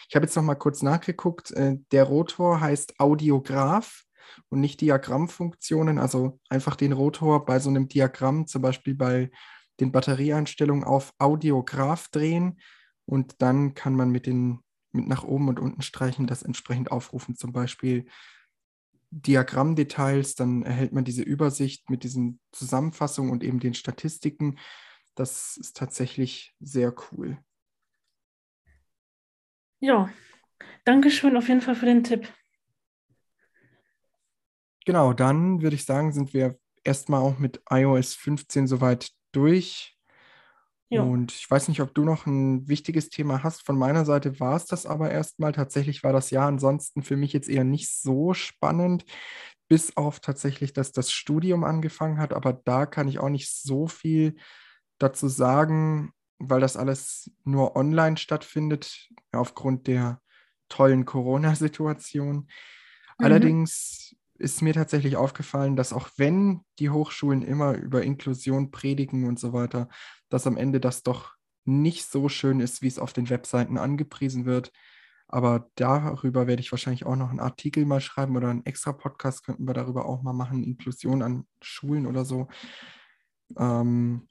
Ich 0.10 0.16
habe 0.16 0.26
jetzt 0.26 0.36
nochmal 0.36 0.58
kurz 0.58 0.82
nachgeguckt. 0.82 1.52
Äh, 1.52 1.78
der 1.92 2.04
Rotor 2.04 2.60
heißt 2.60 3.00
Audiograph 3.00 4.04
und 4.50 4.60
nicht 4.60 4.82
Diagrammfunktionen. 4.82 6.00
Also 6.00 6.40
einfach 6.50 6.76
den 6.76 6.92
Rotor 6.92 7.46
bei 7.46 7.60
so 7.60 7.70
einem 7.70 7.88
Diagramm, 7.88 8.48
zum 8.48 8.62
Beispiel 8.62 8.96
bei 8.96 9.32
den 9.80 9.92
Batterieeinstellungen 9.92 10.84
auf 10.84 11.14
Audiograph 11.18 12.10
drehen 12.10 12.60
und 13.06 13.42
dann 13.42 13.74
kann 13.74 13.96
man 13.96 14.12
mit 14.12 14.26
den 14.28 14.63
mit 14.94 15.08
nach 15.08 15.24
oben 15.24 15.48
und 15.50 15.60
unten 15.60 15.82
streichen 15.82 16.28
das 16.28 16.44
entsprechend 16.44 16.92
aufrufen. 16.92 17.36
Zum 17.36 17.52
Beispiel 17.52 18.06
Diagrammdetails, 19.12 20.36
dann 20.36 20.64
erhält 20.64 20.94
man 20.94 21.04
diese 21.04 21.22
Übersicht 21.22 21.90
mit 21.90 22.04
diesen 22.04 22.40
Zusammenfassungen 22.52 23.32
und 23.32 23.44
eben 23.44 23.60
den 23.60 23.74
Statistiken. 23.74 24.58
Das 25.16 25.58
ist 25.58 25.78
tatsächlich 25.78 26.56
sehr 26.60 26.94
cool. 27.12 27.38
Ja, 29.80 30.10
danke 30.86 31.12
schön 31.12 31.38
auf 31.38 31.48
jeden 31.48 31.62
Fall 31.62 31.76
für 31.76 31.86
den 31.86 32.04
Tipp. 32.04 32.32
Genau, 34.86 35.14
dann 35.14 35.62
würde 35.62 35.76
ich 35.76 35.86
sagen, 35.86 36.12
sind 36.12 36.34
wir 36.34 36.58
erstmal 36.84 37.22
auch 37.22 37.38
mit 37.38 37.62
iOS 37.70 38.16
15 38.16 38.68
soweit 38.68 39.12
durch. 39.32 39.98
Ja. 40.94 41.04
Und 41.04 41.32
ich 41.32 41.50
weiß 41.50 41.68
nicht, 41.68 41.82
ob 41.82 41.94
du 41.94 42.04
noch 42.04 42.26
ein 42.26 42.68
wichtiges 42.68 43.10
Thema 43.10 43.44
hast. 43.44 43.66
Von 43.66 43.78
meiner 43.78 44.06
Seite 44.06 44.40
war 44.40 44.56
es 44.56 44.66
das 44.66 44.86
aber 44.86 45.12
erstmal. 45.12 45.52
Tatsächlich 45.52 46.04
war 46.04 46.14
das 46.14 46.30
Jahr 46.30 46.48
ansonsten 46.48 47.04
für 47.04 47.18
mich 47.18 47.34
jetzt 47.34 47.50
eher 47.50 47.64
nicht 47.64 47.90
so 47.90 48.34
spannend, 48.34 49.06
bis 49.68 49.98
auf 49.98 50.20
tatsächlich, 50.20 50.74
dass 50.74 50.92
das 50.92 51.12
Studium 51.12 51.64
angefangen 51.64 52.20
hat. 52.20 52.34
Aber 52.34 52.54
da 52.54 52.86
kann 52.86 53.08
ich 53.08 53.20
auch 53.20 53.30
nicht 53.30 53.52
so 53.52 53.88
viel 53.88 54.36
dazu 55.00 55.28
sagen, 55.28 56.12
weil 56.40 56.62
das 56.62 56.78
alles 56.78 57.32
nur 57.44 57.76
online 57.76 58.18
stattfindet, 58.18 59.10
aufgrund 59.32 59.88
der 59.88 60.22
tollen 60.70 61.06
Corona-Situation. 61.06 62.36
Mhm. 62.36 62.46
Allerdings 63.18 64.16
ist 64.40 64.62
mir 64.62 64.74
tatsächlich 64.74 65.16
aufgefallen, 65.16 65.76
dass 65.76 65.94
auch 65.94 66.10
wenn 66.18 66.62
die 66.80 66.90
Hochschulen 66.90 67.44
immer 67.44 67.74
über 67.74 68.04
Inklusion 68.04 68.72
predigen 68.72 69.26
und 69.26 69.40
so 69.40 69.54
weiter, 69.54 69.88
dass 70.34 70.48
am 70.48 70.58
Ende 70.58 70.80
das 70.80 71.04
doch 71.04 71.36
nicht 71.64 72.10
so 72.10 72.28
schön 72.28 72.60
ist, 72.60 72.82
wie 72.82 72.88
es 72.88 72.98
auf 72.98 73.14
den 73.14 73.30
Webseiten 73.30 73.78
angepriesen 73.78 74.46
wird. 74.46 74.72
Aber 75.28 75.70
darüber 75.76 76.48
werde 76.48 76.62
ich 76.62 76.72
wahrscheinlich 76.72 77.06
auch 77.06 77.16
noch 77.16 77.30
einen 77.30 77.40
Artikel 77.40 77.86
mal 77.86 78.02
schreiben 78.02 78.36
oder 78.36 78.50
einen 78.50 78.66
extra 78.66 78.94
Podcast 78.94 79.46
könnten 79.46 79.68
wir 79.68 79.76
darüber 79.76 80.06
auch 80.06 80.24
mal 80.24 80.34
machen, 80.34 80.64
Inklusion 80.64 81.22
an 81.22 81.46
Schulen 81.62 82.08
oder 82.08 82.26
so. 82.26 82.48
Ähm, 83.58 84.28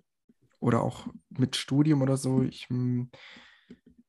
oder 0.58 0.82
auch 0.82 1.06
mit 1.30 1.54
Studium 1.54 2.02
oder 2.02 2.16
so. 2.16 2.42
Ich 2.42 2.68
hm, 2.68 3.10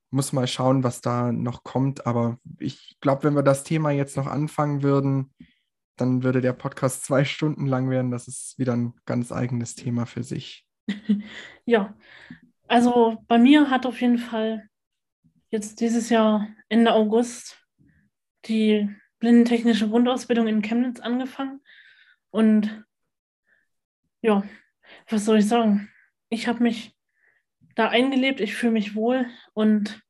muss 0.10 0.34
mal 0.34 0.48
schauen, 0.48 0.84
was 0.84 1.02
da 1.02 1.32
noch 1.32 1.64
kommt. 1.64 2.08
Aber 2.08 2.40
ich 2.58 2.98
glaube, 3.02 3.24
wenn 3.24 3.36
wir 3.36 3.44
das 3.44 3.64
Thema 3.64 3.92
jetzt 3.92 4.18
noch 4.18 4.28
anfangen 4.28 4.82
würden, 4.82 5.32
dann 5.96 6.24
würde 6.24 6.42
der 6.42 6.54
Podcast 6.54 7.06
zwei 7.06 7.24
Stunden 7.24 7.68
lang 7.68 7.92
werden. 7.92 8.10
Das 8.10 8.28
ist 8.28 8.58
wieder 8.58 8.74
ein 8.74 8.94
ganz 9.06 9.32
eigenes 9.32 9.76
Thema 9.76 10.08
für 10.08 10.24
sich. 10.24 10.68
ja, 11.66 11.96
also 12.68 13.24
bei 13.28 13.38
mir 13.38 13.70
hat 13.70 13.86
auf 13.86 14.02
jeden 14.02 14.18
Fall 14.18 14.68
jetzt 15.50 15.80
dieses 15.80 16.10
Jahr 16.10 16.48
Ende 16.70 16.94
August 16.94 17.64
die 18.46 18.90
blindentechnische 19.20 19.88
Grundausbildung 19.88 20.48
in 20.48 20.62
Chemnitz 20.62 21.00
angefangen. 21.00 21.62
Und 22.30 22.84
ja, 24.22 24.44
was 25.08 25.26
soll 25.26 25.38
ich 25.38 25.48
sagen? 25.48 25.90
Ich 26.30 26.48
habe 26.48 26.64
mich 26.64 26.96
da 27.76 27.90
eingelebt, 27.90 28.42
ich 28.42 28.56
fühle 28.56 28.74
mich 28.74 28.96
wohl 28.96 29.28
und 29.54 30.02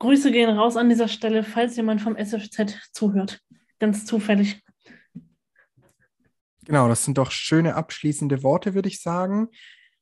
Grüße 0.00 0.32
gehen 0.32 0.50
raus 0.50 0.76
an 0.76 0.88
dieser 0.88 1.08
Stelle, 1.08 1.44
falls 1.44 1.76
jemand 1.76 2.00
vom 2.00 2.16
SFZ 2.16 2.90
zuhört. 2.92 3.40
Ganz 3.78 4.04
zufällig. 4.04 4.60
Genau, 6.64 6.88
das 6.88 7.04
sind 7.04 7.18
doch 7.18 7.30
schöne 7.30 7.74
abschließende 7.74 8.42
Worte, 8.42 8.74
würde 8.74 8.88
ich 8.88 9.00
sagen. 9.00 9.48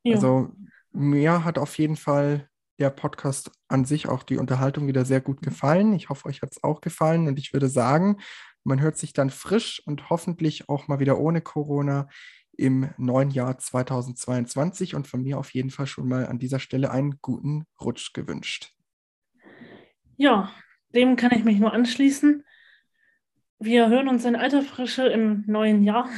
Ja. 0.02 0.14
Also 0.14 0.50
mir 0.92 1.44
hat 1.44 1.58
auf 1.58 1.78
jeden 1.78 1.96
Fall 1.96 2.48
der 2.78 2.90
Podcast 2.90 3.50
an 3.68 3.84
sich 3.84 4.08
auch 4.08 4.22
die 4.22 4.38
Unterhaltung 4.38 4.86
wieder 4.86 5.04
sehr 5.04 5.20
gut 5.20 5.42
gefallen. 5.42 5.92
Ich 5.92 6.08
hoffe, 6.08 6.26
euch 6.26 6.40
hat 6.42 6.52
es 6.52 6.64
auch 6.64 6.80
gefallen 6.80 7.28
und 7.28 7.38
ich 7.38 7.52
würde 7.52 7.68
sagen, 7.68 8.16
man 8.64 8.80
hört 8.80 8.96
sich 8.96 9.12
dann 9.12 9.30
frisch 9.30 9.82
und 9.86 10.10
hoffentlich 10.10 10.68
auch 10.68 10.88
mal 10.88 10.98
wieder 10.98 11.18
ohne 11.18 11.40
Corona 11.42 12.08
im 12.56 12.90
neuen 12.98 13.30
Jahr 13.30 13.58
2022 13.58 14.94
und 14.94 15.06
von 15.06 15.22
mir 15.22 15.38
auf 15.38 15.52
jeden 15.54 15.70
Fall 15.70 15.86
schon 15.86 16.08
mal 16.08 16.26
an 16.26 16.38
dieser 16.38 16.58
Stelle 16.58 16.90
einen 16.90 17.18
guten 17.22 17.64
Rutsch 17.80 18.12
gewünscht. 18.12 18.74
Ja, 20.16 20.50
dem 20.94 21.16
kann 21.16 21.32
ich 21.32 21.44
mich 21.44 21.58
nur 21.58 21.72
anschließen. 21.72 22.44
Wir 23.58 23.88
hören 23.88 24.08
uns 24.08 24.24
in 24.24 24.36
alter 24.36 24.62
Frische 24.62 25.06
im 25.06 25.44
neuen 25.46 25.82
Jahr. 25.82 26.08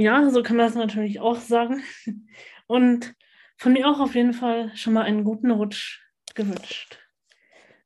Ja, 0.00 0.30
so 0.30 0.44
kann 0.44 0.56
man 0.56 0.66
das 0.66 0.76
natürlich 0.76 1.18
auch 1.18 1.40
sagen. 1.40 1.82
Und 2.68 3.16
von 3.56 3.72
mir 3.72 3.88
auch 3.88 3.98
auf 3.98 4.14
jeden 4.14 4.32
Fall 4.32 4.70
schon 4.76 4.92
mal 4.92 5.02
einen 5.02 5.24
guten 5.24 5.50
Rutsch 5.50 6.00
gewünscht. 6.36 7.00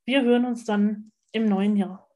Wir 0.04 0.20
hören 0.20 0.44
uns 0.44 0.66
dann 0.66 1.10
im 1.32 1.46
neuen 1.46 1.74
Jahr. 1.74 2.06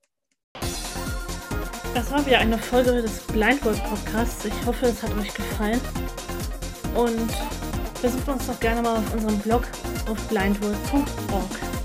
Das 1.94 2.12
war 2.12 2.26
wieder 2.26 2.40
eine 2.40 2.59
Folge 2.59 3.01
des 3.01 3.26
Blindworld 3.28 3.82
Podcasts. 3.84 4.44
Ich 4.44 4.66
hoffe, 4.66 4.84
es 4.84 5.03
hat 5.03 5.16
euch 5.16 5.32
gefallen. 5.32 5.80
Und 6.94 7.32
besucht 8.03 8.28
uns 8.28 8.47
doch 8.49 8.61
gerne 8.61 8.82
mal 8.82 8.99
auf 8.99 9.14
unserem 9.14 9.38
Blog 9.38 9.66
auf 10.11 10.28
blindworld.org. 10.28 11.75